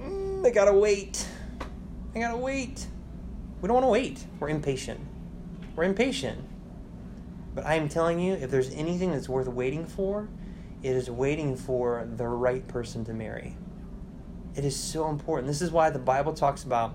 mm, 0.00 0.46
I 0.46 0.50
got 0.50 0.64
to 0.64 0.72
wait. 0.72 1.26
I 2.14 2.20
got 2.20 2.32
to 2.32 2.38
wait. 2.38 2.86
We 3.60 3.68
don't 3.68 3.74
want 3.74 3.84
to 3.84 3.90
wait. 3.90 4.24
We're 4.38 4.50
impatient. 4.50 5.00
We're 5.74 5.84
impatient. 5.84 6.44
But 7.54 7.64
I 7.64 7.74
am 7.74 7.88
telling 7.88 8.20
you, 8.20 8.34
if 8.34 8.50
there's 8.50 8.70
anything 8.74 9.12
that's 9.12 9.28
worth 9.28 9.48
waiting 9.48 9.86
for, 9.86 10.28
it 10.82 10.94
is 10.94 11.10
waiting 11.10 11.56
for 11.56 12.06
the 12.16 12.28
right 12.28 12.66
person 12.68 13.04
to 13.06 13.14
marry. 13.14 13.56
It 14.54 14.64
is 14.64 14.76
so 14.76 15.08
important. 15.08 15.48
This 15.48 15.62
is 15.62 15.70
why 15.70 15.90
the 15.90 15.98
Bible 15.98 16.34
talks 16.34 16.64
about 16.64 16.94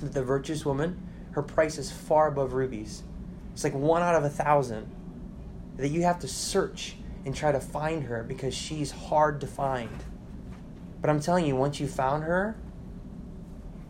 that 0.00 0.12
the 0.12 0.22
virtuous 0.22 0.64
woman, 0.64 1.06
her 1.32 1.42
price 1.42 1.76
is 1.76 1.90
far 1.90 2.28
above 2.28 2.52
rubies. 2.52 3.02
It's 3.52 3.64
like 3.64 3.74
one 3.74 4.02
out 4.02 4.14
of 4.14 4.24
a 4.24 4.30
thousand. 4.30 4.90
That 5.76 5.88
you 5.88 6.02
have 6.02 6.20
to 6.20 6.28
search 6.28 6.96
and 7.24 7.34
try 7.34 7.52
to 7.52 7.60
find 7.60 8.04
her 8.04 8.22
because 8.22 8.54
she's 8.54 8.90
hard 8.90 9.40
to 9.40 9.46
find. 9.46 10.04
But 11.00 11.10
I'm 11.10 11.20
telling 11.20 11.46
you, 11.46 11.56
once 11.56 11.80
you 11.80 11.88
found 11.88 12.24
her, 12.24 12.56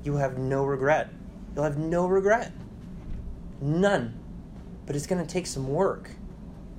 you 0.03 0.17
have 0.17 0.39
no 0.39 0.65
regret. 0.65 1.11
You'll 1.55 1.65
have 1.65 1.79
no 1.79 2.07
regret. 2.07 2.53
None. 3.61 4.19
But 4.87 4.97
it's 4.97 5.07
going 5.07 5.25
to 5.25 5.31
take 5.31 5.47
some 5.47 5.69
work. 5.69 6.11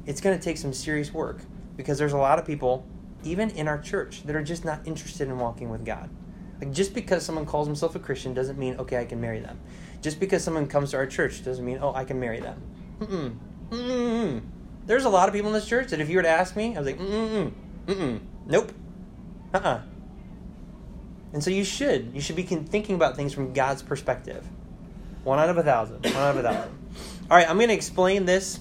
It's 0.05 0.21
going 0.21 0.37
to 0.37 0.43
take 0.43 0.57
some 0.57 0.73
serious 0.73 1.13
work 1.13 1.41
because 1.77 1.97
there's 1.97 2.13
a 2.13 2.17
lot 2.17 2.39
of 2.39 2.45
people, 2.45 2.85
even 3.23 3.49
in 3.51 3.67
our 3.67 3.79
church, 3.79 4.23
that 4.23 4.35
are 4.35 4.43
just 4.43 4.65
not 4.65 4.85
interested 4.85 5.27
in 5.27 5.37
walking 5.37 5.69
with 5.69 5.85
God. 5.85 6.09
Like 6.59 6.71
just 6.71 6.93
because 6.93 7.25
someone 7.25 7.45
calls 7.45 7.67
himself 7.67 7.95
a 7.95 7.99
Christian 7.99 8.33
doesn't 8.33 8.57
mean 8.57 8.75
okay, 8.77 8.97
I 8.97 9.05
can 9.05 9.19
marry 9.19 9.39
them. 9.39 9.59
Just 10.01 10.19
because 10.19 10.43
someone 10.43 10.67
comes 10.67 10.91
to 10.91 10.97
our 10.97 11.07
church 11.07 11.43
doesn't 11.43 11.65
mean 11.65 11.79
oh, 11.81 11.93
I 11.93 12.05
can 12.05 12.19
marry 12.19 12.39
them. 12.39 12.61
Mm-mm. 12.99 13.37
Mm-mm. 13.69 14.41
There's 14.85 15.05
a 15.05 15.09
lot 15.09 15.27
of 15.27 15.33
people 15.33 15.49
in 15.49 15.53
this 15.53 15.67
church 15.67 15.89
that 15.89 15.99
if 15.99 16.09
you 16.09 16.17
were 16.17 16.23
to 16.23 16.29
ask 16.29 16.55
me, 16.55 16.75
I 16.75 16.79
was 16.79 16.87
like, 16.87 16.99
mm-mm, 16.99 17.51
mm-mm, 17.85 18.19
nope, 18.45 18.71
uh-uh. 19.53 19.81
And 21.33 21.43
so 21.43 21.49
you 21.49 21.63
should. 21.63 22.11
You 22.13 22.21
should 22.21 22.35
be 22.35 22.43
thinking 22.43 22.95
about 22.95 23.15
things 23.15 23.33
from 23.33 23.53
God's 23.53 23.81
perspective. 23.81 24.45
One 25.23 25.39
out 25.39 25.49
of 25.49 25.57
a 25.57 25.63
thousand. 25.63 26.03
One 26.05 26.15
out 26.15 26.37
of 26.37 26.43
a 26.43 26.43
thousand. 26.43 26.71
All 27.29 27.37
right, 27.37 27.49
I'm 27.49 27.57
going 27.57 27.69
to 27.69 27.73
explain 27.73 28.25
this 28.25 28.59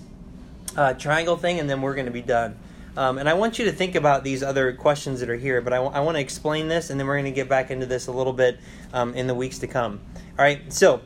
uh, 0.76 0.94
triangle 0.94 1.36
thing, 1.36 1.58
and 1.58 1.68
then 1.68 1.82
we're 1.82 1.94
going 1.94 2.06
to 2.06 2.12
be 2.12 2.22
done. 2.22 2.56
Um, 2.96 3.18
and 3.18 3.28
I 3.28 3.34
want 3.34 3.58
you 3.58 3.64
to 3.66 3.72
think 3.72 3.94
about 3.94 4.24
these 4.24 4.42
other 4.42 4.72
questions 4.72 5.20
that 5.20 5.30
are 5.30 5.36
here, 5.36 5.60
but 5.60 5.72
I, 5.72 5.76
w- 5.76 5.94
I 5.94 6.00
want 6.00 6.16
to 6.16 6.20
explain 6.20 6.68
this, 6.68 6.90
and 6.90 6.98
then 6.98 7.06
we're 7.06 7.14
going 7.14 7.24
to 7.26 7.30
get 7.30 7.48
back 7.48 7.70
into 7.70 7.86
this 7.86 8.08
a 8.08 8.12
little 8.12 8.32
bit 8.32 8.58
um, 8.92 9.14
in 9.14 9.26
the 9.26 9.34
weeks 9.34 9.58
to 9.60 9.66
come. 9.66 10.00
All 10.38 10.44
right, 10.44 10.72
so 10.72 11.00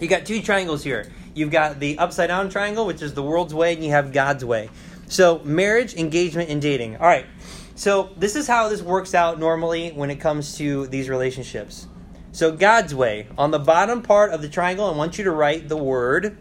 you 0.00 0.08
got 0.08 0.26
two 0.26 0.42
triangles 0.42 0.82
here. 0.82 1.12
You've 1.34 1.50
got 1.50 1.80
the 1.80 1.98
upside 1.98 2.28
down 2.28 2.48
triangle, 2.48 2.86
which 2.86 3.02
is 3.02 3.14
the 3.14 3.22
world's 3.22 3.54
way, 3.54 3.74
and 3.74 3.84
you 3.84 3.90
have 3.90 4.12
God's 4.12 4.44
way. 4.44 4.68
So, 5.08 5.40
marriage, 5.44 5.94
engagement, 5.94 6.48
and 6.48 6.60
dating. 6.60 6.96
All 6.96 7.06
right, 7.06 7.26
so 7.74 8.10
this 8.16 8.34
is 8.34 8.46
how 8.46 8.68
this 8.68 8.82
works 8.82 9.14
out 9.14 9.38
normally 9.38 9.90
when 9.90 10.10
it 10.10 10.16
comes 10.16 10.56
to 10.56 10.86
these 10.88 11.08
relationships. 11.08 11.86
So, 12.32 12.50
God's 12.50 12.94
way. 12.94 13.28
On 13.36 13.50
the 13.50 13.58
bottom 13.58 14.00
part 14.00 14.32
of 14.32 14.40
the 14.40 14.48
triangle, 14.48 14.86
I 14.86 14.96
want 14.96 15.18
you 15.18 15.24
to 15.24 15.30
write 15.30 15.68
the 15.68 15.76
word, 15.76 16.38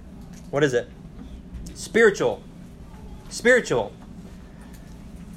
what 0.49 0.63
is 0.63 0.74
it? 0.74 0.89
Spiritual. 1.74 2.41
Spiritual. 3.30 3.91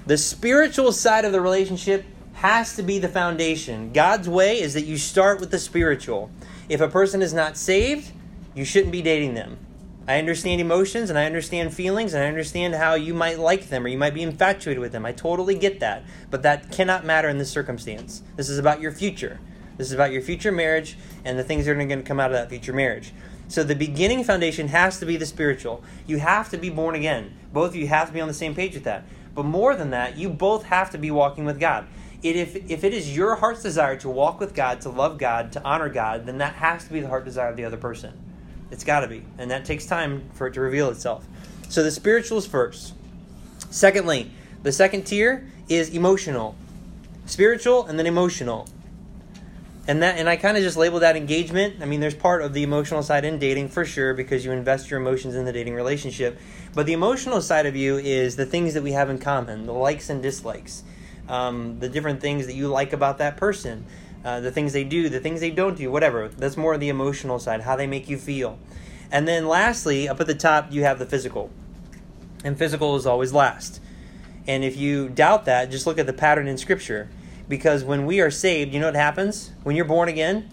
The 0.07 0.17
spiritual 0.17 0.93
side 0.93 1.25
of 1.25 1.33
the 1.33 1.41
relationship 1.41 2.05
has 2.35 2.77
to 2.77 2.83
be 2.83 2.99
the 2.99 3.09
foundation. 3.09 3.93
God's 3.93 4.29
way 4.29 4.61
is 4.61 4.75
that 4.75 4.85
you 4.85 4.97
start 4.97 5.41
with 5.41 5.51
the 5.51 5.59
spiritual. 5.59 6.31
If 6.69 6.81
a 6.81 6.89
person 6.89 7.21
is 7.21 7.33
not 7.33 7.57
saved, 7.57 8.13
you 8.55 8.65
shouldn't 8.65 8.93
be 8.93 9.03
dating 9.03 9.35
them. 9.35 9.59
I 10.07 10.19
understand 10.19 10.61
emotions 10.61 11.09
and 11.09 11.19
I 11.19 11.25
understand 11.25 11.73
feelings 11.73 12.13
and 12.13 12.23
I 12.23 12.29
understand 12.29 12.75
how 12.75 12.95
you 12.95 13.15
might 13.15 13.39
like 13.39 13.71
them 13.71 13.85
or 13.85 13.89
you 13.89 13.97
might 13.97 14.15
be 14.15 14.23
infatuated 14.23 14.81
with 14.81 14.93
them. 14.93 15.07
I 15.07 15.13
totally 15.13 15.55
get 15.55 15.81
that. 15.81 16.05
But 16.31 16.43
that 16.43 16.71
cannot 16.71 17.05
matter 17.05 17.29
in 17.29 17.39
this 17.39 17.51
circumstance. 17.51 18.23
This 18.37 18.51
is 18.51 18.59
about 18.59 18.81
your 18.81 18.93
future. 18.93 19.41
This 19.77 19.89
is 19.89 19.93
about 19.93 20.13
your 20.13 20.23
future 20.23 20.53
marriage 20.53 20.97
and 21.25 21.39
the 21.39 21.45
things 21.45 21.67
that 21.67 21.73
are 21.73 21.75
going 21.75 21.89
to 21.89 22.03
come 22.03 22.21
out 22.21 22.31
of 22.31 22.37
that 22.37 22.49
future 22.49 22.73
marriage. 22.73 23.13
So 23.49 23.63
the 23.63 23.75
beginning 23.75 24.25
foundation 24.25 24.69
has 24.69 24.99
to 25.01 25.07
be 25.07 25.17
the 25.17 25.27
spiritual. 25.27 25.83
You 26.07 26.19
have 26.19 26.51
to 26.51 26.57
be 26.57 26.71
born 26.71 26.95
again. 26.95 27.37
Both 27.53 27.71
of 27.71 27.77
you 27.77 27.89
have 27.89 28.09
to 28.09 28.15
be 28.15 28.21
on 28.21 28.29
the 28.29 28.35
same 28.35 28.55
page 28.55 28.75
with 28.75 28.85
that. 28.85 29.05
But 29.35 29.45
more 29.45 29.75
than 29.77 29.91
that, 29.91 30.17
you 30.17 30.31
both 30.31 30.65
have 30.65 30.91
to 30.91 30.99
be 30.99 31.11
walking 31.11 31.45
with 31.45 31.61
God. 31.61 31.87
it, 32.23 32.37
if, 32.37 32.71
if 32.71 32.85
it 32.85 32.95
is 32.95 33.15
your 33.15 33.35
heart's 33.37 33.63
desire 33.63 33.97
to 33.97 34.09
walk 34.09 34.41
with 34.41 34.55
God, 34.55 34.81
to 34.83 34.89
love 34.89 35.19
God, 35.19 35.53
to 35.53 35.63
honor 35.63 35.89
God, 35.89 36.25
then 36.25 36.39
that 36.39 36.55
has 36.55 36.85
to 36.85 36.93
be 36.93 37.01
the 37.01 37.09
heart 37.09 37.25
desire 37.25 37.51
of 37.51 37.57
the 37.57 37.65
other 37.65 37.77
person. 37.77 38.19
It's 38.71 38.85
got 38.85 39.01
to 39.01 39.09
be. 39.09 39.25
And 39.39 39.51
that 39.51 39.65
takes 39.65 39.87
time 39.87 40.31
for 40.33 40.47
it 40.47 40.55
to 40.55 40.61
reveal 40.61 40.89
itself. 40.89 41.27
So 41.69 41.83
the 41.83 41.91
spiritual 41.91 42.39
is 42.39 42.47
first. 42.47 42.95
Secondly, 43.71 44.31
the 44.63 44.73
second 44.73 45.03
tier 45.03 45.51
is 45.69 45.91
emotional. 45.91 46.55
Spiritual 47.27 47.87
and 47.87 47.99
then 47.99 48.07
emotional. 48.07 48.69
And 49.87 50.03
that 50.03 50.19
and 50.19 50.29
I 50.29 50.37
kind 50.37 50.57
of 50.57 50.63
just 50.63 50.79
label 50.79 51.01
that 51.01 51.15
engagement. 51.15 51.83
I 51.83 51.85
mean, 51.85 52.01
there's 52.01 52.15
part 52.15 52.41
of 52.41 52.55
the 52.55 52.63
emotional 52.63 53.03
side 53.03 53.25
in 53.25 53.39
dating 53.39 53.69
for 53.69 53.85
sure 53.85 54.15
because 54.15 54.45
you 54.45 54.51
invest 54.53 54.91
your 54.91 54.99
emotions 54.99 55.35
in 55.35 55.45
the 55.45 55.53
dating 55.53 55.75
relationship. 55.75 56.39
But 56.75 56.87
the 56.87 56.95
emotional 56.95 57.43
side 57.43 57.67
of 57.67 57.77
you 57.77 57.99
is 57.99 58.37
the 58.37 58.47
things 58.47 58.75
that 58.75 58.83
we 58.83 58.93
have 58.93 59.11
in 59.11 59.19
common, 59.19 59.67
the 59.67 59.73
likes 59.73 60.09
and 60.09 60.23
dislikes, 60.23 60.85
um, 61.29 61.81
the 61.81 61.89
different 61.91 62.23
things 62.23 62.47
that 62.47 62.55
you 62.55 62.69
like 62.69 62.95
about 62.95 63.19
that 63.19 63.37
person, 63.37 63.85
uh, 64.25 64.41
the 64.41 64.51
things 64.51 64.73
they 64.73 64.85
do, 64.85 65.11
the 65.11 65.21
things 65.21 65.41
they 65.41 65.51
don't 65.51 65.77
do, 65.77 65.91
whatever. 65.91 66.29
That's 66.29 66.57
more 66.57 66.73
of 66.73 66.81
the 66.81 66.89
emotional 66.89 67.39
side, 67.39 67.61
how 67.61 67.77
they 67.77 67.87
make 67.87 68.09
you 68.09 68.17
feel. 68.17 68.59
And 69.13 69.29
then 69.29 69.47
lastly, 69.47 70.09
up 70.09 70.19
at 70.19 70.27
the 70.27 70.35
top, 70.35 70.73
you 70.73 70.83
have 70.85 70.99
the 70.99 71.07
physical. 71.07 71.51
And 72.43 72.59
physical 72.59 72.97
is 72.97 73.07
always 73.07 73.35
last. 73.35 73.81
And 74.47 74.65
if 74.65 74.77
you 74.77 75.11
doubt 75.11 75.45
that, 75.45 75.71
just 75.71 75.87
look 75.87 75.99
at 75.99 76.07
the 76.07 76.13
pattern 76.13 76.49
in 76.49 76.57
Scripture. 76.57 77.09
Because 77.49 77.85
when 77.85 78.07
we 78.07 78.21
are 78.21 78.31
saved, 78.31 78.73
you 78.73 78.81
know 78.81 78.87
what 78.87 78.95
happens? 78.95 79.51
When 79.63 79.77
you're 79.77 79.85
born 79.85 80.09
again, 80.09 80.49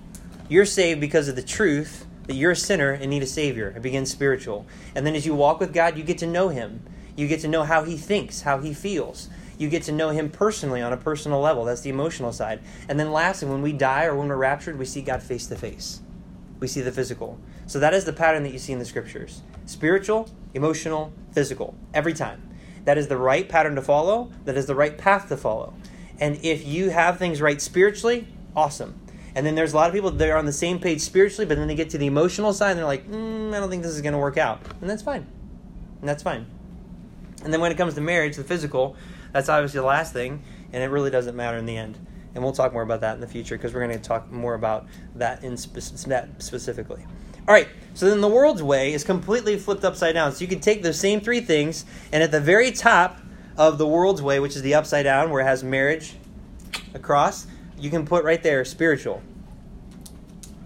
you're 0.50 0.66
saved 0.66 1.00
because 1.00 1.28
of 1.28 1.36
the 1.36 1.42
truth 1.42 2.06
that 2.28 2.36
you're 2.36 2.52
a 2.52 2.56
sinner 2.56 2.92
and 2.92 3.10
need 3.10 3.24
a 3.24 3.28
Savior. 3.28 3.74
It 3.76 3.82
begins 3.82 4.12
spiritual. 4.12 4.66
And 4.96 5.06
then 5.06 5.16
as 5.16 5.26
you 5.26 5.34
walk 5.34 5.60
with 5.60 5.74
God, 5.74 5.98
you 5.98 6.04
get 6.04 6.18
to 6.20 6.28
know 6.28 6.50
Him. 6.50 6.84
You 7.16 7.28
get 7.28 7.42
to 7.42 7.48
know 7.48 7.64
how 7.64 7.84
He 7.84 7.98
thinks, 7.98 8.42
how 8.42 8.60
He 8.60 8.74
feels. 8.74 9.30
You 9.58 9.70
get 9.70 9.84
to 9.84 9.92
know 9.92 10.10
Him 10.10 10.30
personally 10.30 10.82
on 10.82 10.92
a 10.92 10.98
personal 10.98 11.40
level. 11.40 11.66
That's 11.66 11.82
the 11.82 11.90
emotional 11.90 12.34
side. 12.34 12.60
And 12.90 13.00
then 13.00 13.12
lastly, 13.12 13.50
when 13.50 13.62
we 13.62 13.74
die 13.74 14.06
or 14.06 14.16
when 14.16 14.28
we're 14.28 14.36
raptured, 14.36 14.78
we 14.78 14.86
see 14.86 15.02
God 15.02 15.24
face 15.24 15.48
to 15.48 15.56
face. 15.56 16.02
We 16.60 16.68
see 16.68 16.82
the 16.82 16.92
physical. 16.92 17.40
So 17.68 17.80
that 17.80 17.94
is 17.94 18.06
the 18.06 18.14
pattern 18.14 18.44
that 18.44 18.52
you 18.52 18.60
see 18.60 18.74
in 18.74 18.80
the 18.80 18.86
Scriptures 18.86 19.42
spiritual, 19.66 20.30
emotional, 20.54 21.14
physical. 21.32 21.76
Every 21.94 22.14
time. 22.14 22.50
That 22.86 22.98
is 22.98 23.08
the 23.08 23.18
right 23.18 23.48
pattern 23.48 23.76
to 23.76 23.82
follow. 23.82 24.32
That 24.46 24.58
is 24.58 24.66
the 24.66 24.76
right 24.76 24.98
path 24.98 25.30
to 25.30 25.38
follow. 25.38 25.74
And 26.22 26.40
if 26.44 26.66
you 26.66 26.92
have 26.92 27.18
things 27.18 27.42
right 27.42 27.60
spiritually, 27.60 28.28
awesome. 28.56 28.98
And 29.34 29.46
then 29.46 29.56
there's 29.56 29.74
a 29.74 29.76
lot 29.76 29.90
of 29.90 29.94
people 29.94 30.12
that 30.12 30.30
are 30.30 30.38
on 30.38 30.46
the 30.46 30.54
same 30.54 30.80
page 30.80 31.02
spiritually, 31.02 31.46
but 31.46 31.58
then 31.58 31.68
they 31.68 31.76
get 31.76 31.90
to 31.90 31.98
the 31.98 32.06
emotional 32.06 32.54
side 32.54 32.72
and 32.72 32.80
they're 32.80 32.86
like, 32.86 33.10
mm, 33.10 33.54
I 33.54 33.60
don't 33.60 33.70
think 33.70 33.82
this 33.82 33.94
is 33.94 34.02
going 34.02 34.14
to 34.14 34.20
work 34.20 34.38
out. 34.38 34.62
And 34.82 34.90
that's 34.90 35.02
fine. 35.02 35.26
And 36.00 36.08
that's 36.08 36.22
fine. 36.22 36.46
And 37.44 37.52
then 37.52 37.60
when 37.60 37.72
it 37.72 37.78
comes 37.78 37.96
to 37.96 38.02
marriage, 38.02 38.36
the 38.36 38.44
physical, 38.44 38.96
that's 39.32 39.50
obviously 39.50 39.80
the 39.80 39.86
last 39.86 40.14
thing, 40.14 40.44
and 40.72 40.84
it 40.84 40.88
really 40.88 41.10
doesn't 41.10 41.36
matter 41.36 41.58
in 41.58 41.66
the 41.66 41.76
end. 41.76 41.98
And 42.36 42.44
we'll 42.44 42.54
talk 42.54 42.72
more 42.72 42.84
about 42.84 43.02
that 43.02 43.16
in 43.16 43.22
the 43.22 43.28
future 43.28 43.58
because 43.58 43.74
we're 43.74 43.86
going 43.86 43.98
to 43.98 44.04
talk 44.04 44.32
more 44.32 44.54
about 44.54 44.86
that 45.16 45.44
in 45.44 45.58
spe- 45.58 46.06
that 46.08 46.42
specifically. 46.42 47.04
All 47.48 47.54
right, 47.54 47.68
so 47.94 48.08
then 48.08 48.22
the 48.22 48.28
world's 48.28 48.62
way 48.62 48.94
is 48.94 49.04
completely 49.04 49.58
flipped 49.58 49.84
upside 49.84 50.14
down. 50.14 50.32
So 50.34 50.42
you 50.42 50.48
can 50.48 50.60
take 50.60 50.84
those 50.84 51.00
same 51.00 51.20
three 51.20 51.42
things, 51.42 51.86
and 52.12 52.22
at 52.22 52.32
the 52.32 52.40
very 52.40 52.72
top 52.72 53.20
of 53.58 53.78
the 53.78 53.88
world's 53.88 54.22
way, 54.22 54.40
which 54.40 54.56
is 54.56 54.62
the 54.62 54.76
upside 54.76 55.04
down, 55.04 55.30
where 55.30 55.42
it 55.42 55.46
has 55.46 55.64
marriage 55.64 56.16
across, 56.94 57.48
you 57.78 57.90
can 57.90 58.06
put 58.06 58.24
right 58.24 58.42
there 58.42 58.64
spiritual. 58.66 59.22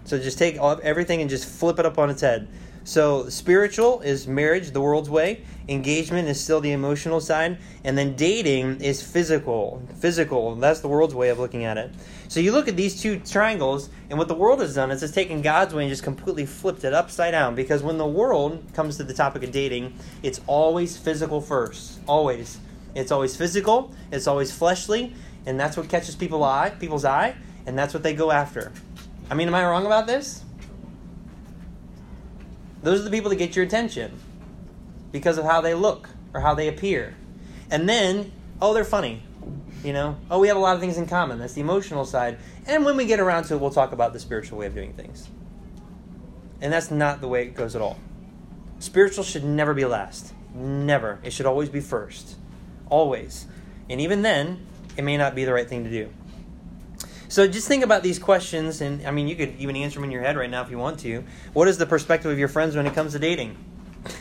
So 0.06 0.20
just 0.20 0.38
take 0.38 0.60
all, 0.60 0.80
everything 0.84 1.22
and 1.22 1.30
just 1.30 1.48
flip 1.48 1.80
it 1.80 1.86
up 1.86 1.98
on 1.98 2.10
its 2.10 2.22
head. 2.22 2.48
So 2.84 3.30
spiritual 3.30 4.02
is 4.02 4.28
marriage, 4.28 4.70
the 4.70 4.80
world's 4.80 5.10
way. 5.10 5.44
Engagement 5.68 6.28
is 6.28 6.40
still 6.40 6.62
the 6.62 6.72
emotional 6.72 7.20
side, 7.20 7.58
and 7.84 7.98
then 7.98 8.16
dating 8.16 8.82
is 8.82 9.02
physical. 9.02 9.82
Physical, 10.00 10.54
that's 10.54 10.82
the 10.82 10.88
world's 10.88 11.16
way 11.16 11.30
of 11.30 11.40
looking 11.40 11.66
at 11.66 11.80
it. 11.80 11.92
So 12.28 12.40
you 12.40 12.52
look 12.52 12.68
at 12.68 12.76
these 12.76 13.02
two 13.02 13.20
triangles, 13.20 13.90
and 14.12 14.20
what 14.20 14.28
the 14.28 14.36
world 14.36 14.60
has 14.60 14.76
done 14.76 14.92
is 14.92 15.02
it's 15.02 15.14
taken 15.14 15.42
God's 15.42 15.74
way 15.74 15.84
and 15.86 15.90
just 15.90 16.04
completely 16.04 16.46
flipped 16.46 16.84
it 16.84 16.94
upside 16.94 17.32
down. 17.32 17.56
Because 17.56 17.82
when 17.82 17.98
the 17.98 18.06
world 18.06 18.64
comes 18.76 18.98
to 18.98 19.04
the 19.04 19.16
topic 19.16 19.42
of 19.42 19.52
dating, 19.52 19.96
it's 20.22 20.40
always 20.46 20.96
physical 20.96 21.42
first. 21.42 22.00
Always. 22.08 22.60
It's 22.96 23.12
always 23.12 23.36
physical, 23.36 23.94
it's 24.12 24.26
always 24.26 24.52
fleshly, 24.52 25.14
and 25.46 25.60
that's 25.60 25.78
what 25.78 25.90
catches 25.90 26.16
people 26.16 26.44
eye, 26.44 26.72
people's 26.72 27.06
eye, 27.06 27.36
and 27.66 27.78
that's 27.78 27.94
what 27.94 28.04
they 28.04 28.14
go 28.14 28.32
after. 28.32 28.72
I 29.30 29.36
mean, 29.36 29.48
am 29.48 29.56
I 29.56 29.66
wrong 29.66 29.86
about 29.86 30.08
this? 30.08 30.44
Those 32.82 33.02
are 33.02 33.04
the 33.04 33.10
people 33.10 33.30
that 33.30 33.38
get 33.38 33.56
your 33.56 33.66
attention 33.66 34.18
because 35.12 35.38
of 35.38 35.46
how 35.46 35.62
they 35.62 35.74
look 35.74 36.10
or 36.34 36.40
how 36.40 36.54
they 36.54 36.68
appear. 36.68 37.16
And 37.72 37.90
then, 37.90 38.32
oh, 38.62 38.74
they're 38.74 38.84
funny. 38.84 39.24
You 39.84 39.94
know, 39.94 40.18
oh, 40.32 40.40
we 40.40 40.48
have 40.48 40.58
a 40.58 40.60
lot 40.60 40.76
of 40.76 40.82
things 40.82 40.98
in 40.98 41.08
common. 41.08 41.40
That's 41.40 41.54
the 41.54 41.62
emotional 41.62 42.06
side. 42.06 42.38
And 42.66 42.86
when 42.86 42.96
we 42.96 43.06
get 43.06 43.20
around 43.20 43.44
to 43.46 43.56
it, 43.56 43.62
we'll 43.62 43.72
talk 43.72 43.92
about 43.92 44.14
the 44.14 44.20
spiritual 44.20 44.58
way 44.58 44.68
of 44.68 44.74
doing 44.74 44.94
things. 44.94 45.28
And 46.62 46.72
that's 46.72 46.92
not 46.92 47.22
the 47.22 47.28
way 47.28 47.44
it 47.44 47.56
goes 47.56 47.76
at 47.76 47.82
all. 47.82 47.98
Spiritual 48.80 49.24
should 49.24 49.44
never 49.44 49.74
be 49.74 49.86
last. 49.86 50.34
Never. 50.54 51.20
It 51.24 51.34
should 51.34 51.46
always 51.46 51.70
be 51.70 51.82
first. 51.82 52.36
Always. 52.90 53.48
And 53.90 54.02
even 54.02 54.22
then, 54.22 54.66
it 54.98 55.04
may 55.04 55.18
not 55.18 55.36
be 55.36 55.46
the 55.46 55.54
right 55.54 55.68
thing 55.68 55.84
to 55.84 55.90
do. 55.90 56.10
So 57.28 57.48
just 57.48 57.68
think 57.68 57.84
about 57.84 58.04
these 58.04 58.20
questions, 58.20 58.82
and 58.82 59.06
I 59.06 59.12
mean, 59.12 59.28
you 59.28 59.36
could 59.36 59.56
even 59.60 59.76
answer 59.76 59.96
them 59.96 60.06
in 60.06 60.12
your 60.12 60.22
head 60.22 60.38
right 60.38 60.50
now 60.50 60.62
if 60.62 60.70
you 60.70 60.78
want 60.78 61.00
to. 61.02 61.24
What 61.54 61.68
is 61.68 61.78
the 61.78 61.86
perspective 61.86 62.32
of 62.32 62.38
your 62.38 62.48
friends 62.48 62.76
when 62.76 62.86
it 62.86 62.94
comes 62.94 63.14
to 63.14 63.20
dating? 63.20 63.58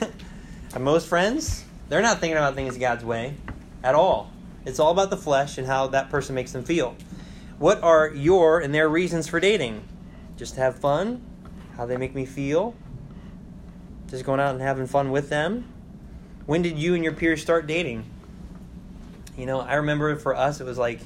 most 0.80 1.06
friends, 1.06 1.64
they're 1.88 2.02
not 2.02 2.18
thinking 2.18 2.36
about 2.36 2.54
things 2.54 2.76
God's 2.76 3.04
way 3.04 3.34
at 3.82 3.94
all. 3.94 4.30
It's 4.64 4.80
all 4.80 4.90
about 4.90 5.10
the 5.10 5.16
flesh 5.16 5.58
and 5.58 5.66
how 5.66 5.86
that 5.88 6.10
person 6.10 6.34
makes 6.34 6.52
them 6.52 6.64
feel. 6.64 6.96
What 7.58 7.82
are 7.82 8.08
your 8.08 8.60
and 8.60 8.74
their 8.74 8.88
reasons 8.88 9.28
for 9.28 9.38
dating? 9.38 9.86
Just 10.36 10.54
to 10.54 10.60
have 10.60 10.78
fun? 10.78 11.22
How 11.76 11.86
they 11.86 11.96
make 11.96 12.14
me 12.14 12.24
feel? 12.24 12.74
Just 14.08 14.24
going 14.24 14.40
out 14.40 14.52
and 14.52 14.60
having 14.60 14.86
fun 14.86 15.10
with 15.10 15.28
them? 15.28 15.72
When 16.46 16.62
did 16.62 16.78
you 16.78 16.94
and 16.94 17.04
your 17.04 17.12
peers 17.12 17.42
start 17.42 17.66
dating? 17.66 18.04
You 19.36 19.46
know, 19.46 19.60
I 19.60 19.74
remember 19.74 20.16
for 20.16 20.34
us, 20.34 20.60
it 20.60 20.64
was 20.64 20.78
like, 20.78 21.00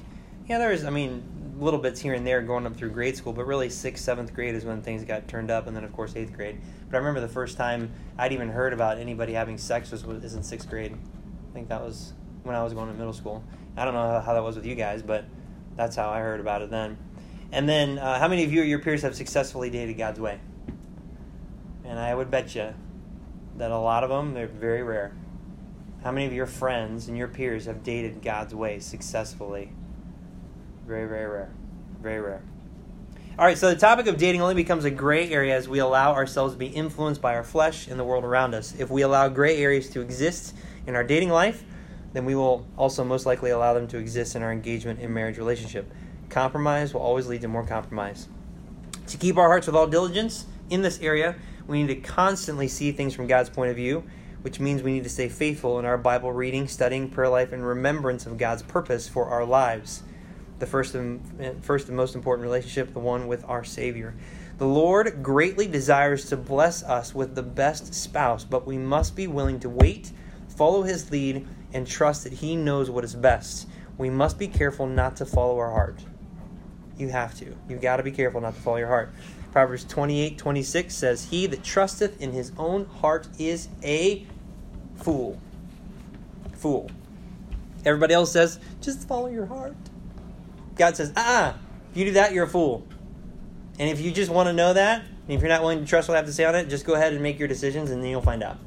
yeah, 0.47 0.59
there 0.59 0.71
was, 0.71 0.85
I 0.85 0.91
mean, 0.91 1.23
little 1.59 1.81
bits 1.81 2.01
here 2.01 2.15
and 2.15 2.27
there 2.27 2.41
going 2.43 2.67
up 2.67 2.77
through 2.77 2.91
grade 2.91 3.17
school, 3.17 3.33
but 3.33 3.47
really 3.47 3.69
sixth, 3.69 4.05
seventh 4.05 4.35
grade 4.35 4.55
is 4.55 4.65
when 4.65 4.83
things 4.83 5.05
got 5.05 5.29
turned 5.29 5.51
up, 5.51 5.67
and 5.67 5.77
then 5.77 5.85
of 5.85 5.93
course 5.93 6.15
eighth 6.17 6.33
grade. 6.33 6.61
But 6.89 6.97
I 6.97 6.99
remember 6.99 7.21
the 7.21 7.29
first 7.29 7.57
time 7.57 7.91
I'd 8.17 8.33
even 8.33 8.49
heard 8.49 8.73
about 8.73 8.99
anybody 8.99 9.33
having 9.33 9.59
sex 9.59 9.91
was 9.91 10.05
was 10.05 10.35
in 10.35 10.43
sixth 10.43 10.69
grade. 10.69 10.93
I 10.93 11.55
think 11.55 11.69
that 11.69 11.83
was 11.83 12.13
when 12.45 12.55
I 12.55 12.63
was 12.63 12.73
going 12.73 12.89
to 12.89 12.95
middle 12.95 13.13
school. 13.13 13.43
I 13.77 13.85
don't 13.85 13.95
know 13.95 14.21
how 14.21 14.35
that 14.35 14.43
was 14.43 14.57
with 14.57 14.67
you 14.67 14.75
guys, 14.75 15.03
but 15.03 15.25
that's 15.77 15.97
how 15.97 16.11
I 16.11 16.21
heard 16.21 16.41
about 16.41 16.63
it 16.63 16.71
then. 16.71 16.97
And 17.51 17.69
then, 17.69 17.99
uh, 17.99 18.19
how 18.19 18.29
many 18.29 18.45
of 18.45 18.53
you 18.53 18.61
or 18.61 18.65
your 18.65 18.79
peers 18.79 19.03
have 19.03 19.15
successfully 19.15 19.71
dated 19.71 19.97
God's 19.97 20.21
way? 20.21 20.39
And 21.85 21.99
I 21.99 22.15
would 22.15 22.31
bet 22.31 22.55
you 22.55 22.75
that 23.57 23.71
a 23.71 23.79
lot 23.79 24.05
of 24.05 24.11
them 24.11 24.35
they're 24.35 24.47
very 24.47 24.83
rare. 24.83 25.13
How 26.03 26.13
many 26.13 26.27
of 26.27 26.33
your 26.33 26.47
friends 26.47 27.09
and 27.09 27.17
your 27.17 27.29
peers 27.29 27.67
have 27.67 27.83
dated 27.83 28.23
God's 28.23 28.55
way 28.55 28.79
successfully? 28.79 29.73
Very, 30.87 31.09
very 31.09 31.27
rare. 31.27 31.51
Very 32.01 32.21
rare. 32.21 32.43
All 33.39 33.45
right, 33.45 33.59
so 33.59 33.69
the 33.69 33.77
topic 33.77 34.07
of 34.07 34.17
dating 34.17 34.41
only 34.41 34.55
becomes 34.55 34.85
a 34.85 34.91
gray 34.91 35.31
area 35.31 35.57
as 35.57 35.69
we 35.69 35.79
allow 35.79 36.13
ourselves 36.13 36.55
to 36.55 36.59
be 36.59 36.67
influenced 36.67 37.21
by 37.21 37.35
our 37.35 37.45
flesh 37.45 37.87
and 37.87 37.99
the 37.99 38.05
world 38.05 38.25
around 38.25 38.55
us. 38.55 38.75
If 38.79 38.91
we 38.91 39.03
allow 39.03 39.29
gray 39.29 39.59
areas 39.59 39.91
to 39.91 40.01
exist 40.01 40.55
in 40.87 40.97
our 40.97 41.05
dating 41.05 41.31
life, 41.31 41.65
then 42.13 42.25
we 42.25 42.35
will 42.35 42.67
also 42.77 43.05
most 43.05 43.27
likely 43.27 43.51
allow 43.51 43.75
them 43.75 43.87
to 43.89 43.99
exist 43.99 44.35
in 44.35 44.43
our 44.43 44.51
engagement 44.51 45.01
and 45.01 45.13
marriage 45.13 45.39
relationship. 45.39 45.93
Compromise 46.31 46.95
will 46.95 47.01
always 47.01 47.27
lead 47.27 47.43
to 47.43 47.49
more 47.49 47.65
compromise. 47.65 48.29
To 49.09 49.17
keep 49.17 49.37
our 49.37 49.49
hearts 49.49 49.67
with 49.67 49.77
all 49.77 49.87
diligence 49.87 50.47
in 50.71 50.83
this 50.83 51.01
area, 51.01 51.37
we 51.67 51.83
need 51.83 51.95
to 51.95 52.01
constantly 52.01 52.67
see 52.67 52.93
things 52.93 53.15
from 53.15 53.27
God's 53.27 53.51
point 53.51 53.71
of 53.71 53.77
view, 53.77 54.05
which 54.43 54.61
means 54.61 54.83
we 54.83 54.93
need 54.93 55.05
to 55.05 55.11
stay 55.11 55.29
faithful 55.29 55.79
in 55.79 55.85
our 55.85 55.99
Bible 55.99 56.33
reading, 56.33 56.69
studying, 56.69 57.11
prayer 57.11 57.29
life, 57.29 57.53
and 57.53 57.67
remembrance 57.67 58.27
of 58.27 58.39
God's 58.39 58.63
purpose 58.63 59.09
for 59.09 59.27
our 59.27 59.45
lives 59.45 60.03
the 60.59 60.67
first 60.67 60.95
and, 60.95 61.65
first 61.65 61.89
and 61.89 61.97
most 61.97 62.15
important 62.15 62.45
relationship, 62.45 62.93
the 62.93 62.99
one 62.99 63.27
with 63.27 63.45
our 63.49 63.65
Savior. 63.65 64.15
The 64.59 64.67
Lord 64.67 65.23
greatly 65.23 65.69
desires 65.69 66.27
to 66.27 66.37
bless 66.37 66.83
us 66.83 67.15
with 67.15 67.35
the 67.35 67.43
best 67.43 67.95
spouse, 67.95 68.45
but 68.45 68.67
we 68.67 68.77
must 68.77 69.15
be 69.15 69.27
willing 69.27 69.61
to 69.61 69.69
wait, 69.69 70.11
follow 70.49 70.83
His 70.83 71.11
lead, 71.11 71.47
and 71.73 71.87
trust 71.87 72.25
that 72.25 72.33
He 72.33 72.57
knows 72.57 72.91
what 72.91 73.05
is 73.05 73.15
best. 73.15 73.69
We 73.97 74.11
must 74.11 74.39
be 74.39 74.49
careful 74.49 74.87
not 74.87 75.17
to 75.17 75.27
follow 75.27 75.59
our 75.59 75.71
heart. 75.71 76.01
You 76.97 77.09
have 77.09 77.39
to. 77.39 77.55
You've 77.69 77.81
got 77.81 77.99
to 77.99 78.03
be 78.03 78.11
careful 78.11 78.41
not 78.41 78.55
to 78.55 78.61
follow 78.61 78.79
your 78.79 78.89
heart. 78.89 79.13
Proverbs 79.53 79.85
28 79.85 80.39
26 80.39 80.95
says, 80.95 81.25
He 81.25 81.47
that 81.47 81.63
trusteth 81.63 82.21
in 82.21 82.33
his 82.33 82.53
own 82.59 82.87
heart 82.87 83.29
is 83.39 83.69
a 83.83 84.27
fool. 84.97 85.41
Fool. 86.55 86.91
Everybody 87.85 88.15
else 88.15 88.33
says, 88.33 88.59
just 88.81 89.07
follow 89.07 89.29
your 89.29 89.47
heart. 89.47 89.77
God 90.75 90.97
says, 90.97 91.13
ah, 91.17 91.57
if 91.91 91.97
you 91.97 92.05
do 92.07 92.13
that, 92.13 92.33
you're 92.33 92.45
a 92.45 92.49
fool. 92.49 92.87
And 93.79 93.89
if 93.89 94.01
you 94.01 94.11
just 94.11 94.31
want 94.31 94.49
to 94.49 94.53
know 94.53 94.75
that, 94.75 95.03
and 95.03 95.31
if 95.37 95.41
you're 95.41 95.49
not 95.49 95.63
willing 95.63 95.81
to 95.81 95.87
trust 95.87 96.09
what 96.09 96.15
I 96.15 96.19
have 96.19 96.27
to 96.27 96.33
say 96.33 96.45
on 96.45 96.55
it, 96.55 96.69
just 96.69 96.85
go 96.85 96.95
ahead 96.95 97.13
and 97.13 97.23
make 97.23 97.39
your 97.39 97.49
decisions 97.49 97.91
and 97.91 98.03
then 98.03 98.11
you'll 98.11 98.23
find 98.23 98.43
out. 98.43 98.59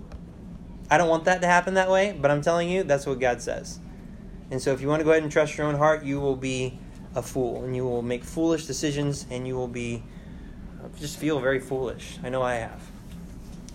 I 0.90 0.98
don't 0.98 1.10
want 1.10 1.26
that 1.26 1.42
to 1.42 1.48
happen 1.48 1.76
that 1.76 1.90
way, 1.90 2.18
but 2.20 2.32
I'm 2.32 2.42
telling 2.42 2.70
you, 2.70 2.84
that's 2.84 3.06
what 3.06 3.20
God 3.20 3.42
says. 3.42 3.80
And 4.50 4.62
so 4.62 4.74
if 4.74 4.82
you 4.82 4.88
want 4.88 5.00
to 5.00 5.04
go 5.04 5.12
ahead 5.12 5.24
and 5.24 5.32
trust 5.32 5.58
your 5.58 5.68
own 5.68 5.76
heart, 5.76 6.04
you 6.04 6.20
will 6.20 6.36
be 6.36 6.78
a 7.16 7.22
fool, 7.22 7.64
and 7.64 7.76
you 7.76 7.84
will 7.84 8.02
make 8.02 8.24
foolish 8.24 8.66
decisions, 8.66 9.26
and 9.30 9.48
you 9.48 9.56
will 9.56 9.68
be 9.68 10.04
just 11.00 11.18
feel 11.18 11.40
very 11.40 11.60
foolish. 11.60 12.18
I 12.24 12.30
know 12.30 12.42
I 12.42 12.56
have. 12.56 12.82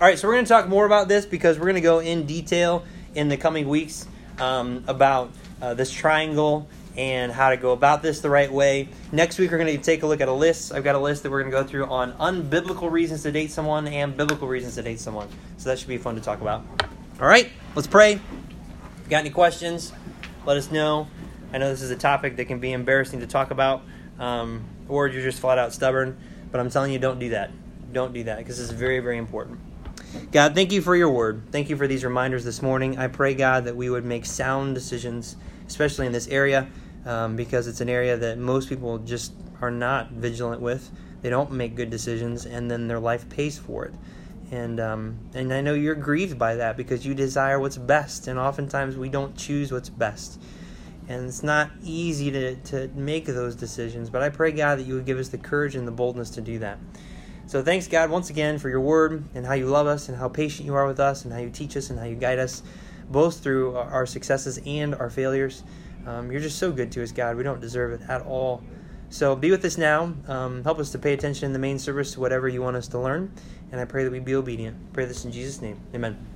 All 0.00 0.06
right, 0.06 0.18
so 0.18 0.28
we're 0.28 0.34
going 0.34 0.44
to 0.44 0.48
talk 0.48 0.68
more 0.68 0.84
about 0.84 1.08
this 1.08 1.24
because 1.24 1.58
we're 1.58 1.64
going 1.64 1.76
to 1.76 1.80
go 1.80 2.00
in 2.00 2.26
detail 2.26 2.84
in 3.14 3.28
the 3.28 3.36
coming 3.36 3.68
weeks 3.68 4.06
um, 4.38 4.84
about 4.86 5.32
uh, 5.62 5.74
this 5.74 5.90
triangle 5.90 6.68
and 6.96 7.30
how 7.30 7.50
to 7.50 7.56
go 7.56 7.72
about 7.72 8.02
this 8.02 8.20
the 8.20 8.30
right 8.30 8.50
way. 8.50 8.88
Next 9.12 9.38
week, 9.38 9.50
we're 9.50 9.58
going 9.58 9.74
to 9.74 9.82
take 9.82 10.02
a 10.02 10.06
look 10.06 10.20
at 10.20 10.28
a 10.28 10.32
list. 10.32 10.72
I've 10.72 10.84
got 10.84 10.94
a 10.94 10.98
list 10.98 11.22
that 11.22 11.30
we're 11.30 11.42
going 11.42 11.52
to 11.52 11.62
go 11.62 11.66
through 11.66 11.86
on 11.86 12.12
unbiblical 12.14 12.90
reasons 12.90 13.22
to 13.22 13.32
date 13.32 13.50
someone 13.50 13.86
and 13.86 14.16
biblical 14.16 14.48
reasons 14.48 14.74
to 14.76 14.82
date 14.82 15.00
someone. 15.00 15.28
So 15.58 15.68
that 15.68 15.78
should 15.78 15.88
be 15.88 15.98
fun 15.98 16.14
to 16.14 16.20
talk 16.20 16.40
about. 16.40 16.64
All 17.20 17.26
right, 17.26 17.50
let's 17.74 17.88
pray. 17.88 18.20
Got 19.08 19.20
any 19.20 19.30
questions? 19.30 19.92
Let 20.44 20.56
us 20.56 20.70
know. 20.70 21.08
I 21.52 21.58
know 21.58 21.70
this 21.70 21.82
is 21.82 21.90
a 21.90 21.96
topic 21.96 22.36
that 22.36 22.46
can 22.46 22.60
be 22.60 22.72
embarrassing 22.72 23.20
to 23.20 23.26
talk 23.26 23.50
about, 23.50 23.82
um, 24.18 24.64
or 24.88 25.06
you're 25.06 25.22
just 25.22 25.40
flat 25.40 25.58
out 25.58 25.72
stubborn. 25.72 26.18
But 26.50 26.60
I'm 26.60 26.70
telling 26.70 26.92
you, 26.92 26.98
don't 26.98 27.18
do 27.18 27.30
that. 27.30 27.50
Don't 27.92 28.12
do 28.12 28.24
that 28.24 28.38
because 28.38 28.60
it's 28.60 28.70
very, 28.70 29.00
very 29.00 29.18
important. 29.18 29.60
God, 30.32 30.54
thank 30.54 30.72
you 30.72 30.80
for 30.80 30.96
your 30.96 31.10
word. 31.10 31.42
Thank 31.50 31.68
you 31.68 31.76
for 31.76 31.86
these 31.86 32.04
reminders 32.04 32.44
this 32.44 32.62
morning. 32.62 32.98
I 32.98 33.08
pray, 33.08 33.34
God, 33.34 33.64
that 33.64 33.76
we 33.76 33.90
would 33.90 34.04
make 34.04 34.24
sound 34.24 34.74
decisions, 34.74 35.36
especially 35.66 36.06
in 36.06 36.12
this 36.12 36.28
area, 36.28 36.68
um, 37.04 37.36
because 37.36 37.66
it's 37.66 37.80
an 37.80 37.88
area 37.88 38.16
that 38.16 38.38
most 38.38 38.68
people 38.68 38.98
just 38.98 39.32
are 39.60 39.70
not 39.70 40.10
vigilant 40.10 40.60
with. 40.60 40.90
They 41.22 41.30
don't 41.30 41.52
make 41.52 41.74
good 41.74 41.90
decisions, 41.90 42.46
and 42.46 42.70
then 42.70 42.88
their 42.88 43.00
life 43.00 43.28
pays 43.28 43.58
for 43.58 43.84
it. 43.84 43.94
And 44.50 44.78
um, 44.78 45.18
and 45.34 45.52
I 45.52 45.60
know 45.60 45.74
you're 45.74 45.96
grieved 45.96 46.38
by 46.38 46.54
that 46.56 46.76
because 46.76 47.04
you 47.04 47.14
desire 47.14 47.58
what's 47.58 47.76
best, 47.76 48.28
and 48.28 48.38
oftentimes 48.38 48.96
we 48.96 49.08
don't 49.08 49.36
choose 49.36 49.72
what's 49.72 49.88
best. 49.88 50.40
And 51.08 51.26
it's 51.26 51.42
not 51.42 51.70
easy 51.82 52.30
to, 52.32 52.56
to 52.56 52.88
make 52.94 53.26
those 53.26 53.54
decisions, 53.54 54.10
but 54.10 54.22
I 54.22 54.28
pray, 54.28 54.50
God, 54.50 54.78
that 54.78 54.86
you 54.86 54.94
would 54.94 55.06
give 55.06 55.18
us 55.18 55.28
the 55.28 55.38
courage 55.38 55.76
and 55.76 55.86
the 55.86 55.92
boldness 55.92 56.30
to 56.30 56.40
do 56.40 56.58
that. 56.58 56.78
So 57.46 57.62
thanks, 57.62 57.86
God, 57.86 58.10
once 58.10 58.28
again 58.28 58.58
for 58.58 58.68
your 58.68 58.80
word 58.80 59.24
and 59.34 59.46
how 59.46 59.54
you 59.54 59.66
love 59.66 59.86
us 59.86 60.08
and 60.08 60.18
how 60.18 60.28
patient 60.28 60.66
you 60.66 60.74
are 60.74 60.86
with 60.86 60.98
us 60.98 61.24
and 61.24 61.32
how 61.32 61.38
you 61.38 61.50
teach 61.50 61.76
us 61.76 61.90
and 61.90 61.98
how 61.98 62.04
you 62.04 62.16
guide 62.16 62.40
us, 62.40 62.64
both 63.08 63.38
through 63.38 63.76
our 63.76 64.04
successes 64.04 64.58
and 64.66 64.96
our 64.96 65.10
failures. 65.10 65.62
Um, 66.06 66.32
you're 66.32 66.40
just 66.40 66.58
so 66.58 66.72
good 66.72 66.90
to 66.92 67.04
us, 67.04 67.12
God. 67.12 67.36
We 67.36 67.44
don't 67.44 67.60
deserve 67.60 68.00
it 68.00 68.08
at 68.08 68.22
all. 68.22 68.64
So 69.10 69.36
be 69.36 69.52
with 69.52 69.64
us 69.64 69.78
now. 69.78 70.12
Um, 70.26 70.64
help 70.64 70.80
us 70.80 70.90
to 70.90 70.98
pay 70.98 71.12
attention 71.12 71.46
in 71.46 71.52
the 71.52 71.60
main 71.60 71.78
service 71.78 72.14
to 72.14 72.20
whatever 72.20 72.48
you 72.48 72.62
want 72.62 72.76
us 72.76 72.88
to 72.88 72.98
learn. 72.98 73.32
And 73.70 73.80
I 73.80 73.84
pray 73.84 74.02
that 74.02 74.10
we 74.10 74.18
be 74.18 74.34
obedient. 74.34 74.92
Pray 74.92 75.04
this 75.04 75.24
in 75.24 75.30
Jesus' 75.30 75.60
name. 75.60 75.80
Amen. 75.94 76.35